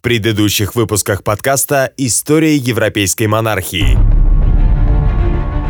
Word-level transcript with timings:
В 0.00 0.02
предыдущих 0.02 0.76
выпусках 0.76 1.22
подкаста 1.22 1.92
«История 1.98 2.56
европейской 2.56 3.26
монархии». 3.26 3.98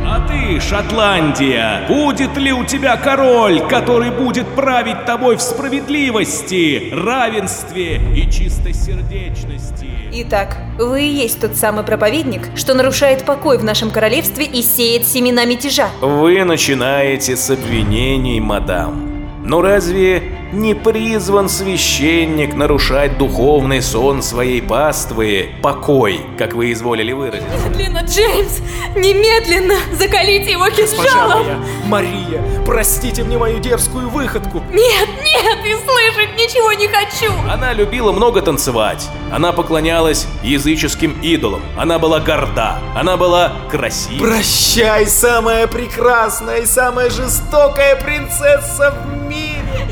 А 0.06 0.24
ты, 0.28 0.60
Шотландия, 0.60 1.84
будет 1.88 2.36
ли 2.36 2.52
у 2.52 2.64
тебя 2.64 2.96
король, 2.96 3.58
который 3.68 4.12
будет 4.12 4.46
править 4.54 5.04
тобой 5.04 5.36
в 5.36 5.42
справедливости, 5.42 6.92
равенстве 6.92 8.00
и 8.14 8.30
чистосердечности? 8.30 9.88
Итак, 10.12 10.58
вы 10.78 11.02
и 11.02 11.12
есть 11.12 11.40
тот 11.40 11.56
самый 11.56 11.82
проповедник, 11.82 12.56
что 12.56 12.74
нарушает 12.74 13.24
покой 13.24 13.58
в 13.58 13.64
нашем 13.64 13.90
королевстве 13.90 14.46
и 14.46 14.62
сеет 14.62 15.08
семена 15.08 15.44
мятежа. 15.44 15.88
Вы 16.00 16.44
начинаете 16.44 17.34
с 17.34 17.50
обвинений, 17.50 18.38
мадам. 18.38 19.19
Но 19.42 19.62
разве 19.62 20.40
не 20.52 20.74
призван 20.74 21.48
священник 21.48 22.54
нарушать 22.54 23.16
духовный 23.18 23.80
сон 23.80 24.22
своей 24.22 24.60
паствы, 24.60 25.50
покой, 25.62 26.20
как 26.38 26.54
вы 26.54 26.72
изволили 26.72 27.12
выразить? 27.12 27.46
Немедленно, 27.48 28.00
Джеймс! 28.00 28.58
Немедленно! 28.96 29.76
Закалите 29.92 30.52
его 30.52 30.68
кинжалом! 30.68 31.64
Мария, 31.86 32.42
простите 32.66 33.24
мне 33.24 33.38
мою 33.38 33.60
дерзкую 33.60 34.08
выходку. 34.10 34.62
Нет, 34.72 35.08
нет, 35.24 35.58
и 35.64 35.74
слышать 35.74 36.36
ничего 36.36 36.72
не 36.72 36.88
хочу! 36.88 37.32
Она 37.50 37.72
любила 37.72 38.12
много 38.12 38.42
танцевать. 38.42 39.08
Она 39.32 39.52
поклонялась 39.52 40.26
языческим 40.42 41.18
идолам. 41.22 41.62
Она 41.78 41.98
была 41.98 42.20
горда. 42.20 42.78
Она 42.94 43.16
была 43.16 43.52
красива. 43.70 44.26
Прощай, 44.26 45.06
самая 45.06 45.66
прекрасная 45.66 46.62
и 46.62 46.66
самая 46.66 47.08
жестокая 47.08 47.96
принцесса 47.96 48.90
в 48.90 49.28
мире! 49.28 49.39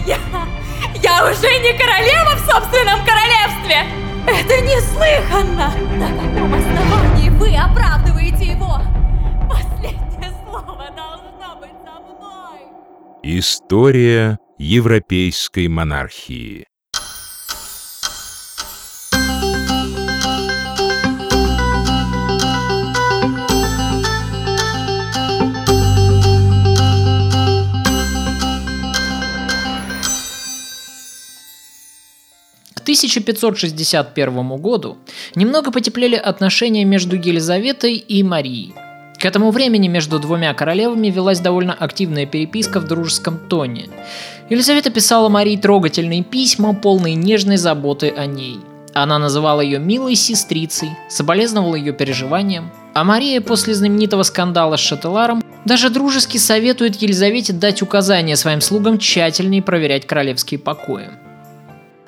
Я... 0.06 0.18
Я 1.02 1.30
уже 1.30 1.48
не 1.58 1.72
королева 1.76 2.36
в 2.36 2.40
собственном 2.40 3.00
королевстве! 3.04 3.86
Это 4.26 4.60
неслыханно! 4.62 5.72
На 5.96 6.08
каком 6.08 6.54
основании 6.54 7.30
вы 7.30 7.56
оправдываете 7.56 8.52
его? 8.52 8.80
Последнее 9.48 10.32
слово 10.44 10.90
должно 10.94 11.56
быть 11.60 11.72
за 11.82 12.00
мной! 12.00 12.60
История 13.22 14.38
европейской 14.58 15.68
монархии 15.68 16.67
1561 32.88 34.56
году 34.56 34.96
немного 35.34 35.70
потеплели 35.70 36.16
отношения 36.16 36.86
между 36.86 37.16
Елизаветой 37.16 37.96
и 37.96 38.22
Марией. 38.22 38.72
К 39.18 39.26
этому 39.26 39.50
времени 39.50 39.88
между 39.88 40.18
двумя 40.18 40.54
королевами 40.54 41.08
велась 41.08 41.40
довольно 41.40 41.74
активная 41.74 42.24
переписка 42.24 42.80
в 42.80 42.86
дружеском 42.86 43.36
тоне. 43.46 43.90
Елизавета 44.48 44.88
писала 44.88 45.28
Марии 45.28 45.58
трогательные 45.58 46.24
письма, 46.24 46.72
полные 46.72 47.14
нежной 47.14 47.58
заботы 47.58 48.08
о 48.08 48.24
ней. 48.24 48.58
Она 48.94 49.18
называла 49.18 49.60
ее 49.60 49.78
милой 49.78 50.14
сестрицей, 50.14 50.88
соболезновала 51.10 51.74
ее 51.74 51.92
переживаниям, 51.92 52.70
а 52.94 53.04
Мария 53.04 53.42
после 53.42 53.74
знаменитого 53.74 54.22
скандала 54.22 54.76
с 54.76 54.80
Шателаром 54.80 55.44
даже 55.66 55.90
дружески 55.90 56.38
советует 56.38 56.96
Елизавете 57.02 57.52
дать 57.52 57.82
указания 57.82 58.34
своим 58.34 58.62
слугам 58.62 58.98
тщательнее 58.98 59.62
проверять 59.62 60.06
королевские 60.06 60.58
покои. 60.58 61.10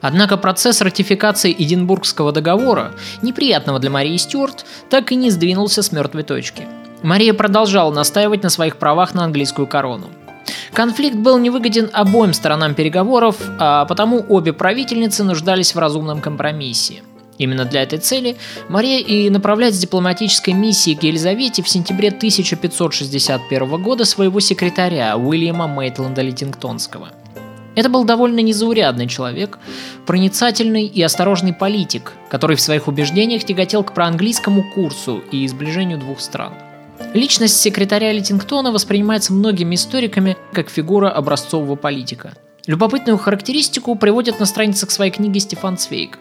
Однако 0.00 0.36
процесс 0.36 0.80
ратификации 0.80 1.54
Эдинбургского 1.56 2.32
договора, 2.32 2.92
неприятного 3.22 3.78
для 3.78 3.90
Марии 3.90 4.16
Стюарт, 4.16 4.64
так 4.88 5.12
и 5.12 5.16
не 5.16 5.30
сдвинулся 5.30 5.82
с 5.82 5.92
мертвой 5.92 6.22
точки. 6.22 6.66
Мария 7.02 7.34
продолжала 7.34 7.92
настаивать 7.92 8.42
на 8.42 8.50
своих 8.50 8.76
правах 8.76 9.14
на 9.14 9.24
английскую 9.24 9.66
корону. 9.66 10.08
Конфликт 10.72 11.16
был 11.16 11.38
невыгоден 11.38 11.90
обоим 11.92 12.32
сторонам 12.32 12.74
переговоров, 12.74 13.36
а 13.58 13.84
потому 13.86 14.24
обе 14.28 14.52
правительницы 14.52 15.24
нуждались 15.24 15.74
в 15.74 15.78
разумном 15.78 16.20
компромиссе. 16.20 17.02
Именно 17.38 17.64
для 17.64 17.82
этой 17.82 17.98
цели 17.98 18.36
Мария 18.68 18.98
и 18.98 19.30
направляет 19.30 19.74
с 19.74 19.78
дипломатической 19.78 20.52
миссией 20.52 20.94
к 20.94 21.02
Елизавете 21.02 21.62
в 21.62 21.68
сентябре 21.68 22.08
1561 22.08 23.82
года 23.82 24.04
своего 24.04 24.40
секретаря 24.40 25.16
Уильяма 25.16 25.66
Мейтленда 25.66 26.20
Литингтонского– 26.20 27.08
это 27.74 27.88
был 27.88 28.04
довольно 28.04 28.40
незаурядный 28.40 29.06
человек, 29.06 29.58
проницательный 30.06 30.86
и 30.86 31.02
осторожный 31.02 31.52
политик, 31.52 32.12
который 32.28 32.56
в 32.56 32.60
своих 32.60 32.88
убеждениях 32.88 33.44
тяготел 33.44 33.84
к 33.84 33.94
проанглийскому 33.94 34.64
курсу 34.74 35.22
и 35.30 35.46
сближению 35.46 35.98
двух 35.98 36.20
стран. 36.20 36.54
Личность 37.14 37.60
секретаря 37.60 38.12
Литингтона 38.12 38.72
воспринимается 38.72 39.32
многими 39.32 39.74
историками 39.74 40.36
как 40.52 40.68
фигура 40.68 41.10
образцового 41.10 41.76
политика. 41.76 42.34
Любопытную 42.66 43.18
характеристику 43.18 43.94
приводит 43.94 44.38
на 44.38 44.46
страницах 44.46 44.90
своей 44.90 45.10
книги 45.10 45.38
Стефан 45.38 45.76
Цвейк. 45.76 46.18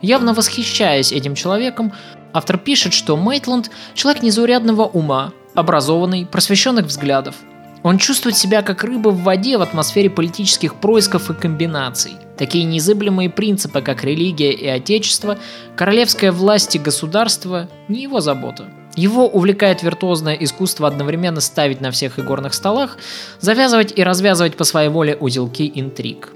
Явно 0.00 0.34
восхищаясь 0.34 1.12
этим 1.12 1.34
человеком, 1.34 1.92
автор 2.32 2.58
пишет, 2.58 2.92
что 2.92 3.16
Мейтленд– 3.16 3.70
человек 3.94 4.22
незаурядного 4.22 4.84
ума, 4.84 5.32
образованный, 5.54 6.26
просвещенных 6.26 6.86
взглядов– 6.86 7.36
он 7.82 7.98
чувствует 7.98 8.36
себя 8.36 8.62
как 8.62 8.84
рыба 8.84 9.08
в 9.08 9.22
воде 9.22 9.58
в 9.58 9.62
атмосфере 9.62 10.08
политических 10.08 10.76
происков 10.76 11.30
и 11.30 11.34
комбинаций. 11.34 12.12
Такие 12.36 12.64
незыблемые 12.64 13.28
принципы, 13.28 13.82
как 13.82 14.04
религия 14.04 14.52
и 14.52 14.66
отечество, 14.66 15.38
королевская 15.76 16.32
власть 16.32 16.76
и 16.76 16.78
государство– 16.78 17.68
не 17.88 18.02
его 18.02 18.20
забота. 18.20 18.68
Его 18.94 19.26
увлекает 19.26 19.82
виртуозное 19.82 20.34
искусство 20.34 20.86
одновременно 20.86 21.40
ставить 21.40 21.80
на 21.80 21.90
всех 21.90 22.18
игорных 22.18 22.54
столах, 22.54 22.98
завязывать 23.40 23.92
и 23.96 24.02
развязывать 24.02 24.56
по 24.56 24.64
своей 24.64 24.88
воле 24.88 25.16
узелки 25.16 25.70
интриг. 25.74 26.32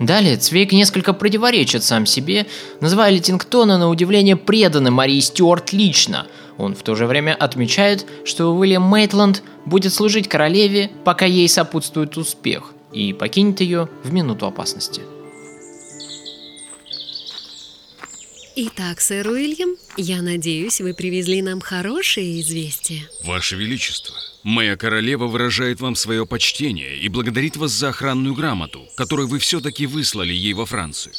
Далее 0.00 0.38
Цвейк 0.38 0.72
несколько 0.72 1.12
противоречит 1.12 1.84
сам 1.84 2.06
себе, 2.06 2.46
называя 2.80 3.10
Литингтона 3.10 3.76
на 3.76 3.90
удивление 3.90 4.34
преданным 4.34 4.94
Марии 4.94 5.20
Стюарт 5.20 5.74
лично. 5.74 6.26
Он 6.56 6.74
в 6.74 6.82
то 6.82 6.94
же 6.94 7.06
время 7.06 7.36
отмечает, 7.38 8.06
что 8.24 8.56
Уильям 8.56 8.82
Мейтланд 8.82 9.42
будет 9.66 9.92
служить 9.92 10.26
королеве, 10.26 10.90
пока 11.04 11.26
ей 11.26 11.48
сопутствует 11.50 12.16
успех, 12.16 12.72
и 12.94 13.12
покинет 13.12 13.60
ее 13.60 13.90
в 14.02 14.10
минуту 14.10 14.46
опасности. 14.46 15.02
Итак, 18.56 19.00
сэр 19.00 19.28
Уильям, 19.28 19.76
я 19.96 20.22
надеюсь, 20.22 20.80
вы 20.80 20.92
привезли 20.92 21.40
нам 21.40 21.60
хорошие 21.60 22.40
известия. 22.40 23.08
Ваше 23.22 23.54
Величество, 23.56 24.14
моя 24.42 24.76
королева 24.76 25.26
выражает 25.26 25.80
вам 25.80 25.94
свое 25.94 26.26
почтение 26.26 26.98
и 26.98 27.08
благодарит 27.08 27.56
вас 27.56 27.70
за 27.70 27.90
охранную 27.90 28.34
грамоту, 28.34 28.88
которую 28.96 29.28
вы 29.28 29.38
все-таки 29.38 29.86
выслали 29.86 30.32
ей 30.32 30.52
во 30.54 30.66
Францию. 30.66 31.14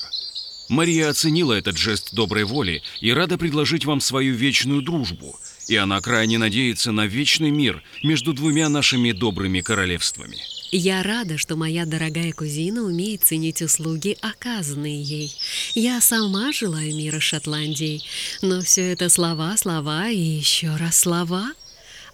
Мария 0.68 1.10
оценила 1.10 1.54
этот 1.54 1.78
жест 1.78 2.14
доброй 2.14 2.44
воли 2.44 2.82
и 3.00 3.12
рада 3.14 3.38
предложить 3.38 3.86
вам 3.86 4.02
свою 4.02 4.34
вечную 4.36 4.82
дружбу, 4.82 5.40
и 5.68 5.76
она 5.78 6.02
крайне 6.02 6.38
надеется 6.38 6.92
на 6.92 7.06
вечный 7.06 7.50
мир 7.50 7.82
между 8.04 8.34
двумя 8.34 8.68
нашими 8.68 9.14
добрыми 9.14 9.62
королевствами. 9.62 10.38
Я 10.74 11.04
рада, 11.04 11.38
что 11.38 11.58
моя 11.58 11.86
дорогая 11.86 12.32
кузина 12.32 12.84
умеет 12.84 13.26
ценить 13.26 13.62
услуги, 13.62 14.18
оказанные 14.22 15.02
ей. 15.02 15.36
Я 15.76 16.00
сама 16.00 16.54
желаю 16.54 16.96
мира 16.96 17.20
Шотландии, 17.20 18.02
но 18.42 18.62
все 18.62 18.94
это 18.94 19.10
слова, 19.10 19.58
слова 19.58 20.08
и 20.08 20.18
еще 20.18 20.74
раз 20.78 21.00
слова. 21.00 21.52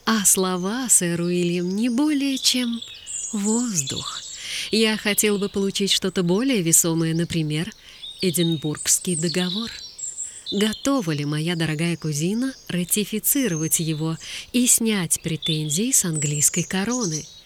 А 0.06 0.25
слова, 0.25 0.90
сэр 0.90 1.22
Уильям, 1.22 1.69
не 1.69 1.90
более 1.90 2.40
чем 2.40 2.81
воздух. 3.31 4.22
Я 4.72 4.97
хотел 4.97 5.38
бы 5.38 5.50
получить 5.50 5.91
что-то 5.91 6.24
более 6.24 6.63
весомое, 6.63 7.13
например, 7.13 7.72
Эдинбургский 8.22 9.18
договор. 9.18 9.69
Готова 10.51 11.12
ли 11.12 11.25
моя 11.25 11.56
дорогая 11.56 11.95
кузина 11.95 12.56
ратифицировать 12.69 13.80
его 13.81 14.18
и 14.51 14.65
снять 14.65 15.21
претензии 15.21 15.92
с 15.92 16.06
английской 16.06 16.63
короны– 16.63 17.27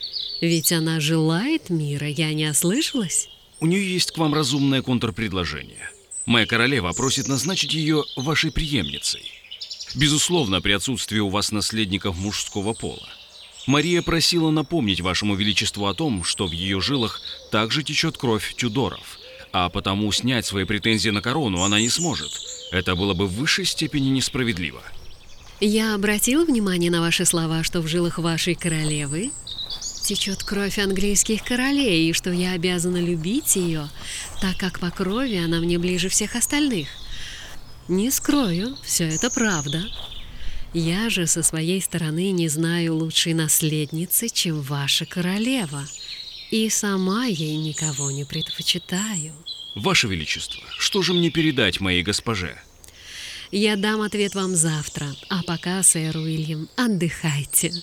ведь 0.42 0.72
она 0.72 1.00
желает 1.00 1.70
мира, 1.70 2.08
я 2.08 2.34
не 2.34 2.50
ослышалась? 2.50 3.30
У 3.60 3.68
нее 3.68 3.94
есть 3.94 4.12
к 4.12 4.18
вам 4.18 4.34
разумное 4.34 4.82
контрпредложение. 4.82 5.90
Моя 6.26 6.46
королева 6.46 6.92
просит 6.94 7.28
назначить 7.28 7.74
ее 7.74 8.04
вашей 8.16 8.52
преемницей. 8.52 9.32
Безусловно, 9.96 10.62
при 10.62 10.72
отсутствии 10.72 11.20
у 11.20 11.30
вас 11.30 11.52
наследников 11.52 12.18
мужского 12.18 12.74
пола. 12.74 13.08
Мария 13.68 14.02
просила 14.02 14.50
напомнить 14.50 15.02
вашему 15.02 15.36
величеству 15.36 15.86
о 15.86 15.94
том, 15.94 16.24
что 16.24 16.48
в 16.48 16.52
ее 16.52 16.82
жилах 16.82 17.22
также 17.52 17.84
течет 17.84 18.18
кровь 18.18 18.56
Тюдоров, 18.56 19.20
а 19.54 19.70
потому 19.70 20.12
снять 20.12 20.46
свои 20.46 20.66
претензии 20.66 21.10
на 21.10 21.22
корону 21.22 21.64
она 21.64 21.80
не 21.80 21.90
сможет. 21.90 22.32
Это 22.72 22.96
было 22.96 23.14
бы 23.14 23.28
в 23.28 23.34
высшей 23.34 23.66
степени 23.66 24.10
несправедливо. 24.10 24.82
Я 25.60 25.94
обратила 25.94 26.44
внимание 26.44 26.90
на 26.90 27.02
ваши 27.02 27.26
слова, 27.26 27.64
что 27.64 27.82
в 27.82 27.88
жилах 27.88 28.18
вашей 28.18 28.56
королевы 28.56 29.32
течет 30.02 30.44
кровь 30.44 30.80
английских 30.80 31.44
королей, 31.44 32.10
и 32.10 32.14
что 32.14 32.32
я 32.32 32.54
обязана 32.54 32.98
любить 32.98 33.56
ее, 33.56 33.90
так 34.42 34.58
как 34.58 34.80
по 34.80 34.90
крови 34.92 35.36
она 35.36 35.60
мне 35.60 35.78
ближе 35.78 36.10
всех 36.10 36.36
остальных. 36.36 36.88
Не 37.88 38.12
скрою, 38.12 38.78
все 38.84 39.06
это 39.06 39.30
правда. 39.30 39.84
Я 40.74 41.10
же 41.10 41.28
со 41.28 41.44
своей 41.44 41.82
стороны 41.82 42.32
не 42.32 42.48
знаю 42.48 42.96
лучшей 42.96 43.34
наследницы, 43.34 44.30
чем 44.30 44.62
ваша 44.62 45.06
королева. 45.06 45.86
И 46.52 46.70
сама 46.70 47.26
ей 47.26 47.58
никого 47.58 48.12
не 48.12 48.24
предпочитаю. 48.24 49.34
Ваше 49.76 50.08
Величество, 50.08 50.62
что 50.78 51.02
же 51.02 51.14
мне 51.14 51.30
передать 51.30 51.80
моей 51.80 52.04
госпоже? 52.04 52.58
Я 53.54 53.76
дам 53.76 54.02
ответ 54.02 54.34
вам 54.34 54.56
завтра, 54.56 55.08
а 55.30 55.44
пока, 55.46 55.84
сэр 55.84 56.16
Уильям, 56.16 56.70
отдыхайте. 56.78 57.74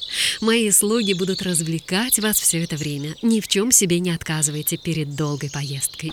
Мои 0.40 0.70
слуги 0.70 1.12
будут 1.12 1.42
развлекать 1.42 2.18
вас 2.20 2.40
все 2.40 2.64
это 2.64 2.76
время. 2.76 3.14
Ни 3.20 3.40
в 3.40 3.48
чем 3.48 3.70
себе 3.70 4.00
не 4.00 4.10
отказывайте 4.10 4.78
перед 4.78 5.14
долгой 5.14 5.50
поездкой. 5.50 6.12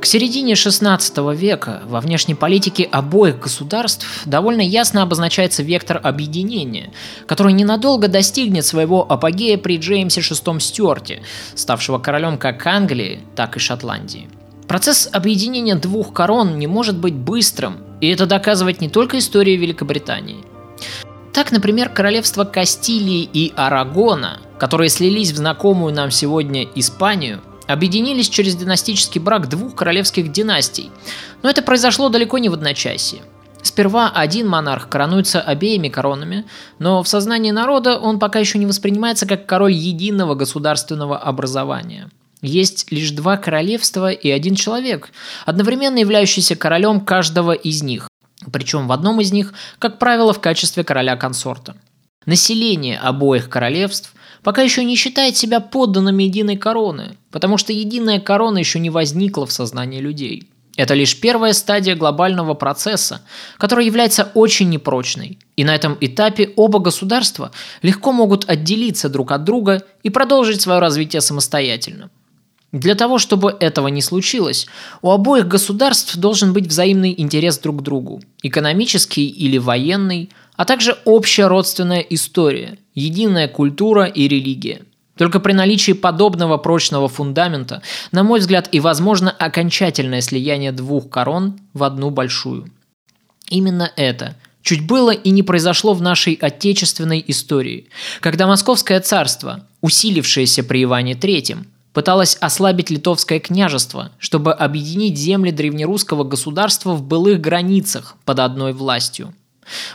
К 0.00 0.04
середине 0.04 0.54
XVI 0.54 1.36
века 1.36 1.82
во 1.86 2.00
внешней 2.00 2.34
политике 2.34 2.82
обоих 2.82 3.38
государств 3.38 4.04
довольно 4.26 4.62
ясно 4.62 5.02
обозначается 5.02 5.62
вектор 5.62 6.00
объединения, 6.02 6.92
который 7.28 7.52
ненадолго 7.52 8.08
достигнет 8.08 8.66
своего 8.66 9.06
апогея 9.08 9.56
при 9.56 9.78
Джеймсе 9.78 10.20
VI 10.20 10.58
Стюарте, 10.58 11.22
ставшего 11.54 12.00
королем 12.00 12.38
как 12.38 12.66
Англии, 12.66 13.20
так 13.36 13.56
и 13.56 13.60
Шотландии. 13.60 14.28
Процесс 14.68 15.08
объединения 15.12 15.74
двух 15.74 16.12
корон 16.12 16.58
не 16.58 16.66
может 16.66 16.96
быть 16.96 17.14
быстрым, 17.14 17.78
и 18.00 18.08
это 18.08 18.26
доказывает 18.26 18.80
не 18.80 18.88
только 18.88 19.18
история 19.18 19.56
Великобритании. 19.56 20.44
Так, 21.32 21.50
например, 21.50 21.88
королевства 21.88 22.44
Кастилии 22.44 23.22
и 23.22 23.52
Арагона, 23.56 24.40
которые 24.58 24.90
слились 24.90 25.32
в 25.32 25.36
знакомую 25.36 25.94
нам 25.94 26.10
сегодня 26.10 26.64
Испанию, 26.74 27.40
объединились 27.66 28.28
через 28.28 28.54
династический 28.54 29.20
брак 29.20 29.48
двух 29.48 29.74
королевских 29.74 30.30
династий. 30.30 30.90
Но 31.42 31.48
это 31.48 31.62
произошло 31.62 32.08
далеко 32.08 32.38
не 32.38 32.48
в 32.48 32.54
одночасье. 32.54 33.22
Сперва 33.62 34.10
один 34.10 34.48
монарх 34.48 34.88
коронуется 34.88 35.40
обеими 35.40 35.88
коронами, 35.88 36.44
но 36.78 37.02
в 37.02 37.08
сознании 37.08 37.52
народа 37.52 37.96
он 37.96 38.18
пока 38.18 38.40
еще 38.40 38.58
не 38.58 38.66
воспринимается 38.66 39.26
как 39.26 39.46
король 39.46 39.72
единого 39.72 40.34
государственного 40.34 41.16
образования. 41.16 42.10
Есть 42.42 42.90
лишь 42.90 43.12
два 43.12 43.36
королевства 43.36 44.10
и 44.10 44.28
один 44.28 44.56
человек, 44.56 45.10
одновременно 45.46 45.98
являющийся 45.98 46.56
королем 46.56 47.00
каждого 47.00 47.52
из 47.52 47.82
них, 47.82 48.08
причем 48.52 48.88
в 48.88 48.92
одном 48.92 49.20
из 49.20 49.32
них, 49.32 49.54
как 49.78 50.00
правило, 50.00 50.32
в 50.32 50.40
качестве 50.40 50.82
короля-консорта. 50.82 51.76
Население 52.26 52.98
обоих 52.98 53.48
королевств 53.48 54.12
пока 54.42 54.62
еще 54.62 54.82
не 54.84 54.96
считает 54.96 55.36
себя 55.36 55.60
подданными 55.60 56.24
единой 56.24 56.56
короны, 56.56 57.16
потому 57.30 57.58
что 57.58 57.72
единая 57.72 58.18
корона 58.18 58.58
еще 58.58 58.80
не 58.80 58.90
возникла 58.90 59.46
в 59.46 59.52
сознании 59.52 60.00
людей. 60.00 60.48
Это 60.76 60.94
лишь 60.94 61.20
первая 61.20 61.52
стадия 61.52 61.94
глобального 61.94 62.54
процесса, 62.54 63.22
который 63.58 63.86
является 63.86 64.30
очень 64.34 64.70
непрочной. 64.70 65.38
И 65.54 65.64
на 65.64 65.74
этом 65.74 65.98
этапе 66.00 66.50
оба 66.56 66.78
государства 66.78 67.52
легко 67.82 68.10
могут 68.10 68.48
отделиться 68.48 69.08
друг 69.08 69.32
от 69.32 69.44
друга 69.44 69.82
и 70.02 70.10
продолжить 70.10 70.62
свое 70.62 70.80
развитие 70.80 71.20
самостоятельно. 71.20 72.10
Для 72.72 72.94
того, 72.94 73.18
чтобы 73.18 73.54
этого 73.60 73.88
не 73.88 74.00
случилось, 74.00 74.66
у 75.02 75.10
обоих 75.10 75.46
государств 75.46 76.16
должен 76.16 76.54
быть 76.54 76.66
взаимный 76.66 77.14
интерес 77.16 77.58
друг 77.58 77.80
к 77.80 77.82
другу, 77.82 78.22
экономический 78.42 79.28
или 79.28 79.58
военный, 79.58 80.30
а 80.56 80.64
также 80.64 80.96
общая 81.04 81.48
родственная 81.48 82.00
история, 82.00 82.78
единая 82.94 83.46
культура 83.46 84.06
и 84.06 84.26
религия. 84.26 84.82
Только 85.18 85.38
при 85.38 85.52
наличии 85.52 85.92
подобного 85.92 86.56
прочного 86.56 87.08
фундамента, 87.08 87.82
на 88.10 88.22
мой 88.22 88.40
взгляд, 88.40 88.70
и 88.72 88.80
возможно 88.80 89.30
окончательное 89.30 90.22
слияние 90.22 90.72
двух 90.72 91.10
корон 91.10 91.60
в 91.74 91.82
одну 91.82 92.08
большую. 92.08 92.70
Именно 93.50 93.92
это 93.96 94.34
чуть 94.62 94.86
было 94.86 95.10
и 95.10 95.30
не 95.30 95.42
произошло 95.42 95.92
в 95.92 96.00
нашей 96.00 96.34
отечественной 96.34 97.22
истории, 97.26 97.88
когда 98.20 98.46
Московское 98.46 99.00
царство, 99.00 99.66
усилившееся 99.82 100.64
при 100.64 100.84
Иване 100.84 101.12
III, 101.12 101.66
пыталась 101.92 102.36
ослабить 102.40 102.90
литовское 102.90 103.40
княжество, 103.40 104.12
чтобы 104.18 104.52
объединить 104.52 105.18
земли 105.18 105.50
древнерусского 105.50 106.24
государства 106.24 106.94
в 106.94 107.02
былых 107.02 107.40
границах 107.40 108.16
под 108.24 108.40
одной 108.40 108.72
властью. 108.72 109.34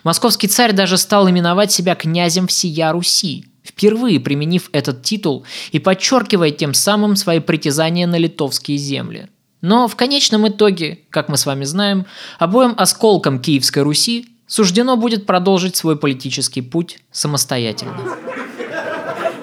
Московский 0.04 0.48
царь 0.48 0.74
даже 0.74 0.98
стал 0.98 1.30
именовать 1.30 1.72
себя 1.72 1.96
князем 1.96 2.48
всея 2.48 2.92
Руси, 2.92 3.46
впервые 3.64 4.20
применив 4.20 4.70
этот 4.72 5.04
титул 5.04 5.46
и 5.72 5.80
подчеркивая 5.80 6.52
тем 6.52 6.74
самым 6.74 7.16
свои 7.16 7.40
притязания 7.40 8.08
на 8.08 8.18
литовские 8.18 8.78
земли. 8.78 9.28
Но 9.62 9.88
в 9.88 9.96
конечном 9.96 10.48
итоге, 10.48 11.00
как 11.10 11.30
мы 11.30 11.38
с 11.38 11.46
вами 11.46 11.64
знаем, 11.64 12.06
обоим 12.40 12.76
осколкам 12.78 13.40
Киевской 13.40 13.84
Руси 13.84 14.28
суждено 14.46 14.96
будет 14.96 15.26
продолжить 15.26 15.76
свой 15.76 15.98
политический 15.98 16.62
путь 16.62 17.00
самостоятельно. 17.12 17.98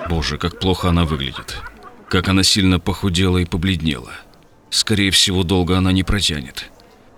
Боже, 0.08 0.38
как 0.38 0.60
плохо 0.60 0.88
она 0.90 1.04
выглядит. 1.04 1.56
Как 2.08 2.28
она 2.28 2.42
сильно 2.42 2.78
похудела 2.78 3.38
и 3.38 3.44
побледнела. 3.44 4.12
Скорее 4.70 5.10
всего, 5.10 5.42
долго 5.42 5.76
она 5.78 5.92
не 5.92 6.02
протянет. 6.02 6.70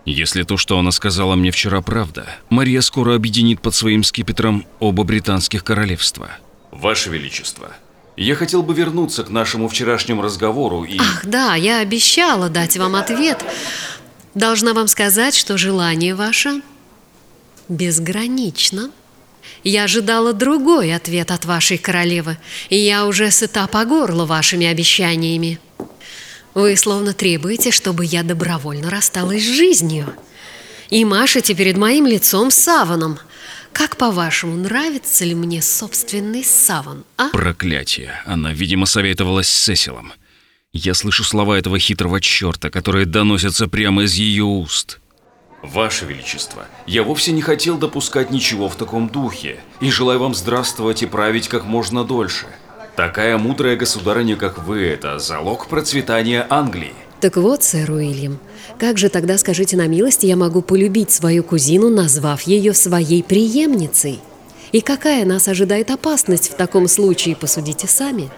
Если 0.05 0.45
то, 0.45 0.57
что 0.57 0.79
она 0.79 0.93
сказала 0.93 1.35
мне 1.35 1.51
вчера, 1.51 1.81
правда, 1.81 2.27
Мария 2.49 2.81
скоро 2.81 3.15
объединит 3.15 3.61
под 3.61 3.75
своим 3.75 4.05
скипетром 4.05 4.65
оба 4.79 5.03
британских 5.03 5.65
королевства. 5.65 6.31
Ваше 6.71 7.11
Величество, 7.11 7.73
я 8.17 8.37
хотел 8.37 8.63
бы 8.63 8.73
вернуться 8.73 9.25
к 9.25 9.31
нашему 9.31 9.69
вчерашнему 9.69 10.23
разговору 10.23 10.85
и... 10.85 10.99
Ах, 10.99 11.27
да, 11.27 11.55
я 11.55 11.81
обещала 11.81 12.49
дать 12.49 12.77
вам 12.77 12.95
ответ. 12.95 13.45
Должна 14.35 14.75
вам 14.75 14.87
сказать, 14.87 15.35
что 15.35 15.59
желание 15.59 16.15
ваше 16.15 16.63
безгранично. 17.69 18.91
Я 19.69 19.83
ожидала 19.83 20.33
другой 20.33 20.95
ответ 20.95 21.33
от 21.33 21.45
вашей 21.45 21.77
королевы, 21.77 22.39
и 22.69 22.77
я 22.77 23.05
уже 23.05 23.33
сыта 23.33 23.67
по 23.67 23.85
горло 23.85 24.25
вашими 24.25 24.65
обещаниями. 24.65 25.59
Вы 26.55 26.77
словно 26.77 27.13
требуете, 27.13 27.73
чтобы 27.73 28.05
я 28.05 28.23
добровольно 28.23 28.91
рассталась 28.91 29.43
с 29.43 29.57
жизнью. 29.57 30.15
И 30.89 31.05
машете 31.05 31.53
перед 31.57 31.77
моим 31.77 32.07
лицом 32.07 32.53
саваном. 32.53 33.19
Как, 33.73 33.97
по-вашему, 33.97 34.55
нравится 34.55 35.25
ли 35.25 35.35
мне 35.35 35.61
собственный 35.63 36.45
саван, 36.45 37.03
а? 37.17 37.31
Проклятие. 37.31 38.23
Она, 38.25 38.53
видимо, 38.53 38.87
советовалась 38.87 39.51
с 39.51 39.65
Сесилом. 39.65 40.13
Я 40.73 40.95
слышу 40.95 41.25
слова 41.25 41.59
этого 41.59 41.81
хитрого 41.81 42.21
черта, 42.21 42.71
которые 42.71 43.05
доносятся 43.05 43.67
прямо 43.67 44.05
из 44.05 44.15
ее 44.15 44.45
уст. 44.45 45.01
Ваше 45.73 46.05
Величество, 46.07 46.67
я 46.87 47.03
вовсе 47.03 47.33
не 47.33 47.43
хотел 47.43 47.79
допускать 47.79 48.31
ничего 48.31 48.69
в 48.69 48.77
таком 48.77 49.09
духе 49.09 49.61
и 49.81 49.91
желаю 49.91 50.21
вам 50.21 50.35
здравствовать 50.35 51.03
и 51.03 51.07
править 51.07 51.49
как 51.49 51.65
можно 51.65 52.05
дольше. 52.05 52.47
Такая 52.97 53.37
мудрая 53.37 53.77
государыня, 53.77 54.37
как 54.37 54.65
вы, 54.65 54.83
это 54.87 55.19
залог 55.19 55.67
процветания 55.67 56.47
Англии. 56.49 56.95
Так 57.21 57.37
вот, 57.37 57.63
сэр 57.63 57.91
Уильям, 57.91 58.39
как 58.79 58.99
же 58.99 59.09
тогда, 59.09 59.39
скажите 59.39 59.77
на 59.77 59.87
милость, 59.87 60.23
я 60.23 60.37
могу 60.37 60.63
полюбить 60.63 61.11
свою 61.11 61.43
кузину, 61.43 61.89
назвав 61.91 62.43
ее 62.43 62.75
своей 62.75 63.23
преемницей? 63.23 64.21
И 64.73 64.81
какая 64.81 65.25
нас 65.25 65.49
ожидает 65.49 65.91
опасность 65.91 66.51
в 66.51 66.57
таком 66.57 66.89
случае, 66.89 67.37
посудите 67.37 67.87
сами? 67.87 68.31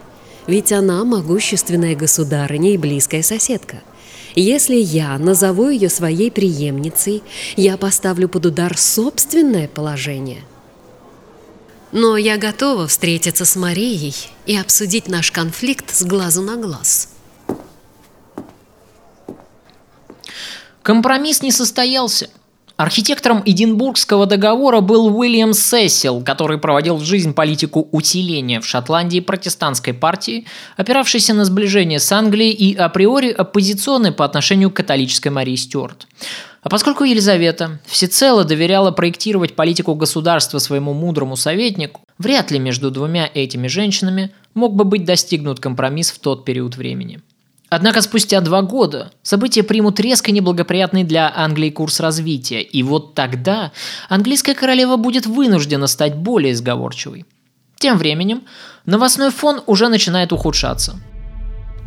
Ведь 0.47 0.73
она 0.73 1.05
могущественная 1.05 1.95
государыня 1.97 2.73
и 2.73 2.79
близкая 2.79 3.23
соседка. 3.23 3.83
Если 4.35 4.77
я 4.77 5.19
назову 5.19 5.69
ее 5.69 5.89
своей 5.89 6.31
преемницей, 6.31 7.23
я 7.57 7.77
поставлю 7.77 8.29
под 8.29 8.47
удар 8.47 8.77
собственное 8.77 9.69
положение– 9.69 10.43
но 11.93 12.19
я 12.19 12.37
готова 12.37 12.87
встретиться 12.87 13.45
с 13.45 13.57
Марией 13.57 14.15
и 14.45 14.57
обсудить 14.57 15.09
наш 15.09 15.33
конфликт 15.33 15.95
с 15.95 16.03
глазу 16.05 16.43
на 16.43 16.57
глаз. 16.57 17.09
Компромисс 20.83 21.43
не 21.43 21.51
состоялся. 21.51 22.29
Архитектором 22.79 23.43
Эдинбургского 23.45 24.27
договора 24.27 24.81
был 24.81 25.09
Уильям 25.19 25.53
Сесил, 25.53 26.23
который 26.23 26.59
проводил 26.59 26.95
в 26.97 27.03
жизнь 27.03 27.35
политику 27.35 27.89
усиления 27.91 28.61
в 28.61 28.67
Шотландии 28.67 29.19
протестантской 29.19 29.93
партии, 29.93 30.47
опиравшейся 30.77 31.35
на 31.35 31.45
сближение 31.45 31.99
с 31.99 32.13
Англией 32.13 32.53
и 32.53 32.77
априори 32.77 33.33
оппозиционной 33.33 34.13
по 34.13 34.25
отношению 34.25 34.71
к 34.71 34.75
католической 34.75 35.31
Марии 35.31 35.57
Стюарт. 35.57 36.07
А 36.63 36.69
поскольку 36.69 37.03
Елизавета 37.03 37.81
всецело 37.85 38.45
доверяла 38.45 38.93
проектировать 38.93 39.57
политику 39.57 39.97
государства 39.97 40.61
своему 40.61 40.95
мудрому 40.95 41.35
советнику, 41.35 42.03
вряд 42.17 42.53
ли 42.53 42.61
между 42.61 42.93
двумя 42.93 43.29
этими 43.35 43.67
женщинами 43.67 44.31
мог 44.55 44.77
бы 44.77 44.85
быть 44.85 45.05
достигнут 45.05 45.59
компромисс 45.59 46.13
в 46.13 46.21
тот 46.21 46.45
период 46.45 46.77
времени. 46.77 47.23
Однако 47.71 48.01
спустя 48.01 48.41
два 48.41 48.63
года 48.63 49.13
события 49.23 49.63
примут 49.63 50.01
резко 50.01 50.33
неблагоприятный 50.33 51.05
для 51.05 51.33
Англии 51.35 51.71
курс 51.71 52.01
развития, 52.01 52.63
и 52.63 52.83
вот 52.83 53.15
тогда 53.15 53.73
английская 54.09 54.55
королева 54.55 54.97
будет 54.97 55.27
вынуждена 55.27 55.87
стать 55.87 56.17
более 56.17 56.53
изговорчивой. 56.53 57.27
Тем 57.77 57.99
временем 57.99 58.45
новостной 58.87 59.31
фон 59.31 59.63
уже 59.67 59.89
начинает 59.89 60.33
ухудшаться– 60.33 60.99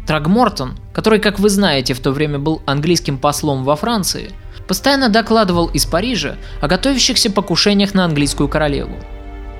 Трагмортон, 0.07 0.77
который, 0.93 1.19
как 1.19 1.39
вы 1.39 1.49
знаете, 1.49 1.93
в 1.93 1.99
то 1.99 2.11
время 2.11 2.39
был 2.39 2.61
английским 2.65 3.17
послом 3.17 3.63
во 3.63 3.75
Франции, 3.75 4.31
постоянно 4.67 5.09
докладывал 5.09 5.67
из 5.67 5.85
Парижа 5.85 6.37
о 6.59 6.67
готовящихся 6.67 7.31
покушениях 7.31 7.93
на 7.93 8.05
английскую 8.05 8.49
королеву. 8.49 8.97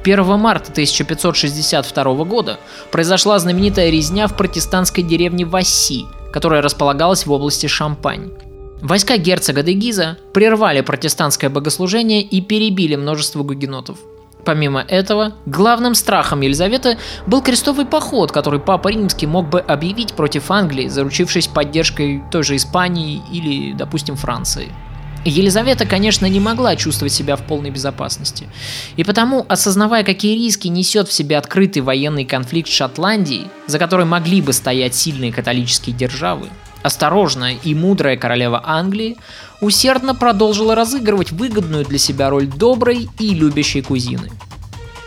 1 0.03 0.39
марта 0.39 0.71
1562 0.71 2.23
года 2.25 2.59
произошла 2.91 3.37
знаменитая 3.37 3.89
резня 3.89 4.27
в 4.27 4.35
протестантской 4.35 5.03
деревне 5.03 5.45
Васси, 5.45 6.05
которая 6.33 6.61
располагалась 6.61 7.25
в 7.25 7.31
области 7.31 7.67
Шампань. 7.67 8.31
Войска 8.81 9.17
герцога 9.17 9.61
де 9.61 9.73
Гиза 9.73 10.17
прервали 10.33 10.81
протестантское 10.81 11.51
богослужение 11.51 12.23
и 12.23 12.41
перебили 12.41 12.95
множество 12.95 13.43
гугенотов. 13.43 13.97
Помимо 14.43 14.81
этого, 14.81 15.33
главным 15.45 15.93
страхом 15.93 16.41
Елизаветы 16.41 16.97
был 17.27 17.43
крестовый 17.43 17.85
поход, 17.85 18.31
который 18.31 18.59
Папа 18.59 18.87
Римский 18.87 19.27
мог 19.27 19.49
бы 19.49 19.59
объявить 19.59 20.13
против 20.13 20.49
Англии, 20.49 20.87
заручившись 20.87 21.47
поддержкой 21.47 22.23
той 22.31 22.41
же 22.41 22.55
Испании 22.55 23.21
или, 23.31 23.73
допустим, 23.73 24.15
Франции. 24.15 24.69
Елизавета, 25.23 25.85
конечно, 25.85 26.25
не 26.25 26.39
могла 26.39 26.75
чувствовать 26.75 27.13
себя 27.13 27.35
в 27.35 27.43
полной 27.43 27.69
безопасности. 27.69 28.47
И 28.95 29.03
потому, 29.03 29.45
осознавая, 29.47 30.03
какие 30.03 30.35
риски 30.35 30.67
несет 30.67 31.07
в 31.07 31.13
себе 31.13 31.37
открытый 31.37 31.83
военный 31.83 32.25
конфликт 32.25 32.69
с 32.69 32.73
Шотландией, 32.73 33.47
за 33.67 33.77
которой 33.77 34.05
могли 34.05 34.41
бы 34.41 34.51
стоять 34.51 34.95
сильные 34.95 35.31
католические 35.31 35.95
державы, 35.95 36.47
осторожная 36.81 37.57
и 37.63 37.75
мудрая 37.75 38.17
королева 38.17 38.61
Англии 38.65 39.17
усердно 39.61 40.15
продолжила 40.15 40.73
разыгрывать 40.73 41.31
выгодную 41.31 41.85
для 41.85 41.99
себя 41.99 42.29
роль 42.31 42.47
доброй 42.47 43.07
и 43.19 43.33
любящей 43.35 43.83
кузины. 43.83 44.31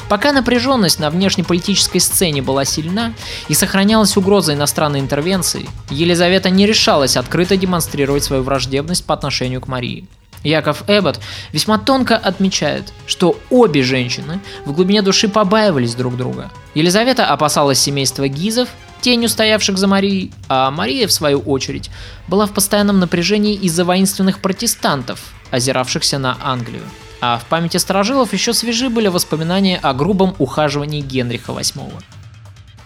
Пока 0.08 0.32
напряженность 0.32 1.00
на 1.00 1.10
внешнеполитической 1.10 1.98
сцене 1.98 2.42
была 2.42 2.64
сильна 2.64 3.14
и 3.48 3.54
сохранялась 3.54 4.16
угроза 4.16 4.54
иностранной 4.54 5.00
интервенции, 5.00 5.68
Елизавета 5.90 6.50
не 6.50 6.66
решалась 6.66 7.16
открыто 7.16 7.56
демонстрировать 7.56 8.24
свою 8.24 8.42
враждебность 8.42 9.04
по 9.06 9.14
отношению 9.14 9.60
к 9.60 9.68
Марии. 9.68 10.06
Яков 10.42 10.84
Эббот 10.88 11.20
весьма 11.52 11.78
тонко 11.78 12.16
отмечает, 12.16 12.92
что 13.06 13.38
обе 13.48 13.82
женщины 13.82 14.40
в 14.66 14.72
глубине 14.72 15.00
души 15.00 15.26
побаивались 15.26 15.94
друг 15.94 16.16
друга. 16.18 16.50
Елизавета 16.74 17.26
опасалась 17.26 17.78
семейства 17.78 18.28
Гизов, 18.28 18.68
тенью 19.00 19.30
стоявших 19.30 19.78
за 19.78 19.86
Марией, 19.86 20.32
а 20.48 20.70
Мария, 20.70 21.06
в 21.06 21.12
свою 21.12 21.40
очередь, 21.40 21.90
была 22.28 22.46
в 22.46 22.52
постоянном 22.52 23.00
напряжении 23.00 23.54
из-за 23.54 23.86
воинственных 23.86 24.40
протестантов, 24.40 25.20
озиравшихся 25.50 26.18
на 26.18 26.36
Англию. 26.42 26.82
А 27.26 27.38
в 27.38 27.46
памяти 27.46 27.78
сторожилов 27.78 28.34
еще 28.34 28.52
свежи 28.52 28.90
были 28.90 29.08
воспоминания 29.08 29.78
о 29.78 29.94
грубом 29.94 30.34
ухаживании 30.38 31.00
Генриха 31.00 31.52
VIII. 31.52 31.90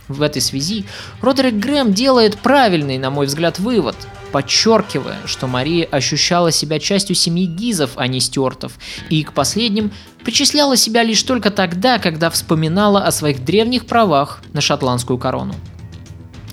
В 0.07 0.23
этой 0.23 0.40
связи 0.40 0.85
Родерик 1.21 1.54
Грэм 1.54 1.92
делает 1.92 2.38
правильный, 2.38 2.99
на 2.99 3.11
мой 3.11 3.26
взгляд, 3.26 3.59
вывод, 3.59 3.97
подчеркивая, 4.30 5.18
что 5.25 5.49
Мария 5.49 5.88
ощущала 5.90 6.52
себя 6.52 6.78
частью 6.78 7.16
семьи 7.16 7.47
Гизов, 7.47 7.90
а 7.97 8.07
не 8.07 8.21
Стюартов, 8.21 8.75
и 9.09 9.25
к 9.25 9.33
последним 9.33 9.90
причисляла 10.23 10.76
себя 10.76 11.02
лишь 11.02 11.25
только 11.25 11.50
тогда, 11.50 11.99
когда 11.99 12.30
вспоминала 12.30 13.04
о 13.04 13.11
своих 13.11 13.45
древних 13.45 13.87
правах 13.87 14.40
на 14.52 14.61
шотландскую 14.61 15.18
корону. 15.18 15.57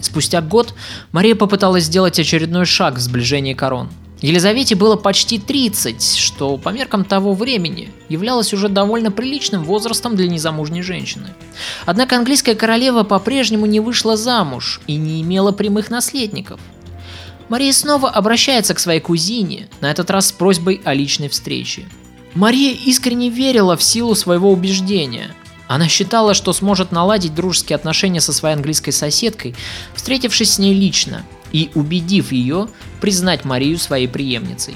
Спустя 0.02 0.42
год 0.42 0.74
Мария 1.12 1.36
попыталась 1.36 1.84
сделать 1.84 2.18
очередной 2.20 2.66
шаг 2.66 2.96
в 2.96 3.00
сближении 3.00 3.54
корон– 3.54 3.92
Елизавете 4.22 4.76
было 4.76 4.96
почти 4.96 5.40
30, 5.40 6.02
что 6.02 6.58
по 6.58 6.70
меркам 6.70 7.04
того 7.04 7.34
времени 7.34 7.92
являлось 8.08 8.54
уже 8.54 8.70
довольно 8.70 9.12
приличным 9.12 9.64
возрастом 9.66 10.16
для 10.16 10.28
незамужней 10.28 10.82
женщины. 10.82 11.34
Однако 11.86 12.16
английская 12.16 12.56
королева 12.56 13.04
по-прежнему 13.04 13.66
не 13.66 13.82
вышла 13.82 14.16
замуж 14.16 14.80
и 14.88 14.96
не 14.96 15.22
имела 15.22 15.52
прямых 15.52 15.90
наследников. 15.90 16.60
Мария 17.50 17.74
снова 17.74 18.10
обращается 18.10 18.74
к 18.74 18.80
своей 18.80 19.02
кузине, 19.02 19.68
на 19.82 19.92
этот 19.92 20.10
раз 20.10 20.28
с 20.28 20.32
просьбой 20.32 20.82
о 20.86 20.94
личной 20.94 21.28
встрече. 21.28 21.86
Мария 22.34 22.74
искренне 22.74 23.30
верила 23.30 23.76
в 23.78 23.84
силу 23.84 24.16
своего 24.16 24.52
убеждения. 24.52 25.32
Она 25.68 25.88
считала, 25.88 26.34
что 26.34 26.54
сможет 26.54 26.92
наладить 26.92 27.36
дружеские 27.36 27.76
отношения 27.76 28.22
со 28.22 28.34
своей 28.34 28.56
английской 28.56 28.92
соседкой, 28.92 29.56
встретившись 29.94 30.54
с 30.54 30.60
ней 30.60 30.74
лично– 30.74 31.24
и 31.56 31.72
убедив 31.74 32.34
ее 32.34 32.68
признать 33.00 33.46
Марию 33.46 33.78
своей 33.78 34.08
преемницей. 34.08 34.76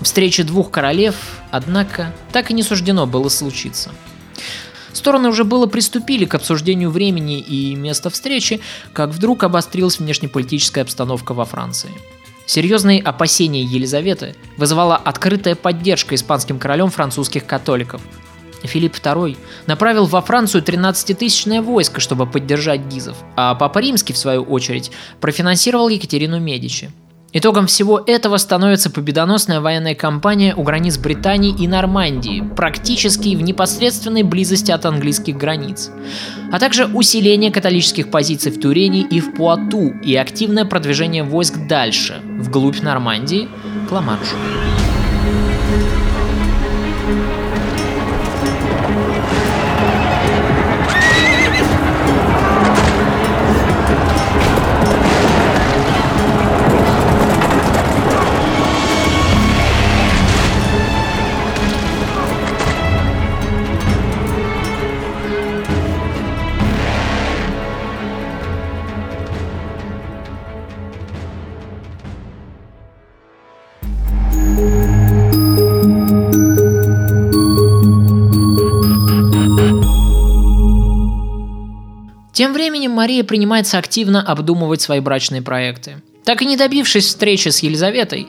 Встрече 0.00 0.42
двух 0.42 0.72
королев, 0.72 1.14
однако, 1.52 2.12
так 2.32 2.50
и 2.50 2.54
не 2.54 2.64
суждено 2.64 3.06
было 3.06 3.28
случиться. 3.28 3.92
Стороны 4.92 5.28
уже 5.28 5.44
было 5.44 5.66
приступили 5.66 6.24
к 6.24 6.34
обсуждению 6.34 6.90
времени 6.90 7.38
и 7.38 7.76
места 7.76 8.10
встречи, 8.10 8.60
как 8.92 9.10
вдруг 9.10 9.44
обострилась 9.44 10.00
внешнеполитическая 10.00 10.82
обстановка 10.82 11.32
во 11.32 11.44
Франции. 11.44 11.90
Серьезные 12.44 13.00
опасения 13.00 13.62
Елизаветы 13.62 14.34
вызывала 14.56 14.96
открытая 14.96 15.54
поддержка 15.54 16.16
испанским 16.16 16.58
королем 16.58 16.90
французских 16.90 17.46
католиков, 17.46 18.02
Филипп 18.66 18.96
II 18.96 19.36
направил 19.66 20.06
во 20.06 20.20
Францию 20.20 20.62
13-тысячное 20.62 21.62
войско, 21.62 22.00
чтобы 22.00 22.26
поддержать 22.26 22.86
гизов, 22.86 23.16
а 23.36 23.54
Папа 23.54 23.78
Римский, 23.78 24.12
в 24.12 24.18
свою 24.18 24.42
очередь, 24.42 24.90
профинансировал 25.20 25.88
Екатерину 25.88 26.38
Медичи. 26.40 26.90
Итогом 27.32 27.66
всего 27.66 28.02
этого 28.06 28.38
становится 28.38 28.88
победоносная 28.88 29.60
военная 29.60 29.94
кампания 29.94 30.54
у 30.54 30.62
границ 30.62 30.96
Британии 30.96 31.54
и 31.54 31.68
Нормандии, 31.68 32.42
практически 32.56 33.36
в 33.36 33.42
непосредственной 33.42 34.22
близости 34.22 34.70
от 34.70 34.86
английских 34.86 35.36
границ, 35.36 35.90
а 36.50 36.58
также 36.58 36.86
усиление 36.86 37.50
католических 37.50 38.10
позиций 38.10 38.52
в 38.52 38.58
Турене 38.58 39.02
и 39.02 39.20
в 39.20 39.34
Пуату 39.34 39.92
и 40.02 40.14
активное 40.14 40.64
продвижение 40.64 41.24
войск 41.24 41.56
дальше, 41.68 42.22
вглубь 42.24 42.80
Нормандии, 42.80 43.48
к 43.86 43.92
Ла-Маншу. 43.92 44.36
Тем 82.36 82.52
временем 82.52 82.90
Мария 82.90 83.24
принимается 83.24 83.78
активно 83.78 84.20
обдумывать 84.20 84.82
свои 84.82 85.00
брачные 85.00 85.40
проекты. 85.40 86.02
Так 86.22 86.42
и 86.42 86.44
не 86.44 86.58
добившись 86.58 87.06
встречи 87.06 87.48
с 87.48 87.60
Елизаветой, 87.60 88.26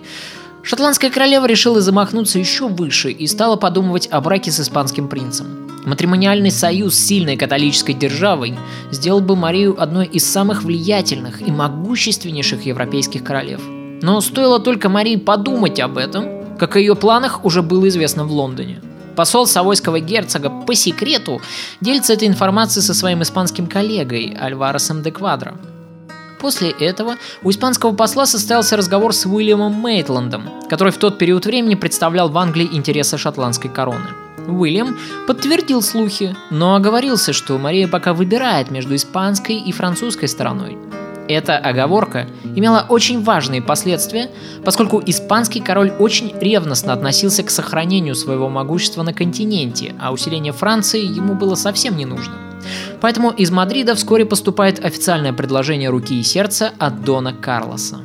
шотландская 0.64 1.12
королева 1.12 1.46
решила 1.46 1.82
замахнуться 1.82 2.40
еще 2.40 2.70
выше 2.70 3.12
и 3.12 3.28
стала 3.28 3.58
подумывать 3.58 4.08
о 4.10 4.22
браке 4.22 4.50
с 4.50 4.62
испанским 4.62 5.10
принцем. 5.10 5.70
Матримониальный 5.84 6.52
союз 6.52 6.96
с 6.96 7.06
сильной 7.06 7.36
католической 7.36 7.92
державой 7.92 8.56
сделал 8.92 9.20
бы 9.20 9.36
Марию 9.36 9.76
одной 9.78 10.06
из 10.06 10.26
самых 10.26 10.64
влиятельных 10.64 11.46
и 11.46 11.52
могущественнейших 11.52 12.66
европейских 12.66 13.26
королев. 13.26 13.60
Но 14.02 14.22
стоило 14.22 14.62
только 14.62 14.88
Марии 14.88 15.18
подумать 15.18 15.82
об 15.82 15.98
этом, 15.98 16.56
как 16.58 16.78
о 16.78 16.80
ее 16.80 16.96
планах 16.96 17.44
уже 17.44 17.62
было 17.62 17.90
известно 17.90 18.24
в 18.24 18.32
Лондоне. 18.32 18.80
Посол 19.18 19.48
Савойского 19.48 20.00
герцога 20.00 20.52
по 20.52 20.76
секрету 20.76 21.42
делится 21.82 22.14
этой 22.14 22.28
информацией 22.28 22.84
со 22.84 22.94
своим 22.94 23.24
испанским 23.24 23.66
коллегой 23.66 24.38
Альваресом 24.40 25.02
де 25.02 25.12
Квадро. 25.12 25.56
После 26.40 26.70
этого 26.70 27.16
у 27.42 27.50
испанского 27.50 27.96
посла 27.96 28.28
состоялся 28.28 28.78
разговор 28.78 29.16
с 29.16 29.26
Уильямом 29.26 29.74
Мейтландом, 29.74 30.44
который 30.70 30.94
в 30.94 30.98
тот 30.98 31.18
период 31.18 31.48
времени 31.48 31.74
представлял 31.74 32.30
в 32.30 32.38
Англии 32.38 32.70
интересы 32.72 33.18
шотландской 33.18 33.72
короны. 33.72 34.06
Уильям 34.48 34.96
подтвердил 35.26 35.82
слухи, 35.82 36.36
но 36.52 36.76
оговорился, 36.76 37.34
что 37.34 37.58
Мария 37.58 37.88
пока 37.88 38.14
выбирает 38.14 38.70
между 38.70 38.94
испанской 38.94 39.56
и 39.56 39.72
французской 39.72 40.28
стороной. 40.28 40.78
Эта 41.28 41.58
оговорка 41.58 42.28
имела 42.56 42.86
очень 42.88 43.22
важные 43.22 43.62
последствия, 43.62 44.30
поскольку 44.64 45.02
испанский 45.06 45.60
король 45.60 45.92
очень 46.00 46.34
ревностно 46.40 46.94
относился 46.94 47.44
к 47.44 47.50
сохранению 47.50 48.16
своего 48.16 48.50
могущества 48.50 49.04
на 49.04 49.14
континенте, 49.14 49.94
а 50.00 50.12
усиление 50.12 50.54
Франции 50.54 51.02
ему 51.02 51.36
было 51.36 51.56
совсем 51.56 51.98
не 51.98 52.06
нужно. 52.06 52.36
Поэтому 53.02 53.30
из 53.32 53.52
Мадрида 53.52 53.96
вскоре 53.96 54.26
поступает 54.26 54.84
официальное 54.84 55.34
предложение 55.34 55.90
руки 55.90 56.20
и 56.20 56.24
сердца 56.24 56.72
от 56.78 57.04
Дона 57.04 57.34
Карлоса. 57.34 58.00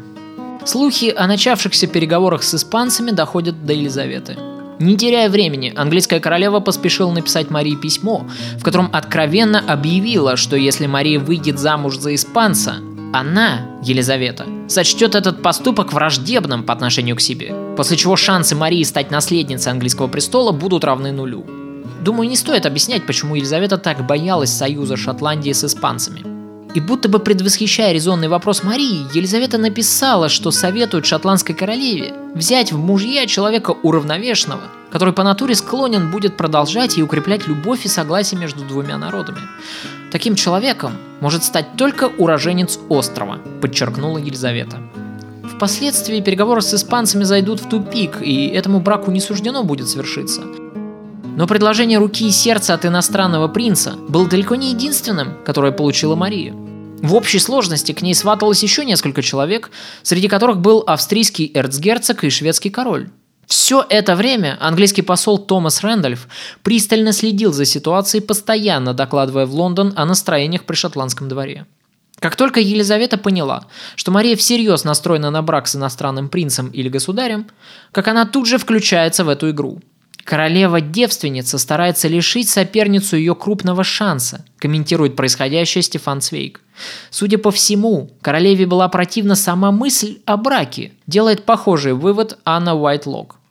Слухи 0.65 1.13
о 1.17 1.27
начавшихся 1.27 1.87
переговорах 1.87 2.43
с 2.43 2.55
испанцами 2.55 3.11
доходят 3.11 3.65
до 3.65 3.73
Елизаветы. 3.73 4.37
Не 4.79 4.97
теряя 4.97 5.29
времени, 5.31 5.73
английская 5.77 6.19
королева 6.19 6.61
поспешила 6.61 7.13
написать 7.13 7.51
Марии 7.51 7.77
письмо, 7.77 8.27
в 8.59 8.63
котором 8.63 8.91
откровенно 8.93 9.61
объявила, 9.61 10.37
что 10.37 10.57
если 10.57 10.87
Мария 10.87 11.21
выйдет 11.21 11.59
замуж 11.59 11.99
за 11.99 12.15
испанца, 12.15 12.77
Она, 13.13 13.67
Елизавета, 13.83 14.47
сочтет 14.69 15.15
этот 15.15 15.43
поступок 15.43 15.93
враждебным 15.93 16.65
по 16.65 16.73
отношению 16.73 17.15
к 17.17 17.21
себе, 17.21 17.55
после 17.77 17.99
чего 17.99 18.17
шансы 18.17 18.55
Марии 18.55 18.83
стать 18.85 19.11
наследницей 19.11 19.71
английского 19.71 20.07
престола 20.07 20.51
будут 20.51 20.83
равны 20.83 21.13
нулю. 21.13 21.45
Думаю, 22.01 22.27
не 22.31 22.37
стоит 22.37 22.65
объяснять, 22.65 23.05
почему 23.05 23.35
Елизавета 23.35 23.77
так 23.77 24.07
боялась 24.07 24.51
союза 24.51 24.97
Шотландии 24.97 25.53
с 25.53 25.63
испанцами. 25.63 26.25
И 26.75 26.81
будто 26.81 27.11
бы 27.11 27.19
предвосхищая 27.19 27.93
резонный 27.93 28.29
вопрос 28.29 28.63
Марии, 28.63 29.05
Елизавета 29.15 29.59
написала, 29.59 30.31
что 30.31 30.51
советует 30.51 31.05
шотландской 31.05 31.55
королеве 31.55 32.15
взять 32.35 32.73
в 32.73 32.79
мужья 32.79 33.27
человека 33.27 33.73
уравновешенного, 33.83 34.63
который 34.93 35.15
по 35.15 35.25
натуре 35.25 35.55
склонен 35.55 36.11
будет 36.11 36.37
продолжать 36.37 36.99
и 36.99 37.03
укреплять 37.03 37.47
любовь 37.49 37.87
и 37.87 37.89
согласие 37.89 38.39
между 38.39 38.63
двумя 38.63 38.99
народами. 38.99 39.41
Таким 40.11 40.35
человеком 40.35 40.93
может 41.21 41.43
стать 41.43 41.77
только 41.79 42.11
уроженец 42.19 42.79
острова, 42.91 43.39
подчеркнула 43.63 44.19
Елизавета. 44.19 44.79
Впоследствии 45.57 46.21
переговоры 46.21 46.61
с 46.61 46.75
испанцами 46.75 47.25
зайдут 47.25 47.61
в 47.61 47.69
тупик, 47.69 48.21
и 48.21 48.49
этому 48.49 48.81
браку 48.81 49.11
не 49.11 49.21
суждено 49.21 49.65
будет 49.65 49.89
свершиться. 49.89 50.43
Но 51.37 51.47
предложение 51.47 51.99
руки 51.99 52.29
и 52.29 52.31
сердца 52.31 52.75
от 52.75 52.85
иностранного 52.85 53.49
принца 53.49 53.95
было 54.09 54.29
далеко 54.29 54.57
не 54.57 54.73
единственным, 54.73 55.39
которое 55.47 55.73
получила 55.73 56.15
Мария. 56.17 56.53
В 56.53 57.15
общей 57.15 57.39
сложности 57.39 57.93
к 57.93 58.03
ней 58.03 58.15
сваталось 58.15 58.63
еще 58.63 58.85
несколько 58.85 59.23
человек, 59.23 59.71
среди 60.03 60.29
которых 60.29 60.59
был 60.59 60.85
австрийский 60.87 61.51
эрцгерцог 61.55 62.25
и 62.25 62.31
шведский 62.31 62.69
король. 62.69 63.09
Все 63.53 63.85
это 63.87 64.17
время 64.17 64.57
английский 64.61 65.03
посол 65.03 65.37
Томас 65.37 65.83
Рэндольф 65.83 66.27
пристально 66.63 67.13
следил 67.13 67.53
за 67.53 67.67
ситуацией, 67.67 68.23
постоянно 68.23 68.95
докладывая 68.95 69.45
в 69.45 69.55
Лондон 69.55 69.93
о 69.95 70.07
настроениях 70.07 70.65
при 70.65 70.75
шотландском 70.75 71.29
дворе. 71.29 71.67
Как 72.19 72.35
только 72.35 72.61
Елизавета 72.61 73.19
поняла, 73.19 73.67
что 73.95 74.11
Мария 74.11 74.37
всерьез 74.37 74.85
настроена 74.85 75.31
на 75.31 75.43
брак 75.43 75.69
с 75.69 75.77
иностранным 75.77 76.31
принцем 76.31 76.69
или 76.69 76.89
государем, 76.89 77.47
как 77.93 78.09
она 78.09 78.25
тут 78.25 78.47
же 78.47 78.57
включается 78.57 79.23
в 79.23 79.29
эту 79.29 79.51
игру– 79.51 79.81
Королева-девственница 80.25 81.59
старается 81.59 82.07
лишить 82.07 82.49
соперницу 82.49 83.17
ее 83.17 83.35
крупного 83.35 83.83
шанса, 83.83 84.45
комментирует 84.59 85.17
происходящее 85.17 85.83
Стефан 85.83 86.21
Цвейк. 86.21 86.61
Судя 87.11 87.39
по 87.39 87.51
всему, 87.51 88.09
королеве 88.21 88.67
была 88.67 88.89
противна 88.89 89.35
сама 89.35 89.73
мысль 89.73 90.21
о 90.25 90.37
браке, 90.37 90.93
делает 91.09 91.45
похожий 91.45 91.95
вывод 91.95 92.39
Анна 92.45 92.77
Уайтлок. 92.77 93.42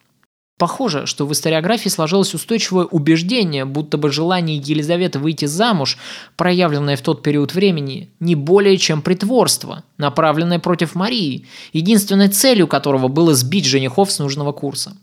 Похоже, 0.57 1.07
что 1.07 1.25
в 1.25 1.31
историографии 1.31 1.89
сложилось 1.89 2.35
устойчивое 2.35 2.85
убеждение, 2.85 3.65
будто 3.65 3.97
бы 3.97 4.11
желание 4.11 4.57
Елизаветы 4.57 5.17
выйти 5.17 5.45
замуж, 5.45 5.97
проявленное 6.37 6.95
в 6.95 7.01
тот 7.01 7.23
период 7.23 7.55
времени, 7.55 8.11
не 8.19 8.35
более 8.35 8.77
чем 8.77 9.01
притворство, 9.01 9.83
направленное 9.97 10.59
против 10.59 10.93
Марии, 10.93 11.47
единственной 11.73 12.27
целью 12.27 12.67
которого 12.67 13.07
было 13.07 13.33
сбить 13.33 13.65
женихов 13.65 14.11
с 14.11 14.19
нужного 14.19 14.51
курса. 14.51 14.95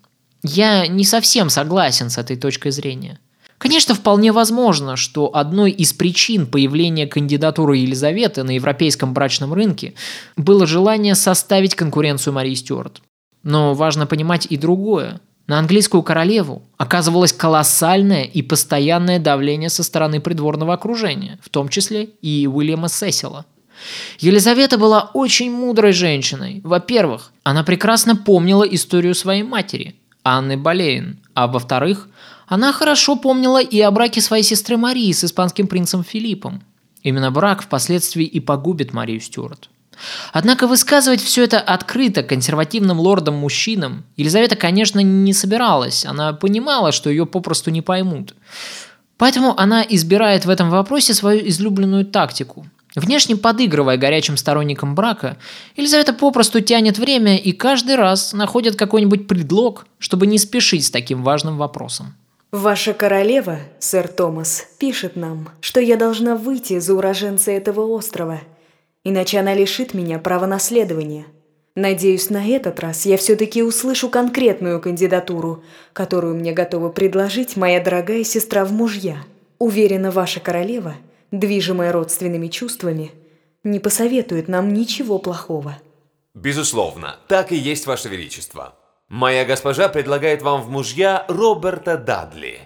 Я 0.44 0.86
не 0.86 1.04
совсем 1.04 1.50
согласен 1.50 2.10
с 2.10 2.18
этой 2.18 2.36
точкой 2.36 2.70
зрения. 2.70 3.18
Конечно, 3.58 3.96
вполне 3.96 4.30
возможно, 4.30 4.94
что 4.94 5.34
одной 5.34 5.72
из 5.72 5.92
причин 5.92 6.46
появления 6.46 7.08
кандидатуры 7.08 7.78
Елизаветы 7.78 8.44
на 8.44 8.52
европейском 8.52 9.12
брачном 9.12 9.52
рынке 9.52 9.94
было 10.36 10.64
желание 10.66 11.16
составить 11.16 11.74
конкуренцию 11.74 12.34
Марии 12.34 12.54
Стюарт. 12.54 13.02
Но 13.42 13.74
важно 13.74 14.06
понимать 14.06 14.46
и 14.48 14.56
другое. 14.56 15.20
На 15.48 15.58
английскую 15.58 16.02
королеву 16.02 16.62
оказывалось 16.76 17.32
колоссальное 17.32 18.24
и 18.24 18.42
постоянное 18.42 19.18
давление 19.18 19.70
со 19.70 19.82
стороны 19.82 20.20
придворного 20.20 20.74
окружения, 20.74 21.38
в 21.42 21.48
том 21.48 21.70
числе 21.70 22.10
и 22.20 22.46
Уильяма 22.46 22.88
Сесила. 22.88 23.46
Елизавета 24.18 24.76
была 24.76 25.10
очень 25.14 25.50
мудрой 25.50 25.92
женщиной. 25.92 26.60
Во-первых, 26.64 27.32
она 27.44 27.64
прекрасно 27.64 28.14
помнила 28.14 28.62
историю 28.62 29.14
своей 29.14 29.42
матери– 29.42 29.96
Анны 30.24 30.58
Болейн, 30.58 31.18
а 31.32 31.46
во-вторых, 31.46 32.08
она 32.46 32.72
хорошо 32.72 33.16
помнила 33.16 33.62
и 33.62 33.80
о 33.80 33.90
браке 33.90 34.20
своей 34.20 34.42
сестры 34.42 34.76
Марии 34.76 35.12
с 35.12 35.24
испанским 35.24 35.66
принцем 35.66 36.04
Филиппом. 36.04 36.62
Именно 37.02 37.30
брак 37.30 37.62
впоследствии 37.62 38.26
и 38.26 38.40
погубит 38.40 38.92
Марию 38.92 39.20
Стюарт. 39.20 39.70
Однако 40.32 40.66
высказывать 40.66 41.22
все 41.22 41.44
это 41.44 41.60
открыто 41.60 42.22
консервативным 42.22 43.00
лордам-мужчинам 43.00 44.04
Елизавета, 44.16 44.56
конечно, 44.56 45.00
не 45.00 45.32
собиралась. 45.32 46.04
Она 46.04 46.32
понимала, 46.32 46.92
что 46.92 47.10
ее 47.10 47.26
попросту 47.26 47.70
не 47.70 47.82
поймут. 47.82 48.34
Поэтому 49.16 49.58
она 49.58 49.82
избирает 49.82 50.44
в 50.44 50.50
этом 50.50 50.70
вопросе 50.70 51.14
свою 51.14 51.48
излюбленную 51.48 52.04
тактику– 52.04 52.66
Внешне 52.94 53.36
подыгрывая 53.36 53.96
горячим 53.96 54.36
сторонникам 54.36 54.94
брака, 54.94 55.36
Елизавета 55.76 56.12
попросту 56.12 56.60
тянет 56.60 56.98
время 56.98 57.36
и 57.36 57.52
каждый 57.52 57.96
раз 57.96 58.32
находит 58.32 58.76
какой-нибудь 58.76 59.28
предлог, 59.28 59.86
чтобы 59.98 60.26
не 60.26 60.38
спешить 60.38 60.86
с 60.86 60.90
таким 60.90 61.22
важным 61.22 61.58
вопросом. 61.58 62.14
Ваша 62.50 62.94
королева, 62.94 63.58
сэр 63.78 64.08
Томас, 64.08 64.66
пишет 64.78 65.16
нам, 65.16 65.50
что 65.60 65.80
я 65.80 65.96
должна 65.96 66.34
выйти 66.34 66.78
за 66.78 66.94
уроженца 66.94 67.50
этого 67.50 67.82
острова, 67.82 68.40
иначе 69.04 69.38
она 69.38 69.54
лишит 69.54 69.94
меня 69.94 70.18
права 70.18 70.46
наследования. 70.46 71.26
Надеюсь, 71.74 72.30
на 72.30 72.46
этот 72.46 72.80
раз 72.80 73.06
я 73.06 73.16
все-таки 73.16 73.62
услышу 73.62 74.08
конкретную 74.08 74.80
кандидатуру, 74.80 75.62
которую 75.92 76.34
мне 76.34 76.52
готова 76.52 76.88
предложить 76.88 77.56
моя 77.56 77.80
дорогая 77.80 78.24
сестра 78.24 78.64
в 78.64 78.72
мужья. 78.72 79.24
Уверена, 79.58 80.10
ваша 80.10 80.40
королева– 80.40 80.96
движимая 81.30 81.92
родственными 81.92 82.48
чувствами, 82.48 83.12
не 83.64 83.78
посоветует 83.78 84.48
нам 84.48 84.72
ничего 84.72 85.18
плохого. 85.18 85.78
Безусловно, 86.34 87.16
так 87.28 87.52
и 87.52 87.56
есть, 87.56 87.86
Ваше 87.86 88.08
Величество. 88.08 88.74
Моя 89.08 89.44
госпожа 89.44 89.88
предлагает 89.88 90.42
вам 90.42 90.62
в 90.62 90.70
мужья 90.70 91.24
Роберта 91.28 91.96
Дадли. 91.96 92.60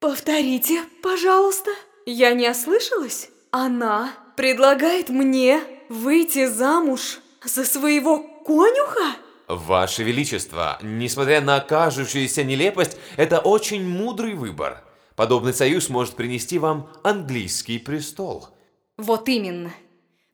Повторите, 0.00 0.82
пожалуйста. 1.02 1.70
Я 2.06 2.34
не 2.34 2.48
ослышалась? 2.48 3.30
Она 3.50 4.12
предлагает 4.36 5.08
мне 5.08 5.60
выйти 5.88 6.46
замуж 6.46 7.20
за 7.44 7.64
своего 7.64 8.18
конюха? 8.44 9.16
Ваше 9.48 10.02
Величество, 10.02 10.78
несмотря 10.82 11.40
на 11.40 11.60
кажущуюся 11.60 12.44
нелепость, 12.44 12.96
это 13.16 13.38
очень 13.40 13.86
мудрый 13.86 14.34
выбор. 14.34 14.82
Подобный 15.16 15.52
союз 15.52 15.88
может 15.88 16.14
принести 16.14 16.58
вам 16.58 16.88
английский 17.02 17.78
престол. 17.78 18.48
Вот 18.96 19.28
именно. 19.28 19.72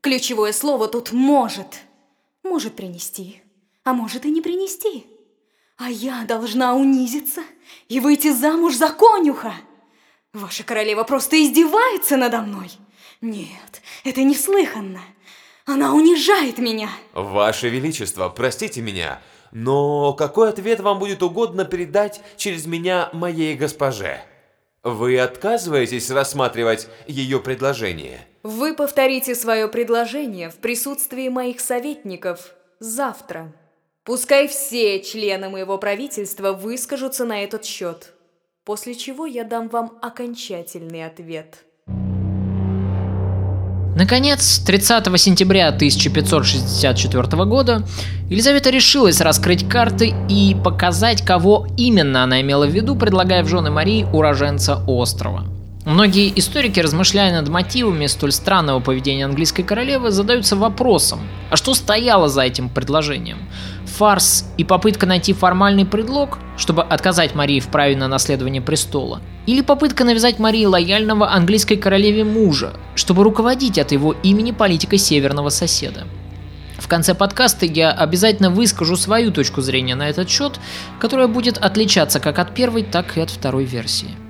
Ключевое 0.01 0.53
слово 0.53 0.89
тут 0.89 1.13
«может». 1.13 1.81
Может 2.45 2.77
принести, 2.77 3.43
а 3.85 3.93
может 3.93 4.25
и 4.25 4.31
не 4.31 4.41
принести. 4.41 5.05
А 5.77 5.91
я 5.91 6.25
должна 6.27 6.75
унизиться 6.75 7.43
и 7.89 8.01
выйти 8.01 8.33
замуж 8.33 8.77
за 8.77 8.89
конюха. 8.89 9.53
Ваша 10.35 10.62
королева 10.62 11.05
просто 11.05 11.43
издевается 11.43 12.17
надо 12.17 12.43
мной. 12.43 12.71
Нет, 13.21 13.83
это 14.05 14.23
неслыханно. 14.23 15.01
Она 15.64 15.95
унижает 15.95 16.59
меня. 16.59 16.91
Ваше 17.12 17.69
Величество, 17.69 18.29
простите 18.29 18.81
меня, 18.81 19.21
но 19.53 20.12
какой 20.12 20.51
ответ 20.51 20.81
вам 20.81 20.99
будет 20.99 21.23
угодно 21.23 21.64
передать 21.64 22.21
через 22.37 22.67
меня 22.67 23.11
моей 23.12 23.55
госпоже? 23.55 24.21
Вы 24.83 25.19
отказываетесь 25.19 26.11
рассматривать 26.11 26.88
ее 27.07 27.41
предложение? 27.41 28.21
Вы 28.43 28.75
повторите 28.75 29.35
свое 29.35 29.69
предложение 29.69 30.51
в 30.51 30.57
присутствии 30.57 31.29
моих 31.29 31.61
советников 31.61 32.55
завтра. 32.79 33.53
Пускай 34.05 34.49
все 34.49 35.03
члены 35.03 35.51
моего 35.51 35.77
правительства 35.77 36.53
выскажутся 36.53 37.25
на 37.25 37.43
этот 37.45 37.64
счет, 37.64 38.14
после 38.68 38.94
чего 38.94 39.24
я 39.24 39.44
дам 39.44 39.70
вам 39.70 39.92
окончательный 40.02 41.07
ответ. 41.07 41.64
Наконец, 43.96 44.59
30 44.59 45.18
сентября 45.18 45.68
1564 45.68 47.44
года 47.46 47.83
Елизавета 48.28 48.68
решилась 48.68 49.22
раскрыть 49.22 49.66
карты 49.66 50.12
и 50.28 50.54
показать, 50.62 51.24
кого 51.24 51.66
именно 51.78 52.22
она 52.24 52.42
имела 52.42 52.66
в 52.66 52.70
виду, 52.70 52.94
предлагая 52.94 53.42
в 53.42 53.48
жены 53.48 53.70
Марии 53.70 54.07
уроженца 54.12 54.85
острова. 54.87 55.46
Многие 55.87 56.31
историки, 56.38 56.78
размышляя 56.78 57.33
над 57.33 57.48
мотивами 57.48 58.04
столь 58.04 58.33
странного 58.33 58.81
поведения 58.81 59.24
английской 59.24 59.62
королевы, 59.62 60.11
задаются 60.11 60.54
вопросом, 60.54 61.20
а 61.50 61.57
что 61.57 61.72
стояло 61.72 62.28
за 62.28 62.42
этим 62.42 62.68
предложением? 62.68 63.38
Фарс 63.99 64.45
и 64.57 64.63
попытка 64.63 65.07
найти 65.07 65.33
формальный 65.33 65.85
предлог, 65.85 66.39
чтобы 66.57 66.85
отказать 66.85 67.35
Марии 67.35 67.59
в 67.59 67.67
праве 67.67 67.97
на 67.97 68.07
наследование 68.07 68.63
престола? 68.63 69.21
Или 69.45 69.61
попытка 69.61 70.05
навязать 70.05 70.39
Марии 70.39 70.65
лояльного 70.67 71.33
английской 71.33 71.75
королеве 71.75 72.23
мужа, 72.23 72.75
чтобы 72.95 73.25
руководить 73.25 73.77
от 73.77 73.91
его 73.91 74.13
имени 74.23 74.53
политикой 74.53 74.99
северного 74.99 75.49
соседа? 75.49 76.07
В 76.79 76.87
конце 76.87 77.13
подкаста 77.13 77.67
я 77.67 77.91
обязательно 77.91 78.51
выскажу 78.51 78.95
свою 78.95 79.33
точку 79.33 79.63
зрения 79.63 79.97
на 79.97 80.09
этот 80.09 80.31
счет, 80.31 80.61
которая 81.01 81.27
будет 81.27 81.59
отличаться 81.59 82.21
как 82.21 82.39
от 82.39 82.55
первой, 82.55 82.85
так 82.85 83.17
и 83.17 83.21
от 83.21 83.31
второй 83.31 83.65
версии. 83.65 84.28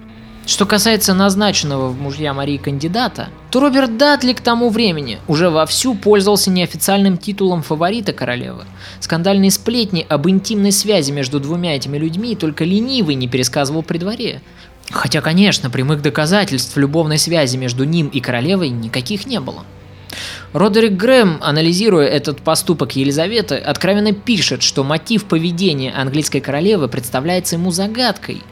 Что 0.48 0.64
касается 0.64 1.12
назначенного 1.12 1.88
в 1.88 2.00
мужья 2.00 2.32
Марии 2.32 2.56
кандидата, 2.56 3.28
то 3.50 3.60
Роберт 3.60 3.98
Датли 3.98 4.32
к 4.32 4.40
тому 4.40 4.70
времени 4.70 5.18
уже 5.28 5.50
вовсю 5.50 5.94
пользовался 5.94 6.50
неофициальным 6.50 7.18
титулом 7.18 7.62
фаворита 7.62 8.14
королевы. 8.14 8.64
Скандальные 8.98 9.50
сплетни 9.50 10.06
об 10.08 10.26
интимной 10.26 10.72
связи 10.72 11.12
между 11.12 11.38
двумя 11.38 11.76
этими 11.76 11.98
людьми 11.98 12.34
только 12.34 12.64
ленивый 12.64 13.14
не 13.14 13.28
пересказывал 13.28 13.82
при 13.82 13.98
дворе. 13.98 14.40
Хотя, 14.90 15.20
конечно, 15.20 15.68
прямых 15.68 16.00
доказательств 16.00 16.78
любовной 16.78 17.18
связи 17.18 17.58
между 17.58 17.84
ним 17.84 18.08
и 18.08 18.20
королевой 18.20 18.70
никаких 18.70 19.26
не 19.26 19.40
было. 19.40 19.64
Родерик 20.52 20.92
Грэм, 20.92 21.38
анализируя 21.42 22.06
этот 22.06 22.40
поступок 22.40 22.96
Елизаветы, 22.96 23.56
откровенно 23.56 24.12
пишет, 24.12 24.62
что 24.62 24.82
мотив 24.82 25.26
поведения 25.26 25.92
английской 25.92 26.40
королевы 26.40 26.88
представляется 26.88 27.56
ему 27.56 27.70
загадкой, 27.70 28.42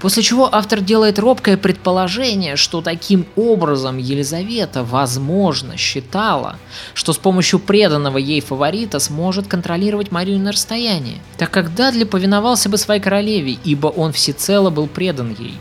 после 0.00 0.22
чего 0.22 0.48
автор 0.52 0.80
делает 0.80 1.18
робкое 1.18 1.56
предположение, 1.56 2.56
что 2.56 2.82
таким 2.82 3.26
образом 3.36 3.96
Елизавета, 3.96 4.84
возможно, 4.84 5.76
считала, 5.76 6.56
что 6.92 7.12
с 7.12 7.18
помощью 7.18 7.58
преданного 7.58 8.18
ей 8.18 8.40
фаворита 8.40 8.98
сможет 8.98 9.46
контролировать 9.46 10.12
Марию 10.12 10.38
на 10.38 10.52
расстоянии, 10.52 11.22
так 11.38 11.50
как 11.50 11.74
Дадли 11.74 12.04
повиновался 12.04 12.68
бы 12.68 12.76
своей 12.76 13.00
королеве, 13.00 13.56
ибо 13.64 13.86
он 13.86 14.12
всецело 14.12 14.70
был 14.70 14.86
предан 14.86 15.34
ей. 15.38 15.54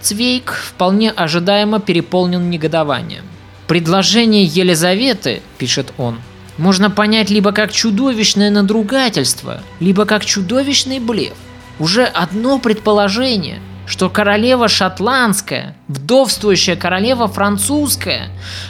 Цвейк 0.00 0.52
вполне 0.52 1.10
ожидаемо 1.10 1.80
переполнен 1.80 2.48
негодованием. 2.48 3.24
Предложение 3.66 4.44
Елизаветы, 4.44 5.42
пишет 5.58 5.92
он, 5.98 6.20
можно 6.56 6.88
понять 6.88 7.30
либо 7.30 7.50
как 7.50 7.72
чудовищное 7.72 8.50
надругательство, 8.50 9.60
либо 9.80 10.04
как 10.04 10.24
чудовищный 10.24 11.00
блеф. 11.00 11.34
Уже 11.80 12.04
одно 12.04 12.60
предположение, 12.60 13.58
что 13.86 14.08
королева 14.08 14.68
шотландская, 14.68 15.76
вдовствующая 15.88 16.76
королева 16.76 17.26
французская, 17.26 18.28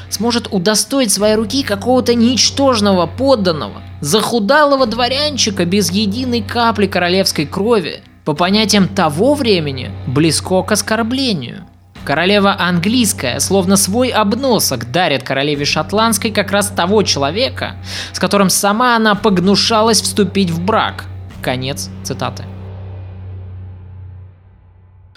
сможет 0.09 0.49
удостоить 0.51 1.13
своей 1.13 1.35
руки 1.35 1.63
какого-то 1.63 2.15
ничтожного 2.15 3.07
подданного, 3.07 3.83
захудалого 4.01 4.87
дворянчика 4.87 5.67
без 5.67 5.91
единой 5.91 6.41
капли 6.41 6.87
королевской 6.87 7.45
крови, 7.45 8.01
по 8.25 8.33
понятиям 8.33 8.89
того 8.89 9.35
времени, 9.35 9.91
близко 10.07 10.63
к 10.63 10.73
оскорблению– 10.73 11.66
Королева 12.07 12.55
английская, 12.57 13.41
словно 13.41 13.77
свой 13.77 14.11
обносок, 14.11 14.93
дарит 14.93 15.25
королеве 15.25 15.65
шотландской 15.65 16.31
как 16.31 16.53
раз 16.53 16.69
того 16.69 17.03
человека, 17.03 17.75
с 18.13 18.21
которым 18.21 18.49
сама 18.49 18.95
она 18.95 19.17
погнушалась 19.17 20.01
вступить 20.01 20.51
в 20.51 20.61
брак. 20.65 21.07
Конец 21.43 21.91
цитаты. 22.05 22.45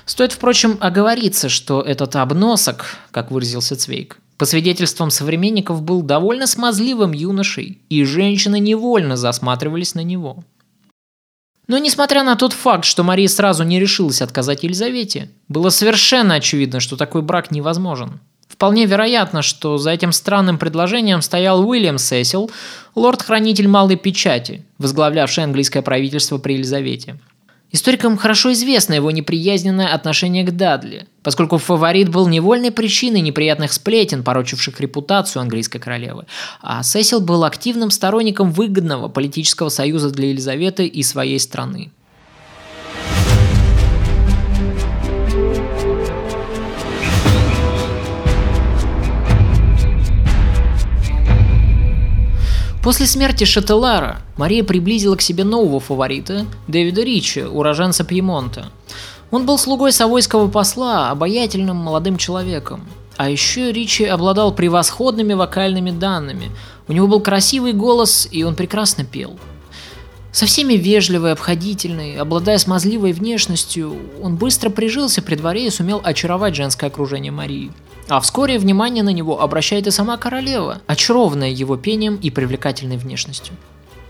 Стоит, 0.07 0.31
впрочем, 0.31 0.79
оговориться, 0.79 1.47
что 1.47 1.79
этот 1.81 2.15
обносок, 2.15 2.85
как 3.11 3.29
выразился 3.29 3.75
Цвейк, 3.75 4.17
по 4.39 4.45
свидетельствам 4.45 5.11
современников 5.11 5.83
был 5.83 6.01
довольно 6.01 6.47
смазливым 6.47 7.11
юношей, 7.11 7.83
и 7.89 8.03
женщины 8.03 8.59
невольно 8.59 9.15
засматривались 9.15 9.93
на 9.93 10.01
него. 10.01 10.43
Но 11.69 11.77
несмотря 11.77 12.23
на 12.23 12.35
тот 12.35 12.51
факт, 12.53 12.83
что 12.83 13.03
Мария 13.03 13.27
сразу 13.27 13.63
не 13.63 13.79
решилась 13.79 14.23
отказать 14.23 14.63
Елизавете, 14.63 15.29
было 15.47 15.69
совершенно 15.69 16.33
очевидно, 16.33 16.79
что 16.79 16.97
такой 16.97 17.21
брак 17.21 17.51
невозможен. 17.51 18.19
Вполне 18.47 18.87
вероятно, 18.87 19.43
что 19.43 19.77
за 19.77 19.91
этим 19.91 20.11
странным 20.11 20.57
предложением 20.57 21.21
стоял 21.21 21.61
Уильям 21.69 21.99
Сесил, 21.99 22.49
лорд-хранитель 22.95 23.67
Малой 23.67 23.97
Печати, 23.97 24.65
возглавлявший 24.79 25.43
английское 25.43 25.83
правительство 25.83 26.39
при 26.39 26.53
Елизавете. 26.53 27.19
Историкам 27.71 28.17
хорошо 28.17 28.51
известно 28.53 28.95
его 28.95 29.11
неприязненное 29.11 29.93
отношение 29.93 30.43
к 30.43 30.51
Дадли, 30.51 31.05
поскольку 31.21 31.59
фаворит 31.59 32.09
был 32.09 32.27
невольной 32.27 32.71
причиной 32.71 33.21
неприятных 33.21 33.73
сплетен, 33.73 34.23
порочивших 34.23 34.79
репутацию 34.79 35.41
английской 35.41 35.77
королевы, 35.77 36.25
а 36.61 36.81
Сесил 36.81 37.21
был 37.21 37.43
активным 37.43 37.91
сторонником 37.91 38.51
выгодного 38.51 39.07
политического 39.07 39.69
союза 39.69 40.09
для 40.09 40.29
Елизаветы 40.29 40.87
и 40.87 41.03
своей 41.03 41.39
страны. 41.39 41.91
После 52.89 53.05
смерти 53.05 53.43
Шателара 53.43 54.19
Мария 54.35 54.63
приблизила 54.63 55.15
к 55.15 55.21
себе 55.21 55.43
нового 55.43 55.79
фаворита, 55.79 56.47
Дэвида 56.67 57.03
Ричи, 57.03 57.41
уроженца 57.43 58.03
Пьемонта. 58.03 58.71
Он 59.29 59.45
был 59.45 59.59
слугой 59.59 59.91
совойского 59.91 60.47
посла, 60.47 61.11
обаятельным 61.11 61.77
молодым 61.77 62.17
человеком. 62.17 62.83
А 63.15 63.29
еще 63.29 63.71
Ричи 63.71 64.05
обладал 64.05 64.55
превосходными 64.55 65.33
вокальными 65.33 65.91
данными. 65.91 66.49
У 66.87 66.93
него 66.93 67.05
был 67.05 67.19
красивый 67.19 67.73
голос, 67.73 68.27
и 68.31 68.41
он 68.41 68.55
прекрасно 68.55 69.05
пел. 69.05 69.39
Со 70.31 70.47
всеми 70.47 70.73
вежливый, 70.73 71.33
обходительный, 71.33 72.17
обладая 72.17 72.57
смазливой 72.57 73.11
внешностью, 73.11 73.97
он 74.19 74.35
быстро 74.35 74.71
прижился 74.71 75.21
при 75.21 75.35
дворе 75.35 75.67
и 75.67 75.69
сумел 75.69 76.01
очаровать 76.03 76.55
женское 76.55 76.87
окружение 76.87 77.31
Марии. 77.31 77.71
А 78.09 78.19
вскоре 78.19 78.57
внимание 78.57 79.03
на 79.03 79.11
него 79.11 79.39
обращает 79.39 79.85
и 79.85 79.91
сама 79.91 80.17
королева, 80.17 80.81
очарованная 80.87 81.51
его 81.51 81.77
пением 81.77 82.15
и 82.15 82.31
привлекательной 82.31 82.97
внешностью. 82.97 83.55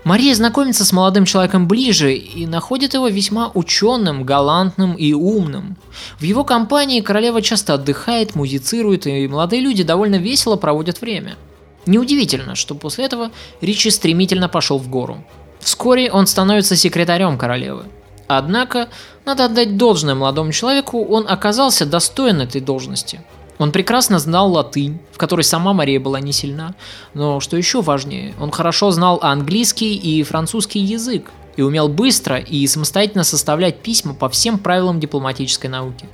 Мария 0.04 0.34
знакомится 0.34 0.86
с 0.86 0.92
молодым 0.92 1.26
человеком 1.26 1.68
ближе 1.68 2.14
и 2.14 2.46
находит 2.46 2.94
его 2.94 3.08
весьма 3.08 3.50
ученым, 3.52 4.24
галантным 4.24 4.94
и 4.94 5.12
умным. 5.12 5.76
В 6.18 6.22
его 6.22 6.44
компании 6.44 7.02
королева 7.02 7.42
часто 7.42 7.74
отдыхает, 7.74 8.34
музицирует, 8.34 9.06
и 9.06 9.28
молодые 9.28 9.60
люди 9.60 9.82
довольно 9.82 10.16
весело 10.16 10.56
проводят 10.56 11.02
время. 11.02 11.36
Неудивительно, 11.84 12.54
что 12.54 12.74
после 12.74 13.04
этого 13.04 13.30
Ричи 13.60 13.90
стремительно 13.90 14.48
пошел 14.48 14.78
в 14.78 14.88
гору. 14.88 15.22
Вскоре 15.60 16.10
он 16.10 16.26
становится 16.26 16.74
секретарем 16.74 17.36
королевы. 17.36 17.84
Однако, 18.26 18.88
надо 19.26 19.44
отдать 19.44 19.76
должное 19.76 20.14
молодому 20.14 20.52
человеку, 20.52 21.04
он 21.04 21.26
оказался 21.28 21.84
достоин 21.84 22.40
этой 22.40 22.62
должности– 22.62 23.20
он 23.60 23.72
прекрасно 23.72 24.18
знал 24.18 24.50
латынь, 24.50 25.00
в 25.12 25.18
которой 25.18 25.42
сама 25.42 25.74
Мария 25.74 26.00
была 26.00 26.18
не 26.18 26.32
сильна, 26.32 26.74
но 27.12 27.40
что 27.40 27.58
еще 27.58 27.82
важнее, 27.82 28.34
он 28.40 28.50
хорошо 28.50 28.90
знал 28.90 29.18
английский 29.22 29.96
и 29.96 30.22
французский 30.22 30.80
язык 30.80 31.30
и 31.56 31.62
умел 31.62 31.90
быстро 31.90 32.38
и 32.38 32.66
самостоятельно 32.66 33.22
составлять 33.22 33.80
письма 33.80 34.14
по 34.14 34.30
всем 34.30 34.58
правилам 34.58 34.98
дипломатической 34.98 35.66
науки. 35.66 36.08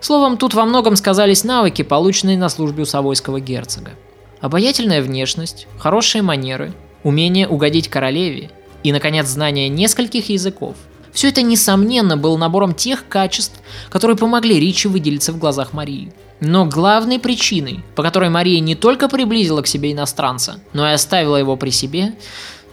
Словом, 0.00 0.36
тут 0.36 0.54
во 0.54 0.64
многом 0.64 0.96
сказались 0.96 1.44
навыки, 1.44 1.82
полученные 1.82 2.36
на 2.36 2.48
службе 2.48 2.82
у 2.82 2.86
Савойского 2.86 3.38
герцога. 3.38 3.92
Обаятельная 4.40 5.00
внешность, 5.00 5.68
хорошие 5.78 6.22
манеры, 6.22 6.72
умение 7.04 7.46
угодить 7.46 7.86
королеве 7.86 8.50
и, 8.82 8.90
наконец, 8.90 9.28
знание 9.28 9.68
нескольких 9.68 10.30
языков. 10.30 10.74
Все 11.18 11.30
это, 11.30 11.42
несомненно, 11.42 12.16
было 12.16 12.36
набором 12.36 12.76
тех 12.76 13.08
качеств, 13.08 13.60
которые 13.90 14.16
помогли 14.16 14.60
Ричи 14.60 14.86
выделиться 14.86 15.32
в 15.32 15.38
глазах 15.40 15.72
Марии. 15.72 16.12
Но 16.38 16.64
главной 16.64 17.18
причиной, 17.18 17.80
по 17.96 18.04
которой 18.04 18.30
Мария 18.30 18.60
не 18.60 18.76
только 18.76 19.08
приблизила 19.08 19.62
к 19.62 19.66
себе 19.66 19.90
иностранца, 19.90 20.60
но 20.72 20.88
и 20.88 20.92
оставила 20.92 21.34
его 21.34 21.56
при 21.56 21.70
себе, 21.70 22.14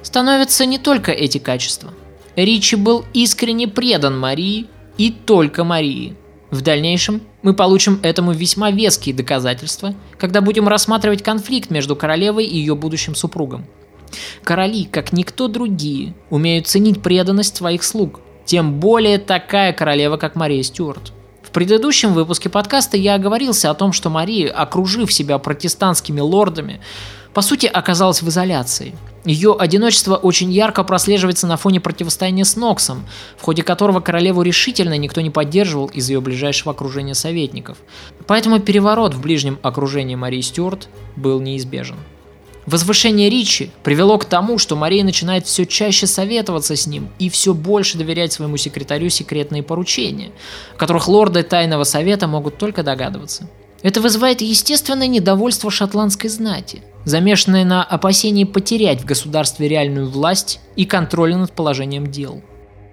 становятся 0.04 0.68
не 0.68 0.78
только 0.78 1.12
эти 1.12 1.40
качества. 1.40 1.92
Ричи 2.36 2.76
был 2.76 3.04
искренне 3.16 3.68
предан 3.68 4.20
Марии 4.20 4.68
и 5.00 5.10
только 5.10 5.64
Марии. 5.64 6.16
В 6.52 6.62
дальнейшем 6.62 7.24
мы 7.42 7.56
получим 7.56 8.00
этому 8.04 8.32
весьма 8.32 8.70
веские 8.70 9.16
доказательства, 9.16 9.96
когда 10.20 10.42
будем 10.42 10.68
рассматривать 10.68 11.24
конфликт 11.24 11.72
между 11.72 11.96
королевой 11.96 12.46
и 12.46 12.60
ее 12.60 12.76
будущим 12.76 13.16
супругом. 13.16 13.66
Короли, 14.44 14.86
как 14.86 15.14
никто 15.14 15.48
другие, 15.48 16.14
умеют 16.30 16.68
ценить 16.68 17.02
преданность 17.02 17.58
своих 17.58 17.84
слуг, 17.84 18.22
тем 18.46 18.80
более 18.80 19.18
такая 19.18 19.74
королева, 19.74 20.18
как 20.18 20.36
Мария 20.36 20.64
Стюарт 20.64 21.12
предыдущем 21.56 22.14
выпуске 22.14 22.50
подкаста 22.50 22.98
я 22.98 23.16
оговорился 23.16 23.72
о 23.72 23.76
том, 23.76 23.94
что 23.94 24.10
Мария, 24.10 24.52
окружив 24.52 25.14
себя 25.14 25.38
протестантскими 25.38 26.20
лордами, 26.20 26.82
по 27.34 27.42
сути 27.42 27.66
оказалась 27.66 28.22
в 28.22 28.28
изоляции. 28.28 28.94
Ее 29.24 29.56
одиночество 29.58 30.18
очень 30.18 30.52
ярко 30.52 30.84
прослеживается 30.84 31.48
на 31.48 31.56
фоне 31.56 31.80
противостояния 31.80 32.44
с 32.44 32.58
Ноксом, 32.58 33.06
в 33.38 33.44
ходе 33.44 33.64
которого 33.64 34.02
королеву 34.02 34.42
решительно 34.42 34.98
никто 34.98 35.22
не 35.22 35.30
поддерживал 35.30 35.86
из 35.86 36.10
ее 36.10 36.20
ближайшего 36.20 36.74
окружения 36.74 37.16
советников. 37.16 37.78
Поэтому 38.28 38.60
переворот 38.60 39.14
в 39.14 39.22
ближнем 39.22 39.58
окружении 39.62 40.16
Марии 40.16 40.42
Стюарт 40.42 40.90
был 41.16 41.40
неизбежен. 41.40 41.96
Возвышение 42.66 43.30
Ричи 43.30 43.70
привело 43.84 44.18
к 44.18 44.26
тому, 44.26 44.58
что 44.58 44.76
Мария 44.76 45.04
начинает 45.04 45.46
все 45.46 45.66
чаще 45.66 46.08
советоваться 46.08 46.76
с 46.76 46.88
ним 46.88 47.10
и 47.20 47.30
все 47.30 47.54
больше 47.54 47.98
доверять 47.98 48.34
своему 48.34 48.58
секретарю 48.58 49.10
секретные 49.10 49.62
поручения, 49.62 50.32
о 50.74 50.80
которых 50.80 51.08
лорды 51.08 51.44
Тайного 51.44 51.84
Совета 51.84 52.28
могут 52.28 52.58
только 52.58 52.82
догадываться. 52.82 53.48
Это 53.84 54.02
вызывает 54.02 54.42
естественное 54.42 55.06
недовольство 55.06 55.70
шотландской 55.70 56.28
знати, 56.30 56.82
замешанное 57.04 57.66
на 57.66 57.84
опасении 57.84 58.44
потерять 58.46 59.02
в 59.02 59.06
государстве 59.06 59.68
реальную 59.68 60.10
власть 60.10 60.60
и 60.76 60.86
контроль 60.86 61.36
над 61.36 61.52
положением 61.52 62.08
дел. 62.08 62.42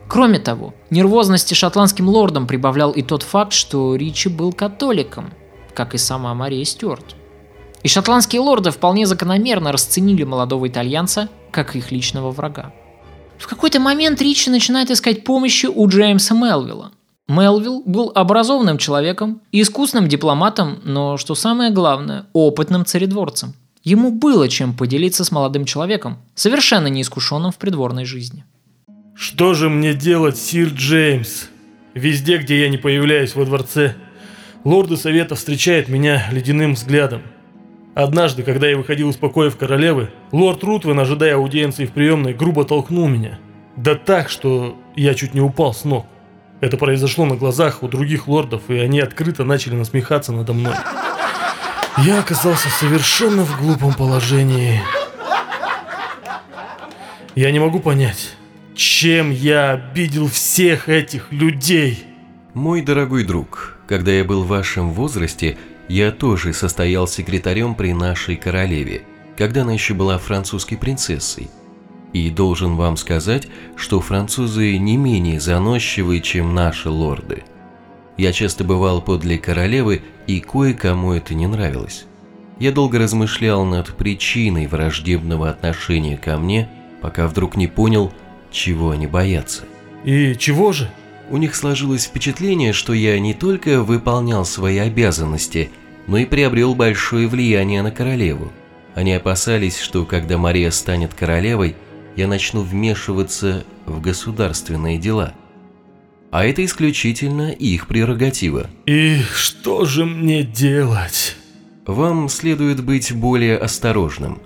Кроме 0.07 0.39
того, 0.39 0.75
нервозности 0.91 1.55
шотландским 1.55 2.11
лордам 2.11 2.47
прибавлял 2.47 2.91
и 2.91 3.01
тот 3.01 3.23
факт, 3.23 3.55
что 3.55 3.97
Ричи 3.97 4.29
был 4.29 4.53
католиком, 4.53 5.33
как 5.73 5.95
и 5.95 5.99
сама 5.99 6.35
Мария 6.35 6.67
Стюарт. 6.67 7.17
И 7.83 7.89
шотландские 7.89 8.41
лорды 8.41 8.71
вполне 8.71 9.07
закономерно 9.07 9.73
расценили 9.73 10.23
молодого 10.25 10.69
итальянца 10.69 11.29
как 11.51 11.77
их 11.77 11.91
личного 11.93 12.31
врага. 12.31 12.73
В 13.39 13.47
какой-то 13.49 13.81
момент 13.81 14.23
Ричи 14.23 14.51
начинает 14.51 14.91
искать 14.91 15.25
помощи 15.25 15.67
у 15.67 15.89
Джеймса 15.89 16.35
Мелвилла. 16.35 16.93
Мелвилл 17.29 17.83
был 17.85 18.13
образованным 18.15 18.79
человеком 18.79 19.41
и 19.51 19.63
искусным 19.63 20.09
дипломатом, 20.09 20.81
но, 20.85 21.17
что 21.17 21.35
самое 21.35 21.71
главное, 21.71 22.27
опытным 22.33 22.85
царедворцем. 22.85 23.55
Ему 23.83 24.13
было 24.13 24.49
чем 24.49 24.75
поделиться 24.75 25.25
с 25.25 25.33
молодым 25.33 25.65
человеком, 25.65 26.19
совершенно 26.35 26.87
неискушенным 26.87 27.51
в 27.51 27.57
придворной 27.57 28.05
жизни. 28.05 28.45
Что 29.15 29.55
же 29.55 29.69
мне 29.69 29.93
делать, 29.93 30.37
сир 30.37 30.69
Джеймс? 30.69 31.47
Везде, 31.95 32.39
где 32.39 32.61
я 32.61 32.69
не 32.69 32.79
появляюсь 32.79 33.35
во 33.35 33.45
дворце, 33.45 33.97
лорды 34.65 34.97
совета 34.97 35.35
встречают 35.35 35.89
меня 35.89 36.29
ледяным 36.31 36.75
взглядом. 36.75 37.23
Однажды, 37.95 38.43
когда 38.43 38.69
я 38.69 38.77
выходил 38.77 39.11
из 39.11 39.17
покоев 39.17 39.57
королевы, 39.57 40.11
лорд 40.33 40.65
Рутвен, 40.65 40.99
ожидая 40.99 41.37
аудиенции 41.37 41.85
в 41.85 41.93
приемной, 41.93 42.33
грубо 42.33 42.65
толкнул 42.65 43.07
меня. 43.07 43.39
Да 43.77 43.95
так, 43.95 44.31
что 44.31 44.79
я 44.97 45.15
чуть 45.15 45.35
не 45.35 45.41
упал 45.41 45.75
с 45.75 45.85
ног. 45.85 46.07
Это 46.61 46.77
произошло 46.79 47.27
на 47.27 47.37
глазах 47.37 47.83
у 47.83 47.89
других 47.89 48.29
лордов, 48.29 48.63
и 48.69 48.79
они 48.79 49.01
открыто 49.01 49.45
начали 49.45 49.75
насмехаться 49.75 50.33
надо 50.33 50.53
мной. 50.55 50.75
Я 51.99 52.21
оказался 52.21 52.69
совершенно 52.71 53.45
в 53.45 53.61
глупом 53.61 53.93
положении. 53.93 54.81
Я 57.35 57.51
не 57.51 57.59
могу 57.59 57.81
понять, 57.81 58.37
чем 58.75 59.31
я 59.31 59.73
обидел 59.73 60.29
всех 60.29 60.89
этих 60.89 61.31
людей. 61.33 62.07
Мой 62.55 62.81
дорогой 62.83 63.25
друг, 63.25 63.79
когда 63.87 64.13
я 64.13 64.25
был 64.25 64.45
в 64.45 64.49
вашем 64.49 64.93
возрасте, 64.93 65.59
я 65.89 66.11
тоже 66.11 66.53
состоял 66.53 67.07
секретарем 67.07 67.75
при 67.75 67.93
нашей 67.93 68.37
королеве, 68.37 69.03
когда 69.37 69.63
она 69.63 69.73
еще 69.73 69.95
была 69.95 70.19
французской 70.19 70.77
принцессой. 70.77 71.51
И 72.13 72.31
должен 72.31 72.77
вам 72.77 72.97
сказать, 72.97 73.49
что 73.75 74.01
французы 74.01 74.77
не 74.77 74.97
менее 74.97 75.41
заносчивы, 75.41 76.21
чем 76.21 76.55
наши 76.55 76.91
лорды. 76.91 77.45
Я 78.19 78.33
часто 78.33 78.65
бывал 78.65 79.01
подле 79.01 79.39
королевы, 79.39 80.03
и 80.27 80.41
кое-кому 80.41 81.13
это 81.13 81.35
не 81.35 81.47
нравилось. 81.47 82.05
Я 82.59 82.71
долго 82.71 82.99
размышлял 82.99 83.65
над 83.65 83.97
причиной 83.97 84.67
враждебного 84.67 85.49
отношения 85.49 86.19
ко 86.19 86.37
мне, 86.37 86.69
пока 87.01 87.27
вдруг 87.27 87.57
не 87.57 87.67
понял, 87.67 88.13
чего 88.51 88.91
они 88.91 89.07
боятся. 89.07 89.65
И 90.05 90.37
чего 90.37 90.73
же? 90.73 90.91
У 91.33 91.37
них 91.39 91.57
сложилось 91.57 92.05
впечатление, 92.05 92.73
что 92.73 92.93
я 92.93 93.19
не 93.19 93.35
только 93.35 93.83
выполнял 93.83 94.45
свои 94.45 94.79
обязанности– 94.79 95.71
но 96.07 96.19
и 96.19 96.25
приобрел 96.25 96.75
большое 96.75 97.29
влияние 97.29 97.83
на 97.83 97.91
королеву. 97.91 98.53
Они 98.95 99.13
опасались, 99.13 99.79
что 99.79 100.05
когда 100.05 100.37
Мария 100.39 100.71
станет 100.71 101.15
королевой, 101.15 101.77
я 102.17 102.29
начну 102.29 102.63
вмешиваться 102.63 103.65
в 103.87 104.01
государственные 104.01 104.99
дела. 104.99 105.35
А 106.31 106.45
это 106.45 106.65
исключительно 106.65 107.51
их 107.51 107.87
прерогатива. 107.87 108.69
И 108.87 109.19
что 109.35 109.85
же 109.85 110.05
мне 110.05 110.43
делать? 110.43 111.37
Вам 111.87 112.29
следует 112.29 112.83
быть 112.83 113.13
более 113.13 113.57
осторожным. 113.57 114.41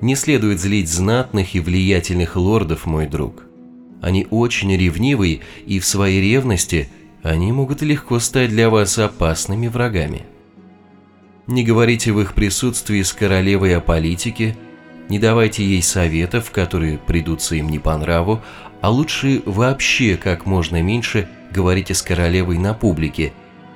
Не 0.00 0.16
следует 0.16 0.60
злить 0.60 0.88
знатных 0.88 1.54
и 1.54 1.60
влиятельных 1.60 2.36
лордов, 2.36 2.86
мой 2.86 3.06
друг. 3.06 3.43
Они 4.04 4.26
очень 4.28 4.76
ревнивые, 4.76 5.40
и 5.64 5.78
в 5.80 5.86
своей 5.86 6.20
ревности 6.20 6.90
они 7.22 7.52
могут 7.52 7.80
легко 7.80 8.18
стать 8.18 8.50
для 8.50 8.68
вас 8.68 8.98
опасными 8.98 9.66
врагами. 9.66 10.26
Не 11.46 11.64
говорите 11.64 12.12
в 12.12 12.20
их 12.20 12.34
присутствии 12.34 13.00
с 13.00 13.14
королевой 13.14 13.74
о 13.74 13.80
политике, 13.80 14.58
не 15.08 15.18
давайте 15.18 15.64
ей 15.64 15.82
советов, 15.82 16.50
которые 16.50 16.98
придутся 16.98 17.54
им 17.54 17.70
не 17.70 17.78
по 17.78 17.96
нраву, 17.96 18.42
а 18.82 18.90
лучше 18.90 19.42
вообще 19.46 20.18
как 20.18 20.44
можно 20.44 20.82
меньше 20.82 21.26
говорите 21.50 21.94
с 21.94 22.02
королевой 22.02 22.58
на 22.58 22.74
публике 22.74 23.32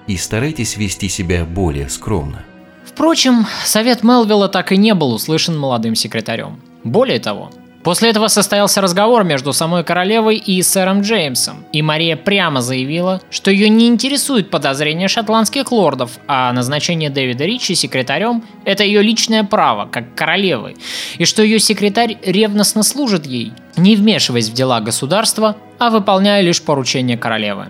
и 0.07 0.19
старайтесь 0.19 0.77
вести 0.77 1.09
себя 1.09 1.47
более 1.47 1.89
скромно. 1.89 2.45
Впрочем, 2.85 3.47
совет 3.65 4.03
Мелвилла 4.05 4.51
так 4.51 4.73
и 4.73 4.77
не 4.77 4.93
был 4.93 5.15
услышан 5.15 5.59
молодым 5.59 5.95
секретарем. 5.95 6.61
Более 6.85 7.19
того, 7.19 7.51
После 7.89 8.11
этого 8.11 8.29
состоялся 8.29 8.83
разговор 8.83 9.25
между 9.25 9.55
самой 9.55 9.83
королевой 9.83 10.37
и 10.37 10.61
сэром 10.61 11.01
Джеймсом, 11.01 11.65
и 11.73 11.81
Мария 11.81 12.19
прямо 12.19 12.61
заявила, 12.61 13.23
что 13.31 13.51
ее 13.51 13.71
не 13.71 13.89
интересует 13.89 14.51
подозрения 14.51 15.09
шотландских 15.09 15.73
лордов, 15.73 16.19
а 16.27 16.53
назначение 16.53 17.09
Дэвида 17.09 17.47
Ричи 17.47 17.75
секретарем– 17.75 18.45
это 18.67 18.85
ее 18.85 19.01
личное 19.01 19.43
право, 19.43 19.89
как 19.91 20.15
королевы, 20.15 20.77
и 21.17 21.25
что 21.25 21.43
ее 21.43 21.59
секретарь 21.59 22.19
ревностно 22.23 22.83
служит 22.83 23.25
ей, 23.25 23.55
не 23.79 23.97
вмешиваясь 23.97 24.51
в 24.51 24.53
дела 24.53 24.81
государства, 24.81 25.57
а 25.79 25.89
выполняя 25.89 26.43
лишь 26.43 26.61
поручения 26.61 27.17
королевы. 27.17 27.69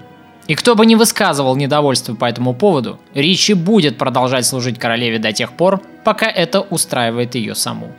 И 0.48 0.57
кто 0.57 0.74
бы 0.74 0.85
ни 0.85 0.96
высказывал 0.96 1.54
недовольство 1.54 2.16
по 2.16 2.24
этому 2.24 2.54
поводу, 2.54 2.98
Ричи 3.14 3.54
будет 3.54 3.98
продолжать 3.98 4.46
служить 4.46 4.81
королеве 4.81 5.20
до 5.20 5.33
тех 5.33 5.52
пор, 5.52 5.81
пока 6.02 6.26
это 6.26 6.61
устраивает 6.61 7.37
ее 7.37 7.54
саму. 7.54 7.94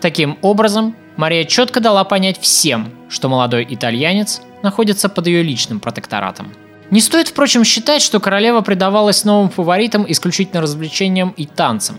Таким 0.00 0.38
образом, 0.42 0.94
Мария 1.16 1.44
четко 1.44 1.80
дала 1.80 2.04
понять 2.04 2.40
всем, 2.40 2.92
что 3.08 3.28
молодой 3.28 3.66
итальянец 3.68 4.42
находится 4.62 5.08
под 5.08 5.26
ее 5.26 5.42
личным 5.42 5.80
протекторатом. 5.80 6.52
Не 6.90 7.00
стоит, 7.00 7.28
впрочем, 7.28 7.64
считать, 7.64 8.02
что 8.02 8.20
королева 8.20 8.60
предавалась 8.60 9.24
новым 9.24 9.50
фаворитам 9.50 10.04
исключительно 10.08 10.60
развлечениям 10.60 11.34
и 11.36 11.46
танцам. 11.46 11.96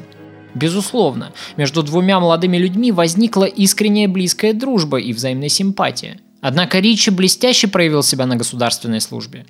Безусловно, 0.54 1.34
между 1.58 1.84
двумя 1.84 2.20
молодыми 2.20 2.58
людьми 2.58 2.92
возникла 2.92 3.46
искренняя 3.46 4.08
близкая 4.08 4.54
дружба 4.54 4.98
и 5.00 5.14
взаимная 5.14 5.50
симпатия. 5.50 6.20
Однако 6.42 6.80
Ричи 6.80 7.12
блестяще 7.12 7.68
проявил 7.68 8.02
себя 8.02 8.26
на 8.26 8.38
государственной 8.38 9.02
службе. 9.02 9.46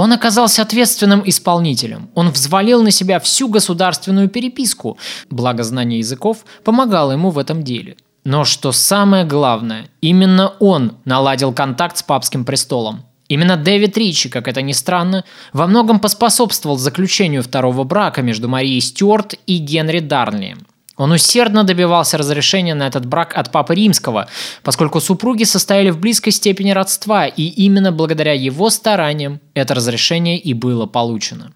Он 0.00 0.14
оказался 0.14 0.62
ответственным 0.62 1.22
исполнителем. 1.26 2.08
Он 2.14 2.30
взвалил 2.30 2.82
на 2.82 2.90
себя 2.90 3.20
всю 3.20 3.48
государственную 3.48 4.30
переписку. 4.30 4.96
Благо 5.28 5.62
знание 5.62 5.98
языков 5.98 6.46
помогало 6.64 7.12
ему 7.12 7.28
в 7.28 7.38
этом 7.38 7.62
деле. 7.62 7.96
Но 8.24 8.46
что 8.46 8.72
самое 8.72 9.26
главное, 9.26 9.90
именно 10.00 10.54
он 10.58 10.94
наладил 11.04 11.52
контакт 11.52 11.98
с 11.98 12.02
папским 12.02 12.46
престолом. 12.46 13.02
Именно 13.28 13.58
Дэвид 13.58 13.98
Ричи, 13.98 14.30
как 14.30 14.48
это 14.48 14.62
ни 14.62 14.72
странно, 14.72 15.26
во 15.52 15.66
многом 15.66 16.00
поспособствовал 16.00 16.78
заключению 16.78 17.42
второго 17.42 17.84
брака 17.84 18.22
между 18.22 18.48
Марией 18.48 18.80
Стюарт 18.80 19.34
и 19.46 19.58
Генри 19.58 20.00
Дарнлием. 20.00 20.66
Он 21.00 21.12
усердно 21.12 21.64
добивался 21.64 22.18
разрешения 22.18 22.74
на 22.74 22.86
этот 22.86 23.06
брак 23.06 23.32
от 23.34 23.50
Папы 23.50 23.74
Римского, 23.74 24.28
поскольку 24.62 25.00
супруги 25.00 25.44
состояли 25.44 25.88
в 25.88 25.98
близкой 25.98 26.30
степени 26.30 26.72
родства, 26.72 27.26
и 27.26 27.44
именно 27.44 27.90
благодаря 27.90 28.34
его 28.34 28.68
стараниям 28.68 29.40
это 29.54 29.74
разрешение 29.74 30.38
и 30.38 30.52
было 30.52 30.84
получено. 30.84 31.54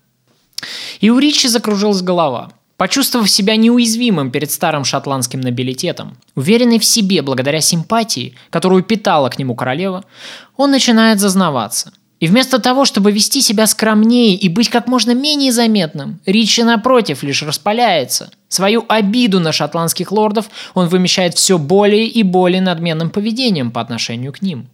И 1.01 1.11
у 1.11 1.19
Ричи 1.19 1.49
закружилась 1.49 2.01
голова. 2.01 2.53
Почувствовав 2.79 3.29
себя 3.29 3.57
неуязвимым 3.57 4.31
перед 4.31 4.51
старым 4.51 4.85
шотландским 4.87 5.43
нобилитетом, 5.43 6.17
уверенный 6.35 6.79
в 6.79 6.85
себе 6.87 7.21
благодаря 7.21 7.61
симпатии, 7.61 8.37
которую 8.49 8.83
питала 8.83 9.29
к 9.29 9.39
нему 9.39 9.55
королева, 9.55 10.05
он 10.57 10.71
начинает 10.71 11.21
зазнаваться– 11.21 11.93
и 12.21 12.27
вместо 12.27 12.59
того, 12.59 12.85
чтобы 12.85 13.13
вести 13.13 13.43
себя 13.43 13.67
скромнее 13.67 14.35
и 14.35 14.49
быть 14.49 14.69
как 14.69 14.87
можно 14.87 15.15
менее 15.15 15.53
заметным, 15.53 16.21
Ричи, 16.27 16.63
напротив, 16.63 17.23
лишь 17.23 17.43
распаляется. 17.43 18.31
Свою 18.49 18.85
обиду 18.89 19.41
на 19.41 19.53
шотландских 19.53 20.13
лордов 20.13 20.47
он 20.75 20.89
вымещает 20.89 21.35
все 21.35 21.59
более 21.59 22.07
и 22.07 22.23
более 22.23 22.63
надменным 22.63 23.11
поведением 23.11 23.71
по 23.71 23.81
отношению 23.81 24.33
к 24.33 24.43
ним. 24.43 24.69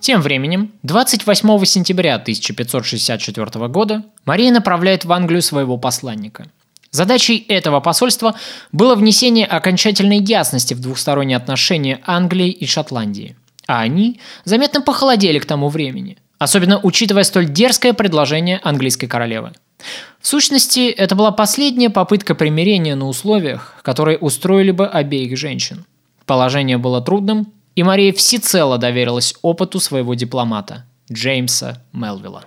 Тем 0.00 0.22
временем, 0.22 0.72
28 0.82 1.64
сентября 1.66 2.16
1564 2.16 3.68
года 3.68 4.02
Мария 4.24 4.50
направляет 4.50 5.04
в 5.04 5.12
Англию 5.12 5.40
своего 5.40 5.76
посланника– 5.76 6.46
Задачей 6.90 7.44
этого 7.48 7.80
посольства 7.80 8.34
было 8.72 8.96
внесение 8.96 9.46
окончательной 9.46 10.18
ясности 10.18 10.74
в 10.74 10.80
двухсторонние 10.80 11.36
отношения 11.36 12.00
Англии 12.04 12.50
и 12.50 12.66
Шотландии. 12.66 13.36
А 13.66 13.80
они 13.80 14.20
заметно 14.44 14.80
похолодели 14.80 15.38
к 15.38 15.46
тому 15.46 15.68
времени, 15.68 16.18
особенно 16.38 16.80
учитывая 16.82 17.22
столь 17.22 17.48
дерзкое 17.48 17.92
предложение 17.92 18.60
английской 18.64 19.06
королевы. 19.06 19.52
В 20.20 20.26
сущности, 20.26 20.90
это 20.90 21.14
была 21.14 21.30
последняя 21.30 21.90
попытка 21.90 22.34
примирения 22.34 22.96
на 22.96 23.06
условиях, 23.06 23.76
которые 23.82 24.18
устроили 24.18 24.72
бы 24.72 24.86
обеих 24.86 25.38
женщин. 25.38 25.86
Положение 26.26 26.76
было 26.76 27.00
трудным, 27.00 27.52
и 27.76 27.82
Мария 27.82 28.12
всецело 28.12 28.78
доверилась 28.78 29.34
опыту 29.42 29.80
своего 29.80 30.14
дипломата, 30.14 30.84
Джеймса 31.10 31.82
Мелвилла. 31.92 32.44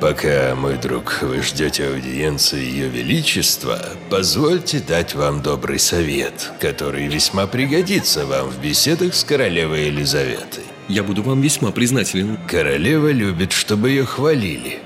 Пока, 0.00 0.54
мой 0.54 0.78
друг, 0.78 1.18
вы 1.20 1.42
ждете 1.42 1.86
аудиенции 1.86 2.64
Ее 2.64 2.88
Величества, 2.88 3.78
позвольте 4.08 4.80
дать 4.80 5.14
вам 5.14 5.42
добрый 5.42 5.78
совет, 5.78 6.52
который 6.58 7.06
весьма 7.06 7.46
пригодится 7.46 8.24
вам 8.24 8.48
в 8.48 8.58
беседах 8.62 9.14
с 9.14 9.24
королевой 9.24 9.86
Елизаветой. 9.86 10.64
Я 10.88 11.02
буду 11.02 11.22
вам 11.22 11.42
весьма 11.42 11.70
признателен. 11.70 12.38
Королева 12.48 13.12
любит, 13.12 13.52
чтобы 13.52 13.90
ее 13.90 14.06
хвалили. 14.06 14.78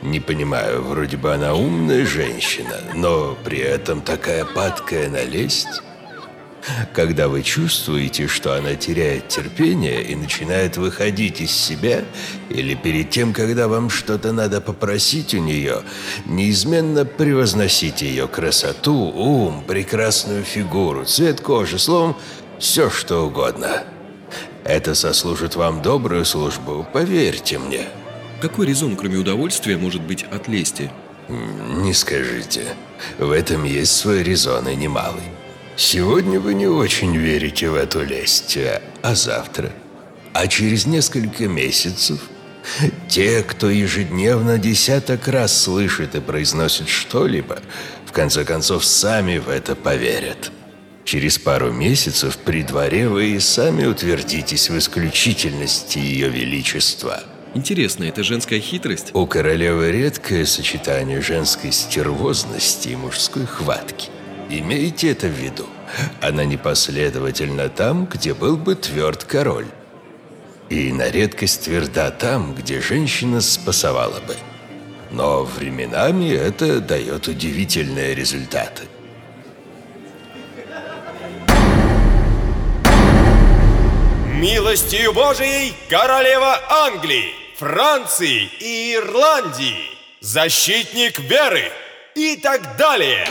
Не 0.00 0.20
понимаю, 0.20 0.82
вроде 0.82 1.16
бы 1.16 1.34
она 1.34 1.54
умная 1.54 2.06
женщина, 2.06 2.76
но 2.94 3.36
при 3.44 3.58
этом 3.58 4.00
такая 4.00 4.44
падкая 4.44 5.08
на 5.08 5.24
лесть. 5.24 5.82
Когда 6.92 7.28
вы 7.28 7.42
чувствуете, 7.42 8.26
что 8.26 8.54
она 8.54 8.74
теряет 8.74 9.28
терпение 9.28 10.02
и 10.02 10.14
начинает 10.14 10.76
выходить 10.76 11.40
из 11.40 11.50
себя, 11.52 12.04
или 12.50 12.74
перед 12.74 13.10
тем, 13.10 13.32
когда 13.32 13.66
вам 13.68 13.88
что-то 13.88 14.32
надо 14.32 14.60
попросить 14.60 15.34
у 15.34 15.38
нее, 15.38 15.82
неизменно 16.26 17.04
превозносите 17.04 18.06
ее 18.06 18.28
красоту, 18.28 18.94
ум, 18.94 19.64
прекрасную 19.66 20.44
фигуру, 20.44 21.04
цвет 21.04 21.40
кожи, 21.40 21.78
словом, 21.78 22.16
все 22.58 22.90
что 22.90 23.26
угодно. 23.26 23.84
Это 24.64 24.94
сослужит 24.94 25.56
вам 25.56 25.80
добрую 25.80 26.24
службу, 26.24 26.86
поверьте 26.92 27.58
мне. 27.58 27.86
Какой 28.42 28.66
резон, 28.66 28.96
кроме 28.96 29.16
удовольствия, 29.16 29.76
может 29.76 30.02
быть 30.02 30.24
от 30.24 30.48
лести? 30.48 30.90
Не 31.28 31.94
скажите. 31.94 32.64
В 33.18 33.30
этом 33.30 33.64
есть 33.64 33.96
свой 33.96 34.22
резон 34.22 34.68
и 34.68 34.74
немалый. 34.74 35.39
Сегодня 35.82 36.38
вы 36.38 36.52
не 36.52 36.66
очень 36.66 37.16
верите 37.16 37.70
в 37.70 37.74
эту 37.74 38.04
лесть, 38.04 38.58
а 39.00 39.14
завтра? 39.14 39.72
А 40.34 40.46
через 40.46 40.84
несколько 40.84 41.48
месяцев? 41.48 42.20
Те, 43.08 43.42
кто 43.42 43.70
ежедневно 43.70 44.58
десяток 44.58 45.26
раз 45.26 45.58
слышит 45.58 46.14
и 46.14 46.20
произносит 46.20 46.90
что-либо, 46.90 47.60
в 48.04 48.12
конце 48.12 48.44
концов 48.44 48.84
сами 48.84 49.38
в 49.38 49.48
это 49.48 49.74
поверят. 49.74 50.52
Через 51.06 51.38
пару 51.38 51.72
месяцев 51.72 52.36
при 52.36 52.62
дворе 52.62 53.08
вы 53.08 53.30
и 53.30 53.40
сами 53.40 53.86
утвердитесь 53.86 54.68
в 54.68 54.76
исключительности 54.76 55.96
Ее 55.96 56.28
Величества. 56.28 57.22
Интересно, 57.54 58.04
это 58.04 58.22
женская 58.22 58.60
хитрость? 58.60 59.12
У 59.14 59.26
королевы 59.26 59.90
редкое 59.92 60.44
сочетание 60.44 61.22
женской 61.22 61.72
стервозности 61.72 62.90
и 62.90 62.96
мужской 62.96 63.46
хватки. 63.46 64.10
Имейте 64.50 65.12
это 65.12 65.28
в 65.28 65.30
виду. 65.30 65.66
Она 66.20 66.44
непоследовательна 66.44 67.68
там, 67.68 68.06
где 68.06 68.34
был 68.34 68.56
бы 68.56 68.74
тверд 68.74 69.22
король. 69.22 69.68
И 70.68 70.92
на 70.92 71.08
редкость 71.08 71.64
тверда 71.64 72.10
там, 72.10 72.54
где 72.54 72.80
женщина 72.80 73.40
спасовала 73.40 74.18
бы. 74.20 74.36
Но 75.12 75.44
временами 75.44 76.32
это 76.32 76.80
дает 76.80 77.28
удивительные 77.28 78.14
результаты. 78.14 78.82
Милостью 84.40 85.12
Божией 85.12 85.74
королева 85.88 86.58
Англии, 86.86 87.26
Франции 87.56 88.48
и 88.58 88.94
Ирландии, 88.94 89.76
защитник 90.20 91.20
веры 91.20 91.70
и 92.14 92.36
так 92.36 92.76
далее. 92.76 93.28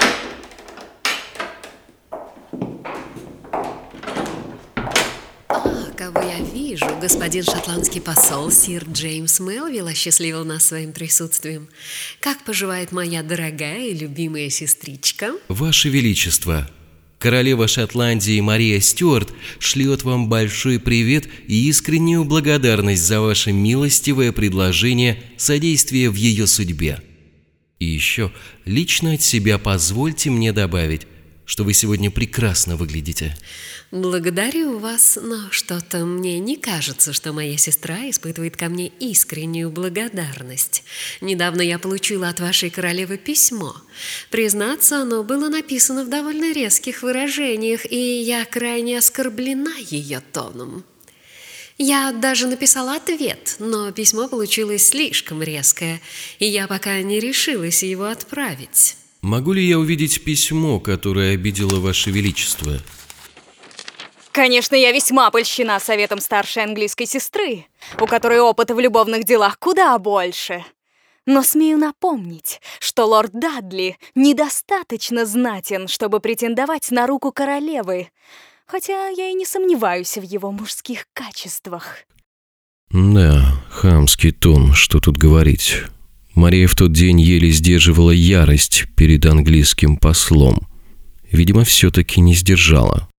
Кого 5.98 6.22
я 6.22 6.40
вижу, 6.80 6.96
господин 7.00 7.44
шотландский 7.44 8.02
посол 8.02 8.52
сир 8.52 8.86
Джеймс 8.92 9.40
Мелвилл 9.40 9.88
осчастливил 9.88 10.46
нас 10.46 10.68
своим 10.68 10.94
присутствием. 10.94 11.68
Как 12.20 12.44
поживает 12.44 12.92
моя 12.92 13.24
дорогая 13.24 13.88
и 13.88 13.94
любимая 13.94 14.50
сестричка? 14.50 15.34
Ваше 15.48 15.90
Величество, 15.90 16.70
королева 17.18 17.68
Шотландии 17.68 18.40
Мария 18.40 18.80
Стюарт 18.80 19.34
шлет 19.60 20.04
вам 20.04 20.30
большой 20.30 20.80
привет 20.80 21.28
и 21.48 21.70
искреннюю 21.70 22.24
благодарность 22.24 23.04
за 23.04 23.22
ваше 23.22 23.52
милостивое 23.52 24.32
предложение 24.32 25.22
содействия 25.38 26.10
в 26.10 26.16
ее 26.16 26.48
судьбе. 26.48 27.02
И 27.80 27.86
еще 27.86 28.32
лично 28.66 29.14
от 29.14 29.22
себя 29.22 29.58
позвольте 29.58 30.30
мне 30.30 30.52
добавить, 30.52 31.08
что 31.50 31.64
вы 31.64 31.74
сегодня 31.74 32.12
прекрасно 32.12 32.76
выглядите. 32.76 33.36
Благодарю 33.90 34.78
вас, 34.78 35.18
но 35.20 35.50
что-то 35.50 36.06
мне 36.06 36.38
не 36.38 36.56
кажется, 36.56 37.12
что 37.12 37.34
моя 37.34 37.58
сестра 37.58 38.08
испытывает 38.08 38.56
ко 38.56 38.70
мне 38.70 38.90
искреннюю 39.00 39.72
благодарность. 39.72 40.84
Недавно 41.22 41.62
я 41.64 41.80
получила 41.80 42.30
от 42.30 42.40
вашей 42.40 42.70
королевы 42.70 43.18
письмо. 43.18 43.76
Признаться, 44.30 45.02
оно 45.02 45.24
было 45.24 45.50
написано 45.50 46.06
в 46.06 46.10
довольно 46.10 46.54
резких 46.54 47.02
выражениях, 47.02 47.92
и 47.92 47.98
я 47.98 48.46
крайне 48.46 49.00
оскорблена 49.00 49.76
ее 49.90 50.22
тоном. 50.32 50.84
Я 51.80 52.12
даже 52.12 52.46
написала 52.46 52.98
ответ, 52.98 53.56
но 53.58 53.92
письмо 53.92 54.28
получилось 54.28 54.90
слишком 54.90 55.42
резкое, 55.42 56.00
и 56.38 56.46
я 56.46 56.68
пока 56.68 57.02
не 57.02 57.20
решилась 57.20 57.82
его 57.82 58.06
отправить. 58.06 58.99
Могу 59.22 59.52
ли 59.52 59.66
я 59.66 59.78
увидеть 59.78 60.24
письмо, 60.24 60.80
которое 60.80 61.34
обидело 61.34 61.80
Ваше 61.80 62.10
Величество? 62.10 62.80
Конечно, 64.32 64.76
я 64.76 64.92
весьма 64.92 65.30
польщена 65.32 65.80
советом 65.80 66.22
старшей 66.22 66.64
английской 66.64 67.06
сестры, 67.06 67.66
у 68.00 68.06
которой 68.06 68.40
опыта 68.40 68.74
в 68.74 68.80
любовных 68.80 69.26
делах 69.26 69.60
куда 69.60 69.98
больше. 70.00 70.64
Но 71.26 71.44
смею 71.44 71.78
напомнить, 71.78 72.62
что 72.80 73.06
лорд 73.06 73.32
Дадли 73.34 73.98
недостаточно 74.16 75.26
знатен, 75.26 75.88
чтобы 75.88 76.22
претендовать 76.22 76.90
на 76.92 77.06
руку 77.06 77.34
королевы, 77.34 78.10
хотя 78.66 79.10
я 79.10 79.30
и 79.30 79.34
не 79.34 79.46
сомневаюсь 79.46 80.18
в 80.18 80.24
его 80.24 80.52
мужских 80.52 81.08
качествах. 81.14 81.98
Да, 82.92 83.62
хамский 83.70 84.32
тон, 84.32 84.74
что 84.74 85.00
тут 85.00 85.18
говорить. 85.18 85.84
Мария 86.40 86.68
в 86.68 86.76
тот 86.76 86.94
день 86.94 87.20
еле 87.20 87.52
сдерживала 87.52 88.12
ярость 88.12 88.86
перед 88.96 89.26
английским 89.26 89.98
послом. 89.98 90.70
Видимо, 91.30 91.66
все-таки 91.66 92.22
не 92.22 92.34
сдержала. 92.34 93.10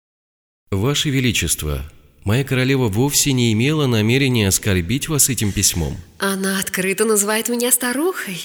«Ваше 0.71 1.11
Величество, 1.11 1.85
моя 2.25 2.45
королева 2.45 2.89
вовсе 2.89 3.33
не 3.33 3.53
имела 3.53 3.87
намерения 3.87 4.49
оскорбить 4.49 5.09
вас 5.09 5.29
этим 5.29 5.53
письмом». 5.53 5.99
Она 6.19 6.59
открыто 6.59 7.05
называет 7.05 7.51
меня 7.51 7.71
старухой. 7.71 8.41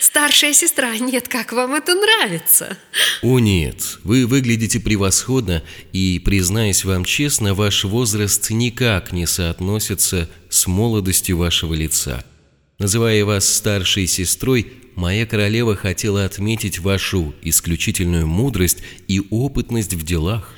Старшая 0.00 0.52
сестра, 0.52 0.96
нет, 0.96 1.26
как 1.26 1.52
вам 1.52 1.74
это 1.74 1.92
нравится? 1.94 2.78
О 3.20 3.40
нет, 3.40 3.98
вы 4.04 4.26
выглядите 4.26 4.78
превосходно, 4.78 5.64
и, 5.92 6.22
признаюсь 6.24 6.84
вам 6.84 7.04
честно, 7.04 7.52
ваш 7.52 7.82
возраст 7.82 8.48
никак 8.50 9.12
не 9.12 9.26
соотносится 9.26 10.28
с 10.48 10.68
молодостью 10.68 11.36
вашего 11.36 11.74
лица. 11.74 12.24
Называя 12.78 13.24
вас 13.24 13.48
старшей 13.48 14.06
сестрой, 14.06 14.70
моя 14.96 15.24
королева 15.24 15.76
хотела 15.76 16.26
отметить 16.26 16.78
вашу 16.78 17.34
исключительную 17.40 18.26
мудрость 18.26 18.78
и 19.08 19.22
опытность 19.30 19.94
в 19.94 20.04
делах. 20.04 20.52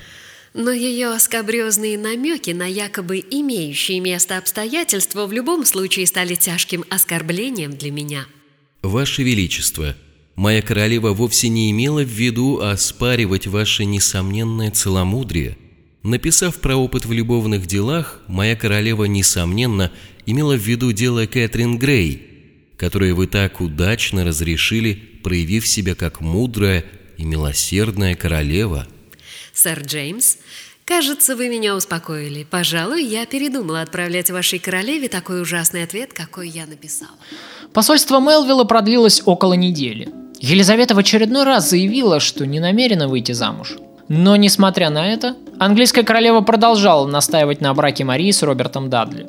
Но 0.53 0.73
ее 0.73 1.09
оскобрезные 1.09 1.97
намеки 1.97 2.51
на 2.51 2.67
якобы 2.67 3.19
имеющие 3.19 4.01
место 4.01 4.37
обстоятельства 4.37 5.27
в 5.27 5.33
любом 5.33 5.65
случае 5.65 6.09
стали 6.09 6.35
тяжким 6.35 6.85
оскорблением 6.91 7.77
для 7.77 7.93
меня. 7.93 8.27
Ваше 8.83 9.23
Величество, 9.23 9.95
моя 10.35 10.61
королева 10.61 11.13
вовсе 11.13 11.49
не 11.49 11.71
имела 11.71 12.03
в 12.03 12.09
виду 12.09 12.61
оспаривать 12.61 13.47
ваше 13.47 13.85
несомненное 13.85 14.73
целомудрие. 14.73 15.57
Написав 16.03 16.61
про 16.61 16.77
опыт 16.77 17.05
в 17.05 17.13
любовных 17.13 17.67
делах, 17.67 18.21
моя 18.29 18.57
королева, 18.57 19.05
несомненно, 19.05 19.91
имела 20.27 20.55
в 20.55 20.61
виду 20.61 20.93
дело 20.93 21.27
Кэтрин 21.27 21.79
Грей, 21.79 22.23
которое 22.77 23.15
вы 23.15 23.27
так 23.27 23.61
удачно 23.61 24.25
разрешили, 24.25 24.95
проявив 25.23 25.67
себя 25.67 25.95
как 25.95 26.21
мудрая 26.21 26.85
и 27.17 27.25
милосердная 27.25 28.15
королева– 28.15 28.87
Сэр 29.59 29.81
Джеймс, 29.81 30.37
кажется, 30.85 31.35
вы 31.35 31.49
меня 31.49 31.75
успокоили. 31.75 32.47
Пожалуй, 32.49 33.03
я 33.03 33.27
передумала 33.27 33.83
отправлять 33.83 34.31
вашей 34.31 34.61
королеве 34.61 35.09
такой 35.09 35.43
ужасный 35.43 35.83
ответ, 35.83 36.13
какой 36.13 36.49
я 36.49 36.65
написала. 36.65 37.11
Посольство 37.73 38.21
Мелвилла 38.21 38.63
продлилось 38.63 39.21
около 39.27 39.55
недели. 39.55 40.11
Елизавета 40.39 40.95
в 40.95 40.99
очередной 40.99 41.43
раз 41.43 41.71
заявила, 41.71 42.21
что 42.21 42.47
не 42.47 42.61
намерена 42.61 43.09
выйти 43.09 43.33
замуж. 43.33 43.75
Но, 44.09 44.37
несмотря 44.37 44.91
на 44.91 45.13
это, 45.13 45.37
английская 45.59 46.03
королева 46.03 46.41
продолжала 46.41 47.07
настаивать 47.07 47.61
на 47.61 47.73
браке 47.75 48.05
Марии 48.05 48.31
с 48.31 48.43
Робертом 48.43 48.89
Дадли. 48.89 49.27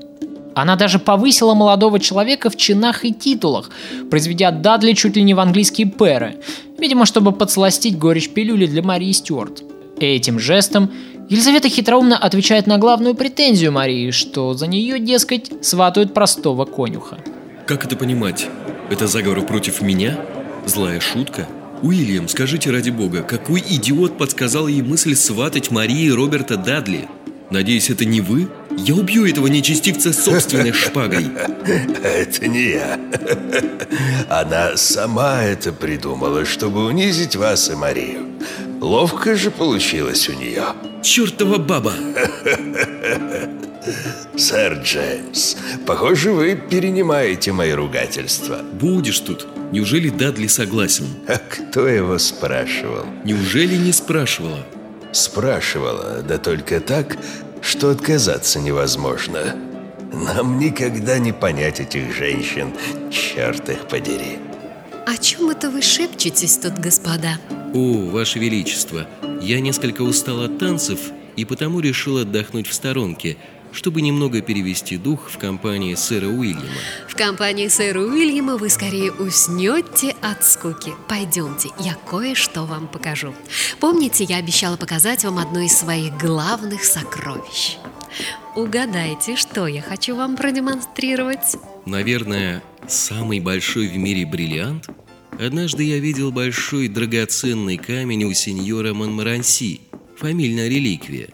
Она 0.56 0.76
даже 0.76 1.00
повысила 1.00 1.54
молодого 1.54 2.00
человека 2.00 2.50
в 2.50 2.56
чинах 2.56 3.06
и 3.06 3.14
титулах, 3.14 3.70
произведя 4.10 4.52
Дадли 4.52 4.94
чуть 4.94 5.16
ли 5.16 5.24
не 5.24 5.34
в 5.34 5.40
английские 5.40 5.88
перы, 5.88 6.38
видимо, 6.78 7.06
чтобы 7.06 7.32
подсластить 7.32 7.98
горечь 7.98 8.30
пилюли 8.30 8.66
для 8.66 8.82
Марии 8.82 9.12
Стюарт. 9.12 9.64
Этим 10.00 10.40
жестом 10.40 10.92
Елизавета 11.30 11.70
хитроумно 11.70 12.18
отвечает 12.18 12.66
на 12.66 12.80
главную 12.80 13.14
претензию 13.14 13.72
Марии, 13.72 14.10
что 14.10 14.56
за 14.56 14.66
нее, 14.66 15.00
дескать, 15.00 15.52
сватают 15.64 16.14
простого 16.14 16.66
конюха. 16.66 17.20
Как 17.68 17.86
это 17.86 17.96
понимать? 17.96 18.48
Это 18.90 19.06
заговор 19.06 19.46
против 19.46 19.82
меня? 19.82 20.18
Злая 20.66 21.00
шутка? 21.00 21.48
Уильям, 21.82 22.28
скажите 22.28 22.72
ради 22.72 22.90
бога, 22.90 23.22
какой 23.22 23.62
идиот 23.62 24.18
подсказал 24.18 24.68
ей 24.68 24.82
мысль 24.82 25.16
сватать 25.16 25.72
Марии 25.72 26.10
Роберта 26.10 26.58
Дадли? 26.58 27.08
Надеюсь, 27.50 27.90
это 27.90 28.06
не 28.06 28.22
вы? 28.22 28.50
Я 28.78 28.96
убью 28.96 29.26
этого 29.26 29.48
нечестивца 29.48 30.14
собственной 30.14 30.72
шпагой. 30.72 31.26
Это 32.04 32.48
не 32.48 32.72
я. 32.74 33.00
Она 34.30 34.78
сама 34.78 35.44
это 35.44 35.74
придумала, 35.74 36.46
чтобы 36.46 36.86
унизить 36.86 37.36
вас 37.36 37.70
и 37.70 37.76
Марию. 37.76 38.28
Ловко 38.80 39.36
же 39.36 39.50
получилось 39.50 40.30
у 40.30 40.34
нее. 40.34 40.64
Чертова 41.02 41.58
баба! 41.58 41.94
Сэр 44.38 44.82
Джеймс, 44.84 45.56
похоже, 45.86 46.32
вы 46.32 46.56
перенимаете 46.56 47.52
мои 47.52 47.72
ругательства. 47.72 48.60
Будешь 48.74 49.20
тут. 49.20 49.48
Неужели 49.72 50.10
Дадли 50.10 50.48
согласен? 50.48 51.06
А 51.28 51.38
кто 51.38 51.88
его 51.88 52.18
спрашивал? 52.18 53.06
Неужели 53.24 53.76
не 53.76 53.92
спрашивала? 53.92 54.66
Спрашивала, 55.12 56.24
да 56.28 56.38
только 56.38 56.80
так, 56.80 57.18
что 57.62 57.92
отказаться 57.92 58.60
невозможно. 58.60 59.56
Нам 60.12 60.58
никогда 60.58 61.20
не 61.20 61.32
понять 61.32 61.80
этих 61.80 62.16
женщин, 62.16 62.74
черт 63.12 63.70
их 63.70 63.88
подери. 63.88 64.40
О 65.06 65.18
чем 65.18 65.50
это 65.52 65.70
вы 65.70 65.82
шепчетесь 65.82 66.58
тут, 66.58 66.80
господа? 66.80 67.38
О, 67.74 68.10
Ваше 68.10 68.40
Величество, 68.40 69.08
я 69.42 69.60
несколько 69.60 70.02
устал 70.02 70.42
от 70.42 70.58
танцев 70.58 71.00
и 71.36 71.46
потому 71.46 71.80
решил 71.80 72.18
отдохнуть 72.18 72.68
в 72.68 72.74
сторонке, 72.74 73.38
чтобы 73.72 74.02
немного 74.02 74.42
перевести 74.42 74.98
дух 74.98 75.30
в 75.30 75.38
компании 75.38 75.96
сэра 75.96 76.28
Уильяма. 76.28 76.64
В 77.08 77.16
компании 77.16 77.68
сэра 77.68 78.00
Уильяма 78.02 78.58
вы 78.58 78.70
скорее 78.70 79.12
уснете 79.12 80.16
от 80.22 80.46
скуки. 80.46 80.94
Пойдемте, 81.08 81.70
я 81.80 81.96
кое-что 82.10 82.66
вам 82.66 82.88
покажу. 82.88 83.34
Помните, 83.80 84.24
я 84.24 84.38
обещала 84.38 84.78
показать 84.78 85.24
вам 85.24 85.38
одно 85.38 85.62
из 85.62 85.78
своих 85.78 86.18
главных 86.18 86.84
сокровищ? 86.84 87.78
Угадайте, 88.56 89.36
что 89.36 89.68
я 89.68 89.82
хочу 89.82 90.16
вам 90.16 90.36
продемонстрировать? 90.36 91.58
Наверное, 91.86 92.64
самый 92.88 93.40
большой 93.40 93.88
в 93.88 93.98
мире 93.98 94.26
бриллиант? 94.26 94.88
Однажды 95.40 95.84
я 95.84 96.00
видел 96.00 96.32
большой 96.32 96.90
драгоценный 96.90 97.78
камень 97.78 98.26
у 98.26 98.34
сеньора 98.34 98.94
Монмаранси, 98.94 99.82
фамильная 100.18 100.68
реликвия. 100.68 101.30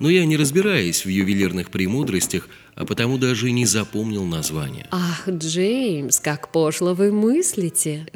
Но 0.00 0.08
я 0.08 0.24
не 0.24 0.36
разбираюсь 0.36 1.04
в 1.04 1.08
ювелирных 1.08 1.70
премудростях, 1.70 2.48
а 2.74 2.86
потому 2.86 3.18
даже 3.18 3.48
и 3.48 3.52
не 3.52 3.66
запомнил 3.66 4.24
название. 4.24 4.86
Ах, 4.90 5.28
Джеймс, 5.28 6.18
как 6.18 6.50
пошло 6.50 6.94
вы 6.94 7.12
мыслите. 7.12 8.06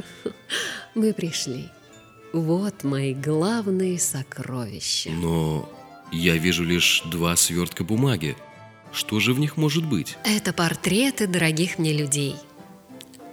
Мы 0.94 1.12
пришли. 1.12 1.68
Вот 2.32 2.82
мои 2.84 3.14
главные 3.14 3.98
сокровища. 3.98 5.10
Но 5.10 5.70
я 6.10 6.36
вижу 6.36 6.64
лишь 6.64 7.02
два 7.04 7.36
свертка 7.36 7.84
бумаги. 7.84 8.36
Что 8.92 9.20
же 9.20 9.34
в 9.34 9.38
них 9.38 9.56
может 9.56 9.84
быть? 9.84 10.16
Это 10.24 10.52
портреты 10.52 11.26
дорогих 11.26 11.78
мне 11.78 11.92
людей. 11.92 12.36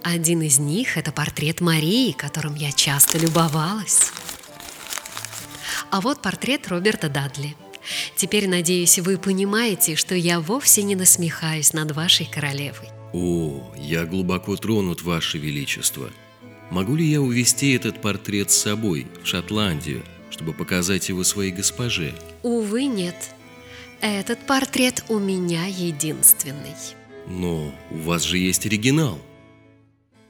Один 0.02 0.42
из 0.42 0.58
них– 0.58 0.96
это 0.98 1.12
портрет 1.12 1.60
Марии, 1.60 2.12
которым 2.12 2.56
я 2.56 2.72
часто 2.72 3.18
любовалась. 3.18 4.10
А 5.90 6.00
вот 6.00 6.20
портрет 6.20 6.68
Роберта 6.68 7.08
Дадли. 7.08 7.54
Теперь, 8.16 8.48
надеюсь, 8.48 8.98
вы 8.98 9.18
понимаете, 9.18 9.96
что 9.96 10.14
я 10.14 10.40
вовсе 10.40 10.82
не 10.82 10.94
насмехаюсь 10.96 11.72
над 11.72 11.92
вашей 11.92 12.26
королевой. 12.26 12.88
О, 13.12 13.72
я 13.76 14.04
глубоко 14.04 14.56
тронут, 14.56 15.02
Ваше 15.02 15.38
Величество. 15.38 16.10
Могу 16.70 16.96
ли 16.96 17.04
я 17.04 17.20
увезти 17.20 17.72
этот 17.72 18.00
портрет 18.00 18.50
с 18.50 18.56
собой 18.56 19.06
в 19.22 19.26
Шотландию, 19.26 20.02
чтобы 20.30 20.54
показать 20.54 21.08
его 21.10 21.22
своей 21.24 21.52
госпоже? 21.52 22.14
Увы, 22.42 22.86
нет. 22.86 23.16
Этот 24.00 24.38
портрет 24.46 25.04
у 25.08 25.18
меня 25.18 25.66
единственный. 25.66 26.74
Но 27.26 27.72
у 27.90 27.96
вас 27.98 28.22
же 28.22 28.38
есть 28.38 28.66
оригинал. 28.66 29.18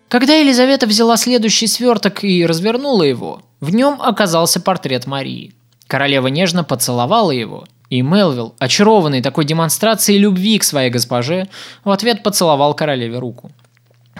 Когда 0.08 0.34
Елизавета 0.34 0.86
взяла 0.86 1.16
следующий 1.16 1.66
сверток 1.66 2.24
и 2.24 2.44
развернула 2.44 3.04
его, 3.04 3.42
в 3.60 3.70
нем 3.70 4.02
оказался 4.02 4.60
портрет 4.60 5.06
Марии. 5.06 5.54
Королева 5.92 6.28
нежно 6.28 6.64
поцеловала 6.64 7.32
его, 7.32 7.66
и 7.90 8.00
Мелвилл, 8.00 8.54
очарованный 8.58 9.20
такой 9.20 9.44
демонстрацией 9.44 10.18
любви 10.18 10.58
к 10.58 10.64
своей 10.64 10.88
госпоже, 10.88 11.48
в 11.84 11.90
ответ 11.90 12.22
поцеловал 12.22 12.72
королеве 12.72 13.18
руку. 13.18 13.52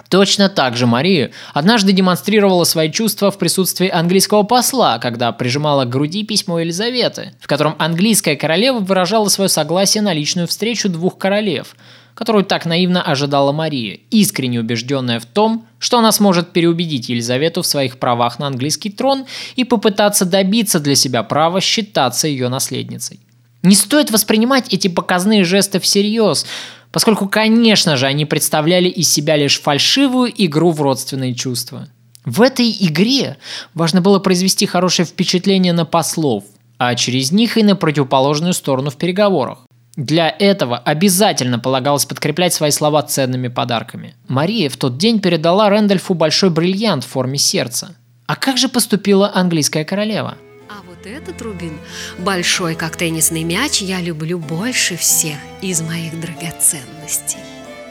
Точно 0.07 0.49
так 0.49 0.77
же 0.77 0.85
Мария 0.85 1.31
однажды 1.51 1.91
демонстрировала 1.91 2.63
свои 2.65 2.91
чувства 2.91 3.31
в 3.31 3.39
присутствии 3.39 3.89
английского 3.89 4.43
посла, 4.43 4.99
когда 4.99 5.31
прижимала 5.31 5.85
к 5.85 5.89
груди 5.89 6.23
письмо 6.23 6.59
Елизаветы, 6.59 7.33
в 7.39 7.47
котором 7.47 7.73
английская 7.79 8.35
королева 8.35 8.77
выражала 8.77 9.27
свое 9.29 9.49
согласие 9.49 10.03
на 10.03 10.13
личную 10.13 10.47
встречу 10.47 10.89
двух 10.89 11.17
королев, 11.17 11.75
которую 12.15 12.45
так 12.45 12.65
наивно 12.65 13.01
ожидала 13.01 13.51
Мария, 13.51 13.99
искренне 14.09 14.59
убежденная 14.59 15.19
в 15.19 15.25
том, 15.25 15.65
что 15.79 15.97
она 15.97 16.11
сможет 16.11 16.53
переубедить 16.53 17.09
Елизавету 17.09 17.61
в 17.61 17.67
своих 17.67 17.97
правах 17.97 18.39
на 18.39 18.47
английский 18.47 18.89
трон 18.89 19.25
и 19.55 19.63
попытаться 19.63 20.25
добиться 20.25 20.79
для 20.79 20.95
себя 20.95 21.23
права 21.23 21.61
считаться 21.61 22.27
ее 22.27 22.49
наследницей. 22.49 23.19
Не 23.63 23.75
стоит 23.75 24.11
воспринимать 24.11 24.73
эти 24.73 24.87
показные 24.87 25.43
жесты 25.43 25.79
всерьез, 25.79 26.45
поскольку, 26.91 27.27
конечно 27.27 27.97
же, 27.97 28.05
они 28.05 28.25
представляли 28.25 28.89
из 28.89 29.11
себя 29.11 29.35
лишь 29.37 29.59
фальшивую 29.59 30.31
игру 30.35 30.71
в 30.71 30.81
родственные 30.81 31.33
чувства. 31.33 31.87
В 32.25 32.41
этой 32.41 32.75
игре 32.79 33.37
важно 33.73 34.01
было 34.01 34.19
произвести 34.19 34.65
хорошее 34.65 35.05
впечатление 35.05 35.73
на 35.73 35.85
послов, 35.85 36.45
а 36.77 36.95
через 36.95 37.31
них 37.31 37.57
и 37.57 37.63
на 37.63 37.75
противоположную 37.75 38.53
сторону 38.53 38.89
в 38.89 38.97
переговорах. 38.97 39.59
Для 39.95 40.29
этого 40.29 40.77
обязательно 40.77 41.59
полагалось 41.59 42.05
подкреплять 42.05 42.53
свои 42.53 42.71
слова 42.71 43.03
ценными 43.03 43.47
подарками. 43.47 44.15
Мария 44.27 44.69
в 44.69 44.77
тот 44.77 44.97
день 44.97 45.19
передала 45.19 45.69
Рэндольфу 45.69 46.15
большой 46.15 46.49
бриллиант 46.49 47.03
в 47.03 47.09
форме 47.09 47.37
сердца. 47.37 47.95
А 48.25 48.35
как 48.35 48.57
же 48.57 48.69
поступила 48.69 49.31
английская 49.33 49.85
королева? 49.85 50.35
А 50.67 50.81
вот 50.87 51.05
этот 51.05 51.39
рубин, 51.43 51.77
большой 52.17 52.73
как 52.73 52.95
теннисный 52.95 53.43
мяч, 53.43 53.81
я 53.81 54.01
люблю 54.01 54.39
больше 54.39 54.97
всех 54.97 55.37
из 55.61 55.81
моих 55.81 56.19
драгоценностей. 56.19 57.39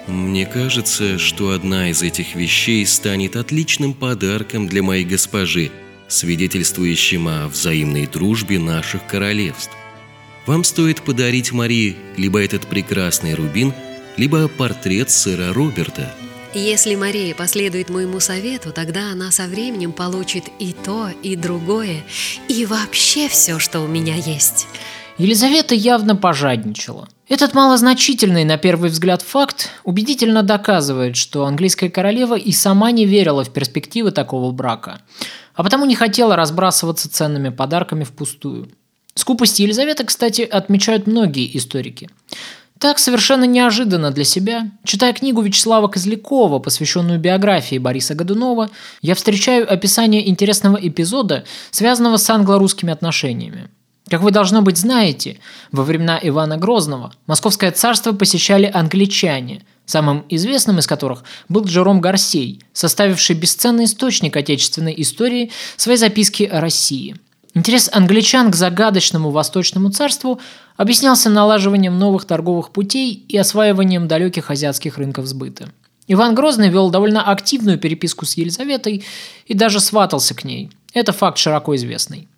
Мне 0.09 0.46
кажется, 0.46 1.18
что 1.18 1.50
одна 1.50 1.90
из 1.90 2.03
этих 2.03 2.34
вещей 2.34 2.84
станет 2.84 3.36
отличным 3.36 3.94
подарком 3.94 4.66
для 4.66 4.82
моей 4.82 5.05
госпожи, 5.05 5.70
свидетельствующим 6.09 7.28
о 7.28 7.46
взаимной 7.46 8.09
дружбе 8.09 8.59
наших 8.59 9.07
королевств. 9.07 9.70
Вам 10.45 10.64
стоит 10.64 11.03
подарить 11.03 11.53
Марии 11.53 11.97
либо 12.16 12.43
этот 12.43 12.66
прекрасный 12.66 13.34
рубин, 13.34 13.72
либо 14.16 14.49
портрет 14.49 15.09
сэра 15.09 15.53
Роберта. 15.53 16.12
Если 16.53 16.97
Мария 16.97 17.34
последует 17.34 17.88
моему 17.88 18.18
совету, 18.18 18.72
тогда 18.72 19.12
она 19.12 19.30
со 19.30 19.47
временем 19.47 19.93
получит 19.93 20.45
и 20.59 20.72
то, 20.72 21.11
и 21.22 21.36
другое, 21.36 22.03
и 22.49 22.66
вообще 22.66 23.28
все, 23.28 23.61
что 23.61 23.80
у 23.80 23.86
меня 23.86 24.16
есть. 24.16 24.66
Елизавета 25.16 25.76
явно 25.76 26.16
пожадничала. 26.16 27.09
Этот 27.28 27.55
малозначительный 27.55 28.45
на 28.45 28.59
первый 28.59 28.90
взгляд 28.90 29.22
факт 29.22 29.70
убедительно 29.84 30.43
доказывает, 30.43 31.16
что 31.16 31.47
английская 31.47 31.88
королева 31.88 32.36
и 32.36 32.51
сама 32.51 32.90
не 32.90 33.07
верила 33.07 33.45
в 33.45 33.51
перспективы 33.51 34.11
такого 34.11 34.51
брака, 34.51 35.03
а 35.55 35.62
потому 35.62 35.86
не 35.86 35.95
хотела 35.95 36.34
разбрасываться 36.34 37.09
ценными 37.09 37.51
подарками 37.51 38.03
впустую. 38.03 38.68
Скупость 39.14 39.60
Елизаветы, 39.60 40.04
кстати, 40.04 40.42
отмечают 40.42 41.06
многие 41.06 41.56
историки. 41.56 42.08
Так, 42.78 42.98
совершенно 42.98 43.44
неожиданно 43.44 44.10
для 44.10 44.24
себя, 44.24 44.68
читая 44.84 45.12
книгу 45.12 45.40
Вячеслава 45.40 45.86
Козлякова, 45.86 46.58
посвященную 46.58 47.20
биографии 47.20 47.78
Бориса 47.78 48.14
Годунова, 48.14 48.70
я 49.02 49.14
встречаю 49.14 49.72
описание 49.72 50.28
интересного 50.28 50.76
эпизода, 50.76 51.44
связанного 51.70 52.16
с 52.16 52.28
англо-русскими 52.28 52.92
отношениями. 52.92 53.68
Как 54.08 54.20
вы, 54.22 54.32
должно 54.32 54.62
быть, 54.62 54.78
знаете, 54.78 55.38
во 55.70 55.84
времена 55.84 56.18
Ивана 56.20 56.56
Грозного 56.56 57.12
Московское 57.28 57.70
царство 57.70 58.12
посещали 58.12 58.68
англичане, 58.72 59.64
самым 59.86 60.24
известным 60.28 60.80
из 60.80 60.88
которых 60.88 61.22
был 61.48 61.64
Джером 61.64 62.00
Гарсей, 62.00 62.62
составивший 62.72 63.36
бесценный 63.36 63.84
источник 63.84 64.36
отечественной 64.36 64.94
истории 65.00 65.52
своей 65.76 65.98
записки 65.98 66.42
о 66.42 66.60
России– 66.60 67.14
Интерес 67.55 67.90
англичан 67.92 68.50
к 68.50 68.57
загадочному 68.57 69.30
восточному 69.30 69.90
царству 69.90 70.40
объяснялся 70.76 71.28
налаживанием 71.28 71.98
новых 71.98 72.24
торговых 72.24 72.70
путей 72.70 73.26
и 73.28 73.36
осваиванием 73.36 74.09
далеких 74.09 74.50
азиатских 74.50 74.96
рынков 74.96 75.26
сбыта. 75.26 75.68
Иван 76.09 76.34
Грозный 76.34 76.70
вел 76.70 76.90
довольно 76.90 77.22
активную 77.22 77.78
переписку 77.78 78.24
с 78.24 78.36
Елизаветой 78.36 79.05
и 79.46 79.55
даже 79.55 79.80
сватался 79.80 80.34
к 80.34 80.44
ней. 80.44 80.70
Это 80.94 81.12
факт 81.12 81.38
широко 81.38 81.76
известный. 81.76 82.28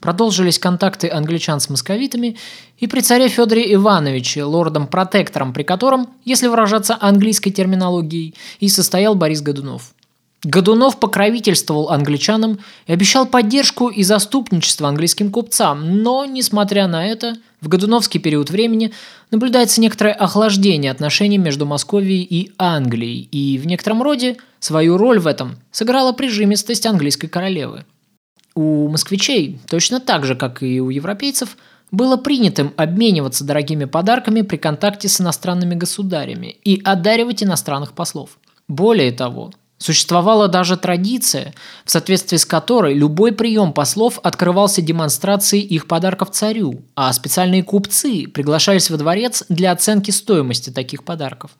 продолжились 0.00 0.58
контакты 0.58 1.08
англичан 1.08 1.60
с 1.60 1.70
московитами, 1.70 2.36
и 2.76 2.86
при 2.86 3.00
царе 3.00 3.28
Федоре 3.28 3.72
Ивановиче, 3.72 4.44
лордом-протектором, 4.44 5.54
при 5.54 5.62
котором, 5.62 6.10
если 6.26 6.46
выражаться 6.46 6.98
английской 7.00 7.50
терминологией, 7.50 8.34
и 8.60 8.68
состоял 8.68 9.14
Борис 9.14 9.40
Годунов. 9.40 9.93
Годунов 10.44 11.00
покровительствовал 11.00 11.88
англичанам 11.88 12.60
и 12.86 12.92
обещал 12.92 13.26
поддержку 13.26 13.88
и 13.88 14.02
заступничество 14.02 14.88
английским 14.88 15.30
купцам, 15.30 16.02
но, 16.02 16.26
несмотря 16.26 16.86
на 16.86 17.06
это, 17.06 17.36
в 17.62 17.68
годуновский 17.68 18.20
период 18.20 18.50
времени 18.50 18.92
наблюдается 19.30 19.80
некоторое 19.80 20.12
охлаждение 20.12 20.90
отношений 20.90 21.38
между 21.38 21.64
Московией 21.64 22.22
и 22.22 22.52
Англией, 22.58 23.26
и 23.32 23.56
в 23.56 23.66
некотором 23.66 24.02
роде 24.02 24.36
свою 24.60 24.98
роль 24.98 25.18
в 25.18 25.26
этом 25.26 25.56
сыграла 25.70 26.12
прижимистость 26.12 26.84
английской 26.84 27.28
королевы. 27.28 27.86
У 28.54 28.88
москвичей, 28.88 29.58
точно 29.66 29.98
так 29.98 30.26
же, 30.26 30.36
как 30.36 30.62
и 30.62 30.78
у 30.80 30.90
европейцев, 30.90 31.56
было 31.90 32.18
принятым 32.18 32.74
обмениваться 32.76 33.44
дорогими 33.44 33.86
подарками 33.86 34.42
при 34.42 34.58
контакте 34.58 35.08
с 35.08 35.20
иностранными 35.20 35.74
государями 35.74 36.56
и 36.64 36.82
одаривать 36.84 37.42
иностранных 37.42 37.94
послов. 37.94 38.38
Более 38.68 39.12
того, 39.12 39.52
Существовала 39.84 40.48
даже 40.48 40.78
традиция, 40.78 41.52
в 41.84 41.90
соответствии 41.90 42.38
с 42.38 42.46
которой 42.46 42.94
любой 42.94 43.32
прием 43.32 43.74
послов 43.74 44.18
открывался 44.22 44.80
демонстрацией 44.80 45.62
их 45.62 45.86
подарков 45.88 46.30
царю, 46.30 46.80
а 46.96 47.12
специальные 47.12 47.62
купцы 47.62 48.26
приглашались 48.26 48.88
во 48.88 48.96
дворец 48.96 49.44
для 49.50 49.72
оценки 49.72 50.10
стоимости 50.10 50.70
таких 50.70 51.04
подарков. 51.04 51.50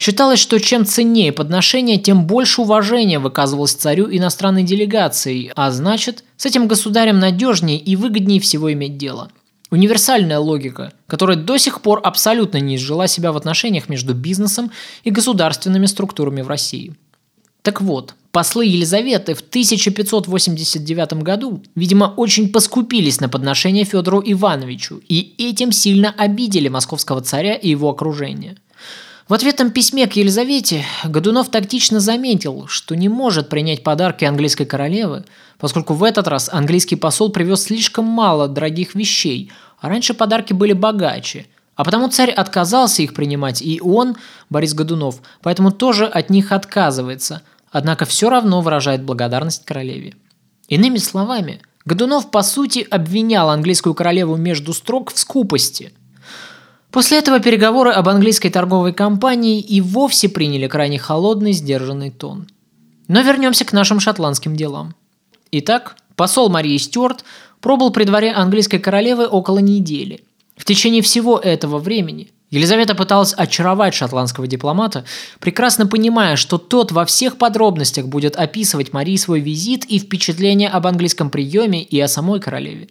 Считалось, 0.00 0.38
что 0.38 0.58
чем 0.60 0.86
ценнее 0.86 1.30
подношение, 1.30 1.98
тем 1.98 2.26
больше 2.26 2.62
уважения 2.62 3.18
выказывалось 3.18 3.74
царю 3.74 4.08
иностранной 4.10 4.62
делегацией, 4.62 5.52
а 5.54 5.70
значит, 5.72 6.24
с 6.38 6.46
этим 6.46 6.66
государем 6.68 7.18
надежнее 7.18 7.78
и 7.78 7.96
выгоднее 7.96 8.40
всего 8.40 8.72
иметь 8.72 8.96
дело. 8.96 9.30
Универсальная 9.70 10.38
логика, 10.38 10.94
которая 11.06 11.36
до 11.36 11.58
сих 11.58 11.82
пор 11.82 12.00
абсолютно 12.02 12.56
не 12.60 12.76
изжила 12.76 13.08
себя 13.08 13.30
в 13.30 13.36
отношениях 13.36 13.90
между 13.90 14.14
бизнесом 14.14 14.70
и 15.04 15.10
государственными 15.10 15.84
структурами 15.84 16.40
в 16.40 16.48
России– 16.48 16.94
так 17.62 17.80
вот, 17.80 18.14
послы 18.32 18.66
Елизаветы 18.66 19.34
в 19.34 19.40
1589 19.40 21.12
году, 21.22 21.62
видимо, 21.76 22.12
очень 22.16 22.50
поскупились 22.50 23.20
на 23.20 23.28
подношение 23.28 23.84
Федору 23.84 24.20
Ивановичу 24.24 25.00
и 25.08 25.34
этим 25.38 25.70
сильно 25.70 26.10
обидели 26.10 26.68
московского 26.68 27.20
царя 27.20 27.54
и 27.54 27.70
его 27.70 27.90
окружение. 27.90 28.56
В 29.28 29.34
ответном 29.34 29.70
письме 29.70 30.08
к 30.08 30.14
Елизавете 30.14 30.84
Годунов 31.04 31.48
тактично 31.50 32.00
заметил, 32.00 32.66
что 32.66 32.96
не 32.96 33.08
может 33.08 33.48
принять 33.48 33.84
подарки 33.84 34.24
английской 34.24 34.64
королевы, 34.64 35.24
поскольку 35.58 35.94
в 35.94 36.02
этот 36.02 36.26
раз 36.26 36.50
английский 36.52 36.96
посол 36.96 37.30
привез 37.30 37.62
слишком 37.62 38.04
мало 38.04 38.48
дорогих 38.48 38.96
вещей, 38.96 39.52
а 39.78 39.88
раньше 39.88 40.14
подарки 40.14 40.52
были 40.52 40.72
богаче– 40.72 41.46
а 41.74 41.84
потому 41.84 42.08
царь 42.08 42.30
отказался 42.30 43.02
их 43.02 43.14
принимать, 43.14 43.62
и 43.62 43.80
он, 43.82 44.16
Борис 44.50 44.74
Годунов, 44.74 45.20
поэтому 45.42 45.70
тоже 45.70 46.06
от 46.06 46.30
них 46.30 46.52
отказывается, 46.52 47.42
однако 47.70 48.04
все 48.04 48.28
равно 48.28 48.60
выражает 48.60 49.02
благодарность 49.02 49.64
королеве. 49.64 50.14
Иными 50.68 50.98
словами, 50.98 51.60
Годунов 51.84 52.30
по 52.30 52.42
сути 52.42 52.86
обвинял 52.90 53.50
английскую 53.50 53.94
королеву 53.94 54.36
между 54.36 54.72
строк 54.72 55.12
в 55.12 55.18
скупости. 55.18 55.92
После 56.90 57.18
этого 57.18 57.40
переговоры 57.40 57.90
об 57.90 58.08
английской 58.08 58.50
торговой 58.50 58.92
компании 58.92 59.60
и 59.60 59.80
вовсе 59.80 60.28
приняли 60.28 60.68
крайне 60.68 60.98
холодный, 60.98 61.52
сдержанный 61.52 62.10
тон. 62.10 62.46
Но 63.08 63.22
вернемся 63.22 63.64
к 63.64 63.72
нашим 63.72 63.98
шотландским 63.98 64.54
делам. 64.54 64.94
Итак, 65.50 65.96
посол 66.16 66.50
Марии 66.50 66.76
Стюарт 66.76 67.24
пробыл 67.60 67.90
при 67.90 68.04
дворе 68.04 68.30
английской 68.30 68.78
королевы 68.78 69.26
около 69.26 69.58
недели. 69.58 70.22
В 70.56 70.64
течение 70.64 71.02
всего 71.02 71.38
этого 71.38 71.78
времени 71.78 72.30
Елизавета 72.50 72.94
пыталась 72.94 73.32
очаровать 73.34 73.94
шотландского 73.94 74.46
дипломата, 74.46 75.06
прекрасно 75.40 75.86
понимая, 75.86 76.36
что 76.36 76.58
тот 76.58 76.92
во 76.92 77.06
всех 77.06 77.38
подробностях 77.38 78.06
будет 78.08 78.36
описывать 78.36 78.92
Марии 78.92 79.16
свой 79.16 79.40
визит 79.40 79.86
и 79.86 79.98
впечатления 79.98 80.68
об 80.68 80.86
английском 80.86 81.30
приеме 81.30 81.82
и 81.82 81.98
о 81.98 82.08
самой 82.08 82.40
королеве. 82.40 82.88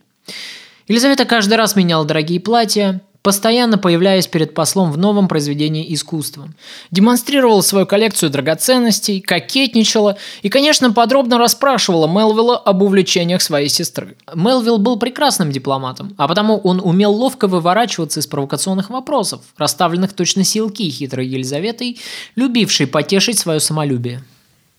Елизавета 0.87 1.25
каждый 1.25 1.53
раз 1.53 1.75
меняла 1.75 2.05
дорогие 2.05 2.39
платья, 2.39 3.01
постоянно 3.21 3.77
появляясь 3.77 4.27
перед 4.27 4.53
послом 4.53 4.91
в 4.91 4.97
новом 4.97 5.27
произведении 5.27 5.93
искусства. 5.93 6.49
Демонстрировала 6.89 7.61
свою 7.61 7.85
коллекцию 7.85 8.31
драгоценностей, 8.31 9.21
кокетничала 9.21 10.17
и, 10.41 10.49
конечно, 10.49 10.91
подробно 10.91 11.37
расспрашивала 11.37 12.07
Мелвилла 12.07 12.57
об 12.57 12.81
увлечениях 12.81 13.41
своей 13.41 13.69
сестры. 13.69 14.15
Мелвилл 14.33 14.77
был 14.77 14.97
прекрасным 14.97 15.51
дипломатом, 15.51 16.15
а 16.17 16.27
потому 16.27 16.57
он 16.57 16.81
умел 16.83 17.13
ловко 17.13 17.47
выворачиваться 17.47 18.19
из 18.19 18.27
провокационных 18.27 18.89
вопросов, 18.89 19.41
расставленных 19.57 20.13
точно 20.13 20.43
силки 20.43 20.89
хитрой 20.89 21.27
Елизаветой, 21.27 21.99
любившей 22.35 22.87
потешить 22.87 23.37
свое 23.37 23.59
самолюбие. 23.59 24.23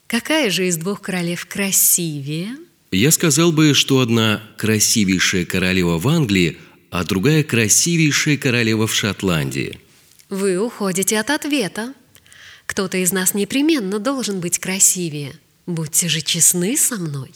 Какая 0.09 0.51
же 0.51 0.66
из 0.66 0.76
двух 0.76 1.01
королев 1.01 1.47
красивее? 1.47 2.51
Я 2.90 3.11
сказал 3.11 3.53
бы, 3.53 3.72
что 3.72 4.01
одна 4.01 4.43
красивейшая 4.59 5.47
королева 5.47 5.99
в 5.99 6.09
Англии– 6.09 6.59
а 6.93 7.05
другая 7.05 7.43
красивейшая 7.43 8.36
королева 8.36 8.86
в 8.86 8.95
Шотландии. 8.95 9.80
Вы 10.28 10.59
уходите 10.59 11.18
от 11.18 11.30
ответа. 11.30 11.95
Кто-то 12.66 12.99
из 12.99 13.12
нас 13.12 13.32
непременно 13.32 13.99
должен 13.99 14.40
быть 14.40 14.59
красивее. 14.59 15.32
Будьте 15.66 16.11
же 16.11 16.20
честны 16.20 16.76
со 16.76 16.97
мной. 16.97 17.32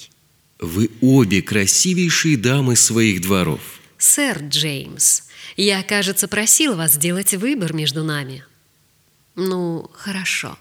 Вы 0.59 0.91
обе 1.01 1.41
красивейшие 1.41 2.37
дамы 2.37 2.77
своих 2.77 3.23
дворов. 3.23 3.63
Сэр 3.97 4.43
Джеймс, 4.43 5.23
я, 5.57 5.83
кажется, 5.83 6.29
просил 6.29 6.77
вас 6.77 6.93
сделать 6.93 7.33
выбор 7.33 7.73
между 7.73 8.05
нами. 8.05 8.45
Ну, 9.37 9.91
хорошо. 9.95 10.59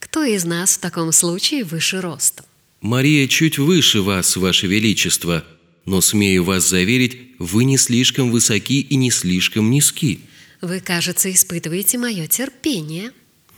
Кто 0.00 0.24
из 0.24 0.44
нас 0.44 0.76
в 0.76 0.80
таком 0.80 1.12
случае 1.12 1.62
выше 1.62 2.00
ростом? 2.00 2.46
Мария 2.80 3.28
чуть 3.28 3.58
выше 3.58 4.02
вас, 4.02 4.36
ваше 4.36 4.66
величество, 4.66 5.44
но 5.86 6.00
смею 6.00 6.44
вас 6.44 6.68
заверить, 6.68 7.18
вы 7.38 7.64
не 7.64 7.76
слишком 7.76 8.30
высоки 8.30 8.80
и 8.80 8.96
не 8.96 9.10
слишком 9.10 9.70
низки. 9.70 10.20
Вы, 10.60 10.80
кажется, 10.80 11.30
испытываете 11.30 11.98
мое 11.98 12.26
терпение. 12.26 13.12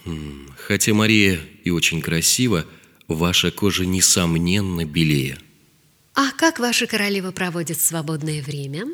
Хм, 0.05 0.49
хотя 0.57 0.93
Мария 0.93 1.41
и 1.65 1.71
очень 1.71 2.01
красива, 2.01 2.67
ваша 3.07 3.51
кожа 3.51 3.87
несомненно 3.87 4.85
белее. 4.85 5.39
А 6.15 6.31
как 6.33 6.59
ваша 6.59 6.87
королева 6.87 7.31
проводит 7.31 7.81
свободное 7.81 8.43
время? 8.43 8.87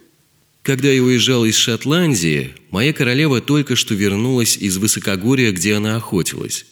Когда 0.63 0.89
я 0.89 1.03
уезжал 1.03 1.45
из 1.45 1.57
Шотландии, 1.57 2.55
моя 2.71 2.93
королева 2.93 3.41
только 3.41 3.77
что 3.77 3.95
вернулась 3.95 4.57
из 4.57 4.77
высокогорья, 4.77 5.51
где 5.53 5.75
она 5.75 5.97
охотилась. 5.97 6.67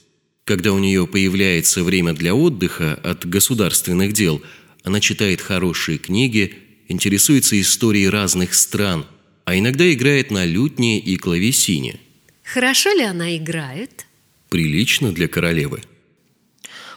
Когда 0.45 0.73
у 0.73 0.79
нее 0.79 1.07
появляется 1.07 1.83
время 1.83 2.13
для 2.13 2.35
отдыха 2.35 2.95
от 3.03 3.27
государственных 3.27 4.13
дел– 4.13 4.43
она 4.85 5.01
читает 5.01 5.41
хорошие 5.41 5.99
книги, 5.99 6.57
интересуется 6.89 7.61
историей 7.61 8.09
разных 8.09 8.55
стран, 8.55 9.07
а 9.45 9.57
иногда 9.57 9.93
играет 9.93 10.31
на 10.31 10.45
лютне 10.45 10.99
и 10.99 11.17
клавесине. 11.17 12.01
Хорошо 12.43 12.91
ли 12.93 13.05
она 13.05 13.37
играет? 13.37 14.07
Прилично 14.49 15.13
для 15.13 15.29
королевы. 15.29 15.83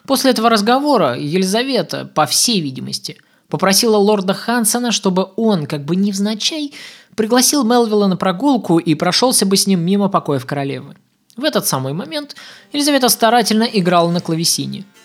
После 0.07 0.31
этого 0.31 0.49
разговора 0.49 1.17
Елизавета, 1.17 2.05
по 2.05 2.25
всей 2.25 2.61
видимости, 2.61 3.17
попросила 3.47 3.97
лорда 3.97 4.33
Хансона, 4.33 4.91
чтобы 4.91 5.29
он, 5.35 5.65
как 5.65 5.85
бы 5.85 5.95
невзначай, 5.95 6.73
пригласил 7.15 7.63
Мелвилла 7.63 8.07
на 8.07 8.17
прогулку 8.17 8.79
и 8.79 8.95
прошелся 8.95 9.45
бы 9.45 9.55
с 9.55 9.67
ним 9.67 9.81
мимо 9.81 10.09
покоев 10.09 10.45
королевы. 10.45 10.95
В 11.37 11.43
этот 11.43 11.67
самый 11.67 11.93
момент 11.93 12.35
Елизавета 12.71 13.09
старательно 13.09 13.63
играла 13.63 14.09
на 14.11 14.21
клавесине– 14.21 14.85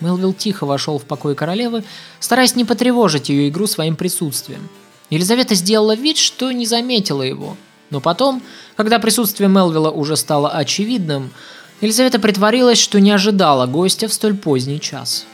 Мелвилл 0.00 0.32
тихо 0.32 0.64
вошел 0.64 0.98
в 0.98 1.04
покой 1.04 1.34
королевы, 1.34 1.84
стараясь 2.20 2.54
не 2.54 2.64
потревожить 2.64 3.28
ее 3.28 3.48
игру 3.48 3.66
своим 3.66 3.96
присутствием. 3.96 4.68
Елизавета 5.10 5.54
сделала 5.54 5.94
вид, 5.94 6.18
что 6.18 6.52
не 6.52 6.66
заметила 6.66 7.22
его. 7.22 7.56
Но 7.90 8.00
потом, 8.00 8.42
когда 8.76 8.98
присутствие 8.98 9.48
Мелвилла 9.48 9.90
уже 9.90 10.16
стало 10.16 10.50
очевидным, 10.50 11.30
Елизавета 11.80 12.18
притворилась, 12.18 12.78
что 12.78 13.00
не 13.00 13.10
ожидала 13.10 13.66
гостя 13.66 14.08
в 14.08 14.12
столь 14.12 14.36
поздний 14.36 14.80
час. 14.80 15.26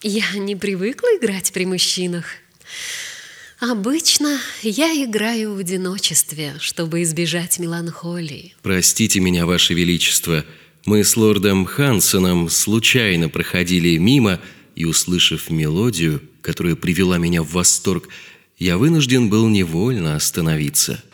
Я 0.00 0.24
не 0.34 0.56
привыкла 0.56 1.06
играть 1.18 1.52
при 1.52 1.64
мужчинах. 1.64 2.24
Обычно 3.60 4.38
я 4.62 4.92
играю 5.04 5.54
в 5.54 5.58
одиночестве, 5.58 6.54
чтобы 6.58 7.02
избежать 7.02 7.60
меланхолии. 7.60 8.56
Простите 8.62 9.20
меня, 9.20 9.46
Ваше 9.46 9.74
Величество,— 9.74 10.44
мы 10.84 11.04
с 11.04 11.16
лордом 11.16 11.64
Хансоном 11.64 12.48
случайно 12.48 13.28
проходили 13.28 13.96
мимо, 13.96 14.40
и, 14.74 14.84
услышав 14.84 15.50
мелодию, 15.50 16.22
которая 16.40 16.76
привела 16.76 17.18
меня 17.18 17.42
в 17.42 17.52
восторг, 17.52 18.08
я 18.58 18.78
вынужден 18.78 19.28
был 19.28 19.48
невольно 19.48 20.16
остановиться– 20.16 21.02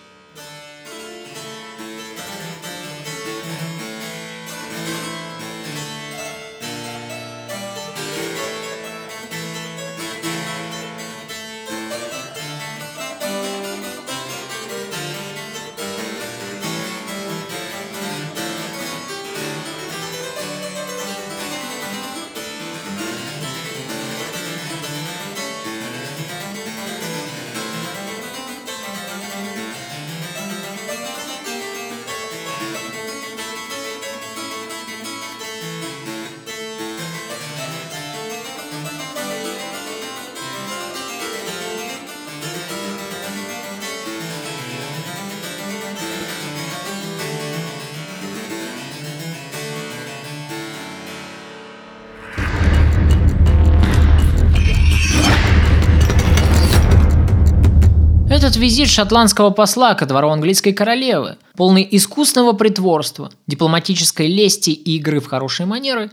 Этот 58.39 58.55
визит 58.55 58.89
шотландского 58.89 59.51
посла 59.51 59.95
ко 59.95 60.07
двору 60.07 60.28
английской 60.28 60.70
королевы, 60.70 61.39
полный 61.57 61.86
искусного 61.91 62.53
притворства, 62.53 63.32
дипломатической 63.49 64.28
лести 64.28 64.70
и 64.70 64.95
игры 64.99 65.18
в 65.18 65.26
хорошие 65.26 65.66
манеры, 65.66 66.12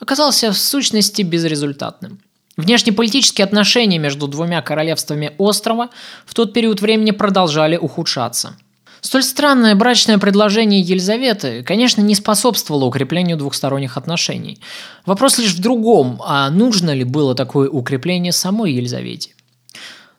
оказался 0.00 0.50
в 0.50 0.58
сущности 0.58 1.22
безрезультатным. 1.22 2.18
Внешнеполитические 2.56 3.44
отношения 3.44 3.98
между 3.98 4.26
двумя 4.26 4.62
королевствами 4.62 5.30
острова 5.38 5.90
в 6.26 6.34
тот 6.34 6.52
период 6.52 6.80
времени 6.80 7.12
продолжали 7.12 7.76
ухудшаться. 7.76 8.56
Столь 9.00 9.22
странное 9.22 9.76
брачное 9.76 10.18
предложение 10.18 10.80
Елизаветы, 10.80 11.62
конечно, 11.62 12.00
не 12.00 12.16
способствовало 12.16 12.86
укреплению 12.86 13.36
двухсторонних 13.36 13.96
отношений. 13.96 14.58
Вопрос 15.06 15.38
лишь 15.38 15.54
в 15.54 15.60
другом, 15.60 16.20
а 16.26 16.50
нужно 16.50 16.92
ли 16.92 17.04
было 17.04 17.36
такое 17.36 17.68
укрепление 17.68 18.32
самой 18.32 18.72
Елизавете? 18.72 19.34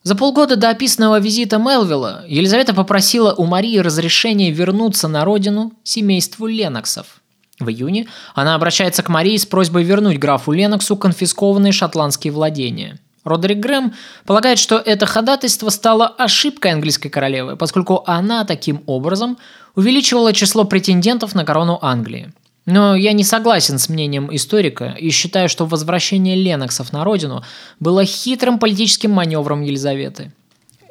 За 0.03 0.15
полгода 0.15 0.55
до 0.55 0.69
описанного 0.69 1.19
визита 1.19 1.57
Мелвилла 1.59 2.25
Елизавета 2.27 2.73
попросила 2.73 3.33
у 3.33 3.45
Марии 3.45 3.77
разрешения 3.77 4.49
вернуться 4.49 5.07
на 5.07 5.23
родину 5.23 5.73
семейству 5.83 6.47
Леноксов. 6.47 7.21
В 7.59 7.69
июне 7.69 8.07
она 8.33 8.55
обращается 8.55 9.03
к 9.03 9.09
Марии 9.09 9.37
с 9.37 9.45
просьбой 9.45 9.83
вернуть 9.83 10.17
графу 10.17 10.53
Леноксу 10.53 10.95
конфискованные 10.97 11.71
шотландские 11.71 12.33
владения. 12.33 12.99
Родерик 13.23 13.59
Грэм 13.59 13.93
полагает, 14.25 14.57
что 14.57 14.77
это 14.77 15.05
ходатайство 15.05 15.69
стало 15.69 16.07
ошибкой 16.07 16.71
английской 16.71 17.09
королевы, 17.09 17.55
поскольку 17.55 18.03
она 18.07 18.43
таким 18.45 18.81
образом 18.87 19.37
увеличивала 19.75 20.33
число 20.33 20.63
претендентов 20.63 21.35
на 21.35 21.45
корону 21.45 21.77
Англии. 21.83 22.33
Но 22.71 22.95
я 22.95 23.11
не 23.11 23.25
согласен 23.25 23.79
с 23.79 23.89
мнением 23.89 24.33
историка 24.33 24.95
и 24.97 25.09
считаю, 25.09 25.49
что 25.49 25.65
возвращение 25.65 26.37
Леноксов 26.37 26.93
на 26.93 27.03
родину 27.03 27.43
было 27.81 28.05
хитрым 28.05 28.59
политическим 28.59 29.11
маневром 29.11 29.61
Елизаветы. 29.61 30.31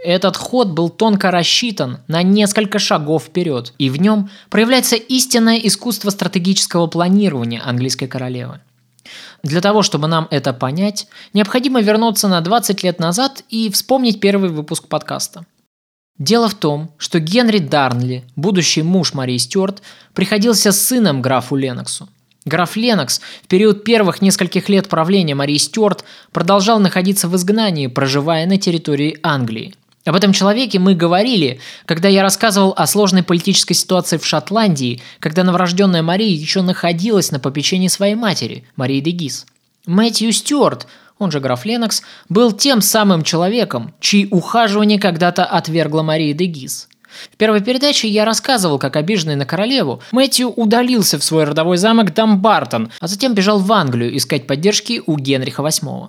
Этот 0.04 0.36
ход 0.36 0.68
был 0.68 0.90
тонко 0.90 1.30
рассчитан 1.30 2.00
на 2.06 2.22
несколько 2.22 2.78
шагов 2.78 3.24
вперед, 3.24 3.72
и 3.78 3.88
в 3.88 3.98
нем 3.98 4.28
проявляется 4.50 4.96
истинное 4.96 5.56
искусство 5.56 6.10
стратегического 6.10 6.86
планирования 6.86 7.62
английской 7.64 8.08
королевы. 8.08 8.60
Для 9.42 9.62
того, 9.62 9.82
чтобы 9.82 10.06
нам 10.06 10.28
это 10.30 10.52
понять, 10.52 11.06
необходимо 11.32 11.80
вернуться 11.80 12.28
на 12.28 12.42
20 12.42 12.82
лет 12.82 12.98
назад 12.98 13.42
и 13.48 13.70
вспомнить 13.70 14.20
первый 14.20 14.50
выпуск 14.50 14.86
подкаста. 14.86 15.46
Дело 16.20 16.50
в 16.50 16.54
том, 16.54 16.90
что 16.98 17.18
Генри 17.18 17.60
Дарнли, 17.60 18.24
будущий 18.36 18.82
муж 18.82 19.14
Марии 19.14 19.38
Стюарт, 19.38 19.82
приходился 20.12 20.70
сыном 20.70 21.22
графу 21.22 21.56
Леноксу. 21.56 22.10
Граф 22.44 22.76
Ленокс 22.76 23.22
в 23.42 23.48
период 23.48 23.84
первых 23.84 24.20
нескольких 24.20 24.68
лет 24.68 24.86
правления 24.86 25.34
Марии 25.34 25.56
Стюарт 25.56 26.04
продолжал 26.30 26.78
находиться 26.78 27.26
в 27.26 27.34
изгнании, 27.36 27.86
проживая 27.86 28.44
на 28.46 28.58
территории 28.58 29.18
Англии. 29.22 29.74
Об 30.04 30.14
этом 30.14 30.34
человеке 30.34 30.78
мы 30.78 30.94
говорили, 30.94 31.58
когда 31.86 32.08
я 32.08 32.22
рассказывал 32.22 32.74
о 32.76 32.86
сложной 32.86 33.22
политической 33.22 33.74
ситуации 33.74 34.18
в 34.18 34.26
Шотландии, 34.26 35.00
когда 35.20 35.42
новорожденная 35.42 36.02
Мария 36.02 36.34
еще 36.34 36.60
находилась 36.60 37.30
на 37.30 37.40
попечении 37.40 37.88
своей 37.88 38.14
матери, 38.14 38.64
Марии 38.76 39.00
де 39.00 39.10
Гис. 39.10 39.46
Мэтью 39.86 40.32
Стюарт, 40.32 40.86
он 41.20 41.30
же 41.30 41.38
граф 41.38 41.64
Ленокс, 41.64 42.02
был 42.28 42.50
тем 42.50 42.80
самым 42.80 43.22
человеком, 43.22 43.94
чьи 44.00 44.26
ухаживание 44.30 44.98
когда-то 44.98 45.44
отвергла 45.44 46.02
Мария 46.02 46.34
де 46.34 46.46
Гиз. 46.46 46.88
В 47.32 47.36
первой 47.36 47.60
передаче 47.60 48.08
я 48.08 48.24
рассказывал, 48.24 48.78
как 48.78 48.96
обиженный 48.96 49.36
на 49.36 49.44
королеву, 49.44 50.00
Мэтью 50.12 50.48
удалился 50.48 51.18
в 51.18 51.24
свой 51.24 51.44
родовой 51.44 51.76
замок 51.76 52.14
Дамбартон, 52.14 52.90
а 53.00 53.06
затем 53.06 53.34
бежал 53.34 53.58
в 53.58 53.72
Англию 53.72 54.16
искать 54.16 54.46
поддержки 54.46 55.02
у 55.06 55.16
Генриха 55.16 55.62
VIII. 55.62 56.08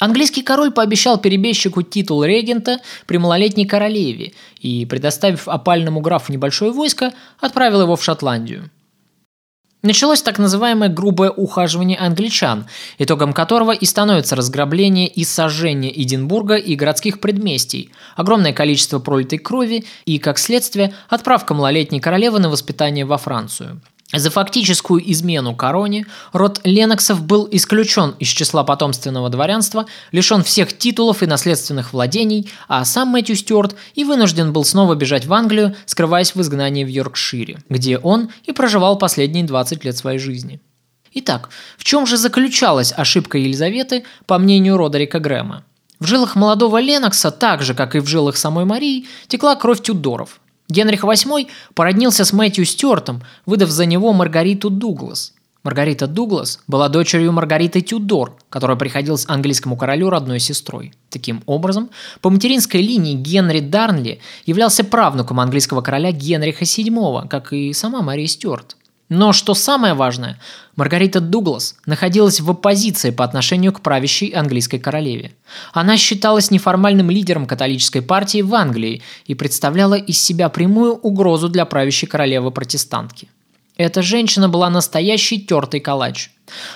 Английский 0.00 0.42
король 0.42 0.70
пообещал 0.70 1.18
перебежчику 1.18 1.82
титул 1.82 2.24
регента 2.24 2.78
при 3.06 3.18
малолетней 3.18 3.66
королеве 3.66 4.32
и, 4.60 4.86
предоставив 4.86 5.48
опальному 5.48 6.00
графу 6.00 6.32
небольшое 6.32 6.70
войско, 6.72 7.12
отправил 7.40 7.82
его 7.82 7.96
в 7.96 8.04
Шотландию. 8.04 8.70
Началось 9.82 10.22
так 10.22 10.38
называемое 10.40 10.88
грубое 10.88 11.30
ухаживание 11.30 11.96
англичан, 11.98 12.66
итогом 12.98 13.32
которого 13.32 13.70
и 13.70 13.84
становится 13.84 14.34
разграбление 14.34 15.06
и 15.06 15.22
сожжение 15.22 15.92
Эдинбурга 16.02 16.56
и 16.56 16.74
городских 16.74 17.20
предместий, 17.20 17.92
огромное 18.16 18.52
количество 18.52 18.98
пролитой 18.98 19.38
крови 19.38 19.84
и, 20.04 20.18
как 20.18 20.38
следствие, 20.38 20.92
отправка 21.08 21.54
малолетней 21.54 22.00
королевы 22.00 22.40
на 22.40 22.50
воспитание 22.50 23.04
во 23.04 23.18
Францию. 23.18 23.80
За 24.14 24.30
фактическую 24.30 25.02
измену 25.12 25.54
короне 25.54 26.06
род 26.32 26.62
Леноксов 26.64 27.22
был 27.22 27.46
исключен 27.50 28.14
из 28.18 28.28
числа 28.28 28.64
потомственного 28.64 29.28
дворянства, 29.28 29.84
лишен 30.12 30.42
всех 30.42 30.76
титулов 30.76 31.22
и 31.22 31.26
наследственных 31.26 31.92
владений, 31.92 32.50
а 32.68 32.86
сам 32.86 33.08
Мэтью 33.08 33.36
Стюарт 33.36 33.76
и 33.94 34.04
вынужден 34.04 34.54
был 34.54 34.64
снова 34.64 34.94
бежать 34.94 35.26
в 35.26 35.34
Англию, 35.34 35.76
скрываясь 35.84 36.34
в 36.34 36.40
изгнании 36.40 36.84
в 36.84 36.88
Йоркшире, 36.88 37.58
где 37.68 37.98
он 37.98 38.30
и 38.44 38.52
проживал 38.52 38.96
последние 38.96 39.44
20 39.44 39.84
лет 39.84 39.96
своей 39.98 40.18
жизни. 40.18 40.62
Итак, 41.12 41.50
в 41.76 41.84
чем 41.84 42.06
же 42.06 42.16
заключалась 42.16 42.94
ошибка 42.96 43.36
Елизаветы, 43.36 44.04
по 44.24 44.38
мнению 44.38 44.78
Родерика 44.78 45.20
Грэма? 45.20 45.64
В 46.00 46.06
жилах 46.06 46.34
молодого 46.34 46.80
Ленокса, 46.80 47.30
так 47.30 47.60
же, 47.60 47.74
как 47.74 47.94
и 47.94 47.98
в 47.98 48.06
жилах 48.06 48.38
самой 48.38 48.64
Марии, 48.64 49.06
текла 49.26 49.54
кровь 49.54 49.82
Тюдоров– 49.82 50.40
Генрих 50.68 51.04
VIII 51.04 51.48
породнился 51.74 52.24
с 52.24 52.32
Мэтью 52.32 52.64
Стюартом, 52.64 53.22
выдав 53.46 53.70
за 53.70 53.86
него 53.86 54.12
Маргариту 54.12 54.70
Дуглас. 54.70 55.32
Маргарита 55.68 56.06
Дуглас 56.06 56.60
была 56.66 56.88
дочерью 56.88 57.30
Маргариты 57.32 57.82
Тюдор, 57.82 58.38
которая 58.48 58.76
приходилась 58.78 59.26
английскому 59.28 59.76
королю 59.76 60.08
родной 60.08 60.38
сестрой. 60.40 60.94
Таким 61.10 61.42
образом, 61.44 61.90
по 62.22 62.30
материнской 62.30 62.80
линии 62.80 63.12
Генри 63.14 63.60
Дарнли 63.60 64.20
являлся 64.46 64.82
правнуком 64.82 65.40
английского 65.40 65.82
короля 65.82 66.10
Генриха 66.10 66.64
VII, 66.64 67.28
как 67.28 67.52
и 67.52 67.74
сама 67.74 68.00
Мария 68.00 68.26
Стюарт. 68.26 68.77
Но 69.08 69.32
что 69.32 69.54
самое 69.54 69.94
важное, 69.94 70.38
Маргарита 70.76 71.20
Дуглас 71.20 71.76
находилась 71.86 72.40
в 72.40 72.50
оппозиции 72.50 73.10
по 73.10 73.24
отношению 73.24 73.72
к 73.72 73.80
правящей 73.80 74.30
английской 74.30 74.78
королеве. 74.78 75.32
Она 75.72 75.96
считалась 75.96 76.50
неформальным 76.50 77.10
лидером 77.10 77.46
католической 77.46 78.02
партии 78.02 78.42
в 78.42 78.54
Англии 78.54 79.02
и 79.24 79.34
представляла 79.34 79.94
из 79.94 80.22
себя 80.22 80.50
прямую 80.50 80.94
угрозу 80.94 81.48
для 81.48 81.64
правящей 81.64 82.06
королевы-протестантки. 82.06 83.28
Эта 83.78 84.02
женщина 84.02 84.48
была 84.48 84.68
настоящий 84.68 85.40
тертый 85.40 85.80
калач. 85.80 86.30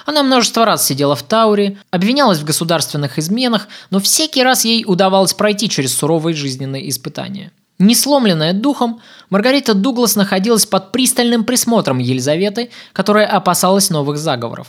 Она 0.06 0.22
множество 0.22 0.64
раз 0.64 0.86
сидела 0.86 1.16
в 1.16 1.22
Тауре, 1.22 1.78
обвинялась 1.90 2.38
в 2.38 2.44
государственных 2.44 3.18
изменах, 3.18 3.68
но 3.90 4.00
всякий 4.00 4.42
раз 4.42 4.64
ей 4.64 4.84
удавалось 4.86 5.34
пройти 5.34 5.68
через 5.68 5.94
суровые 5.94 6.34
жизненные 6.34 6.88
испытания– 6.88 7.52
не 7.82 7.94
сломленная 7.94 8.52
духом, 8.52 9.00
Маргарита 9.28 9.74
Дуглас 9.74 10.16
находилась 10.16 10.66
под 10.66 10.92
пристальным 10.92 11.44
присмотром 11.44 11.98
Елизаветы, 11.98 12.70
которая 12.92 13.26
опасалась 13.26 13.90
новых 13.90 14.18
заговоров. 14.18 14.68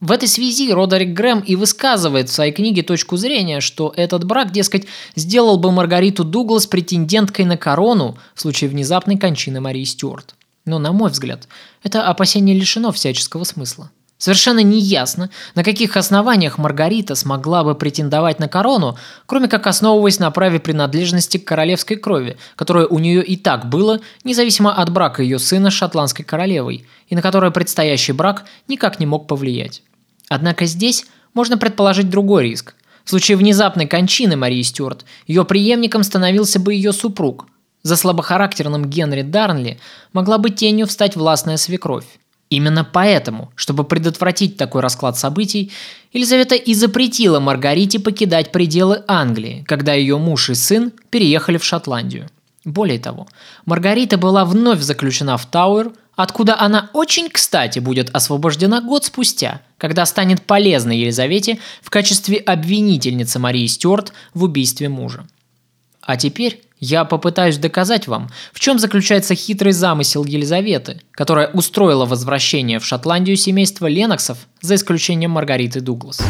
В 0.00 0.12
этой 0.12 0.28
связи 0.28 0.72
Родерик 0.72 1.12
Грэм 1.12 1.40
и 1.40 1.56
высказывает 1.56 2.28
в 2.28 2.32
своей 2.32 2.52
книге 2.52 2.82
точку 2.82 3.16
зрения, 3.16 3.60
что 3.60 3.92
этот 3.96 4.24
брак, 4.24 4.52
дескать, 4.52 4.86
сделал 5.16 5.58
бы 5.58 5.72
Маргариту 5.72 6.22
Дуглас 6.22 6.66
претенденткой 6.66 7.44
на 7.46 7.56
корону 7.56 8.16
в 8.34 8.40
случае 8.40 8.70
внезапной 8.70 9.18
кончины 9.18 9.60
Марии 9.60 9.84
Стюарт. 9.84 10.34
Но, 10.64 10.78
на 10.78 10.92
мой 10.92 11.10
взгляд, 11.10 11.48
это 11.82 12.06
опасение 12.06 12.56
лишено 12.56 12.92
всяческого 12.92 13.42
смысла. 13.42 13.90
Совершенно 14.18 14.64
неясно, 14.64 15.30
на 15.54 15.62
каких 15.62 15.96
основаниях 15.96 16.58
Маргарита 16.58 17.14
смогла 17.14 17.62
бы 17.62 17.76
претендовать 17.76 18.40
на 18.40 18.48
корону, 18.48 18.98
кроме 19.26 19.46
как 19.46 19.68
основываясь 19.68 20.18
на 20.18 20.28
праве 20.32 20.58
принадлежности 20.58 21.38
к 21.38 21.46
королевской 21.46 21.96
крови, 21.96 22.36
которое 22.56 22.86
у 22.86 22.98
нее 22.98 23.24
и 23.24 23.36
так 23.36 23.68
было, 23.68 24.00
независимо 24.24 24.74
от 24.74 24.90
брака 24.90 25.22
ее 25.22 25.38
сына 25.38 25.70
с 25.70 25.74
шотландской 25.74 26.24
королевой, 26.24 26.84
и 27.06 27.14
на 27.14 27.22
которое 27.22 27.52
предстоящий 27.52 28.10
брак 28.10 28.44
никак 28.66 28.98
не 28.98 29.06
мог 29.06 29.28
повлиять. 29.28 29.82
Однако 30.28 30.66
здесь 30.66 31.06
можно 31.32 31.56
предположить 31.56 32.10
другой 32.10 32.42
риск. 32.42 32.74
В 33.04 33.10
случае 33.10 33.36
внезапной 33.36 33.86
кончины 33.86 34.36
Марии 34.36 34.62
Стюарт, 34.62 35.04
ее 35.28 35.44
преемником 35.44 36.02
становился 36.02 36.58
бы 36.58 36.74
ее 36.74 36.92
супруг. 36.92 37.46
За 37.84 37.94
слабохарактерным 37.94 38.86
Генри 38.86 39.22
Дарнли 39.22 39.78
могла 40.12 40.38
бы 40.38 40.50
тенью 40.50 40.88
встать 40.88 41.14
властная 41.14 41.56
свекровь. 41.56 42.04
Именно 42.50 42.84
поэтому, 42.84 43.52
чтобы 43.56 43.84
предотвратить 43.84 44.56
такой 44.56 44.80
расклад 44.80 45.18
событий, 45.18 45.70
Елизавета 46.12 46.54
и 46.54 46.72
запретила 46.72 47.40
Маргарите 47.40 48.00
покидать 48.00 48.52
пределы 48.52 49.04
Англии, 49.06 49.64
когда 49.66 49.92
ее 49.92 50.16
муж 50.16 50.48
и 50.48 50.54
сын 50.54 50.92
переехали 51.10 51.58
в 51.58 51.64
Шотландию. 51.64 52.30
Более 52.64 52.98
того, 52.98 53.26
Маргарита 53.66 54.16
была 54.16 54.44
вновь 54.44 54.80
заключена 54.80 55.36
в 55.36 55.46
Тауэр, 55.46 55.92
откуда 56.16 56.58
она 56.58 56.90
очень 56.94 57.28
кстати 57.28 57.78
будет 57.78 58.10
освобождена 58.14 58.80
год 58.80 59.04
спустя, 59.04 59.60
когда 59.76 60.06
станет 60.06 60.42
полезной 60.42 60.98
Елизавете 60.98 61.58
в 61.82 61.90
качестве 61.90 62.38
обвинительницы 62.38 63.38
Марии 63.38 63.66
Стюарт 63.66 64.12
в 64.34 64.44
убийстве 64.44 64.88
мужа. 64.88 65.26
А 66.00 66.16
теперь 66.16 66.62
я 66.80 67.04
попытаюсь 67.04 67.58
доказать 67.58 68.06
вам, 68.06 68.28
в 68.52 68.60
чем 68.60 68.78
заключается 68.78 69.34
хитрый 69.34 69.72
замысел 69.72 70.24
Елизаветы, 70.24 71.00
которая 71.12 71.48
устроила 71.48 72.06
возвращение 72.06 72.78
в 72.78 72.84
Шотландию 72.84 73.36
семейства 73.36 73.86
Леноксов, 73.86 74.38
за 74.60 74.76
исключением 74.76 75.32
Маргариты 75.32 75.80
Дуглас. 75.80 76.20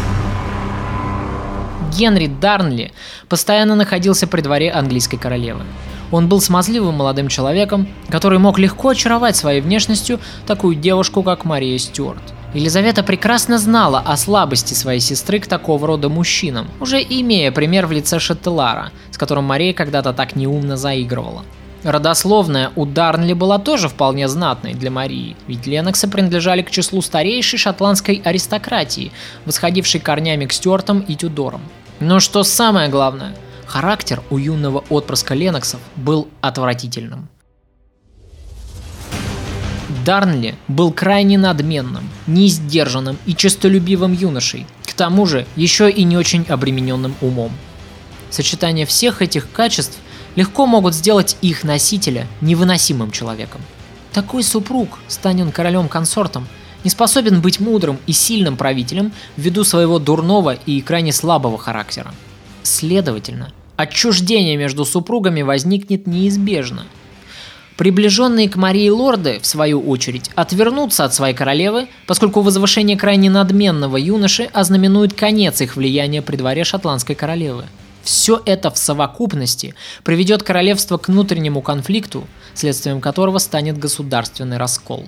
Генри 1.96 2.26
Дарнли 2.26 2.92
постоянно 3.28 3.74
находился 3.74 4.26
при 4.26 4.40
дворе 4.40 4.70
английской 4.70 5.16
королевы. 5.16 5.62
Он 6.10 6.28
был 6.28 6.40
смазливым 6.40 6.94
молодым 6.94 7.28
человеком, 7.28 7.88
который 8.08 8.38
мог 8.38 8.58
легко 8.58 8.90
очаровать 8.90 9.36
своей 9.36 9.60
внешностью 9.60 10.20
такую 10.46 10.76
девушку, 10.76 11.22
как 11.22 11.44
Мария 11.44 11.78
Стюарт. 11.78 12.37
Елизавета 12.54 13.02
прекрасно 13.02 13.58
знала 13.58 13.98
о 13.98 14.16
слабости 14.16 14.72
своей 14.72 15.00
сестры 15.00 15.38
к 15.38 15.46
такого 15.46 15.86
рода 15.86 16.08
мужчинам, 16.08 16.66
уже 16.80 16.98
имея 17.02 17.52
пример 17.52 17.86
в 17.86 17.92
лице 17.92 18.18
Шеттелара, 18.18 18.90
с 19.10 19.18
которым 19.18 19.44
Мария 19.44 19.74
когда-то 19.74 20.14
так 20.14 20.34
неумно 20.34 20.78
заигрывала. 20.78 21.44
Родословная 21.84 22.72
у 22.74 22.86
Дарнли 22.86 23.34
была 23.34 23.58
тоже 23.58 23.88
вполне 23.88 24.28
знатной 24.28 24.72
для 24.72 24.90
Марии, 24.90 25.36
ведь 25.46 25.66
Леноксы 25.66 26.08
принадлежали 26.08 26.62
к 26.62 26.70
числу 26.70 27.02
старейшей 27.02 27.58
шотландской 27.58 28.22
аристократии, 28.24 29.12
восходившей 29.44 30.00
корнями 30.00 30.46
к 30.46 30.52
Стюартам 30.52 31.00
и 31.00 31.14
Тюдорам. 31.16 31.60
Но 32.00 32.18
что 32.18 32.44
самое 32.44 32.88
главное, 32.88 33.34
характер 33.66 34.22
у 34.30 34.38
юного 34.38 34.84
отпрыска 34.88 35.34
Леноксов 35.34 35.80
был 35.96 36.28
отвратительным. 36.40 37.28
Дарнли 40.08 40.54
был 40.68 40.90
крайне 40.90 41.36
надменным, 41.36 42.08
неиздержанным 42.26 43.18
и 43.26 43.34
честолюбивым 43.34 44.14
юношей, 44.14 44.66
к 44.86 44.94
тому 44.94 45.26
же 45.26 45.46
еще 45.54 45.90
и 45.90 46.02
не 46.02 46.16
очень 46.16 46.46
обремененным 46.48 47.14
умом. 47.20 47.52
Сочетание 48.30 48.86
всех 48.86 49.20
этих 49.20 49.52
качеств 49.52 49.98
легко 50.34 50.64
могут 50.64 50.94
сделать 50.94 51.36
их 51.42 51.62
носителя 51.62 52.26
невыносимым 52.40 53.10
человеком. 53.10 53.60
Такой 54.14 54.42
супруг, 54.42 54.98
станет 55.08 55.52
королем-консортом, 55.52 56.48
не 56.84 56.88
способен 56.88 57.42
быть 57.42 57.60
мудрым 57.60 57.98
и 58.06 58.12
сильным 58.12 58.56
правителем 58.56 59.12
ввиду 59.36 59.62
своего 59.62 59.98
дурного 59.98 60.54
и 60.54 60.80
крайне 60.80 61.12
слабого 61.12 61.58
характера. 61.58 62.14
Следовательно, 62.62 63.52
отчуждение 63.76 64.56
между 64.56 64.86
супругами 64.86 65.42
возникнет 65.42 66.06
неизбежно. 66.06 66.86
Приближенные 67.78 68.50
к 68.50 68.56
Марии 68.56 68.90
лорды, 68.90 69.38
в 69.40 69.46
свою 69.46 69.80
очередь, 69.80 70.30
отвернутся 70.34 71.04
от 71.04 71.14
своей 71.14 71.34
королевы, 71.34 71.88
поскольку 72.06 72.42
возвышение 72.42 72.98
крайне 72.98 73.30
надменного 73.30 73.96
юноши 73.96 74.50
ознаменует 74.52 75.14
конец 75.14 75.62
их 75.62 75.76
влияния 75.76 76.20
при 76.20 76.36
дворе 76.36 76.64
шотландской 76.64 77.14
королевы– 77.14 77.64
все 78.08 78.40
это 78.46 78.70
в 78.70 78.78
совокупности 78.78 79.74
приведет 80.02 80.42
королевство 80.42 80.96
к 80.96 81.08
внутреннему 81.08 81.60
конфликту, 81.60 82.26
следствием 82.54 83.02
которого 83.02 83.36
станет 83.36 83.76
государственный 83.76 84.56
раскол. 84.56 85.04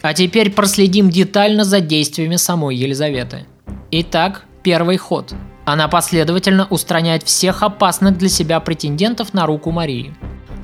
А 0.00 0.14
теперь 0.14 0.50
проследим 0.50 1.10
детально 1.10 1.64
за 1.64 1.80
действиями 1.80 2.36
самой 2.36 2.74
Елизаветы. 2.74 3.44
Итак, 3.90 4.44
первый 4.62 4.96
ход. 4.96 5.34
Она 5.66 5.88
последовательно 5.88 6.66
устраняет 6.70 7.22
всех 7.24 7.62
опасных 7.62 8.16
для 8.16 8.30
себя 8.30 8.60
претендентов 8.60 9.34
на 9.34 9.44
руку 9.44 9.70
Марии. 9.70 10.14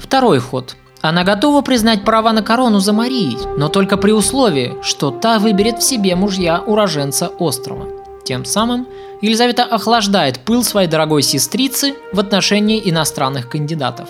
Второй 0.00 0.38
ход. 0.38 0.76
Она 1.04 1.22
готова 1.22 1.60
признать 1.60 2.02
права 2.02 2.32
на 2.32 2.40
корону 2.40 2.78
за 2.78 2.94
Марией, 2.94 3.36
но 3.58 3.68
только 3.68 3.98
при 3.98 4.10
условии, 4.12 4.74
что 4.80 5.10
та 5.10 5.38
выберет 5.38 5.80
в 5.80 5.82
себе 5.82 6.16
мужья 6.16 6.62
уроженца 6.66 7.28
острова. 7.28 7.86
Тем 8.24 8.46
самым 8.46 8.86
Елизавета 9.20 9.64
охлаждает 9.64 10.38
пыл 10.38 10.64
своей 10.64 10.88
дорогой 10.88 11.20
сестрицы 11.20 11.94
в 12.14 12.20
отношении 12.20 12.80
иностранных 12.82 13.50
кандидатов. 13.50 14.08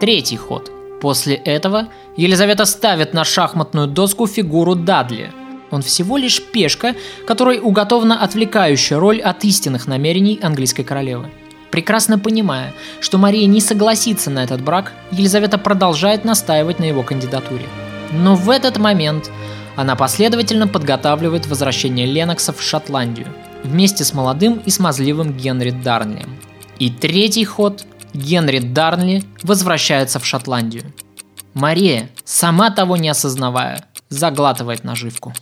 Третий 0.00 0.36
ход. 0.36 0.70
После 1.00 1.34
этого 1.34 1.88
Елизавета 2.18 2.66
ставит 2.66 3.14
на 3.14 3.24
шахматную 3.24 3.86
доску 3.86 4.26
фигуру 4.26 4.74
Дадли. 4.74 5.32
Он 5.70 5.80
всего 5.80 6.18
лишь 6.18 6.42
пешка, 6.42 6.94
которой 7.26 7.58
уготована 7.58 8.22
отвлекающая 8.22 8.98
роль 8.98 9.22
от 9.22 9.44
истинных 9.44 9.86
намерений 9.86 10.38
английской 10.42 10.82
королевы. 10.82 11.30
Прекрасно 11.70 12.18
понимая, 12.18 12.72
что 13.00 13.18
Мария 13.18 13.46
не 13.46 13.60
согласится 13.60 14.30
на 14.30 14.44
этот 14.44 14.62
брак, 14.62 14.92
Елизавета 15.10 15.58
продолжает 15.58 16.24
настаивать 16.24 16.78
на 16.78 16.84
его 16.84 17.02
кандидатуре. 17.02 17.66
Но 18.12 18.34
в 18.34 18.50
этот 18.50 18.78
момент 18.78 19.30
она 19.76 19.94
последовательно 19.96 20.66
подготавливает 20.66 21.46
возвращение 21.46 22.06
Леноксов 22.06 22.58
в 22.58 22.62
Шотландию 22.62 23.26
вместе 23.62 24.04
с 24.04 24.14
молодым 24.14 24.62
и 24.64 24.70
смазливым 24.70 25.32
Генри 25.32 25.70
Дарнли. 25.70 26.26
И 26.78 26.90
третий 26.90 27.44
ход– 27.44 27.84
Генри 28.14 28.58
Дарнли 28.58 29.24
возвращается 29.42 30.18
в 30.18 30.26
Шотландию. 30.26 30.92
Мария, 31.54 32.10
сама 32.24 32.70
того 32.70 32.96
не 32.96 33.08
осознавая, 33.08 33.84
заглатывает 34.08 34.84
наживку. 34.84 35.32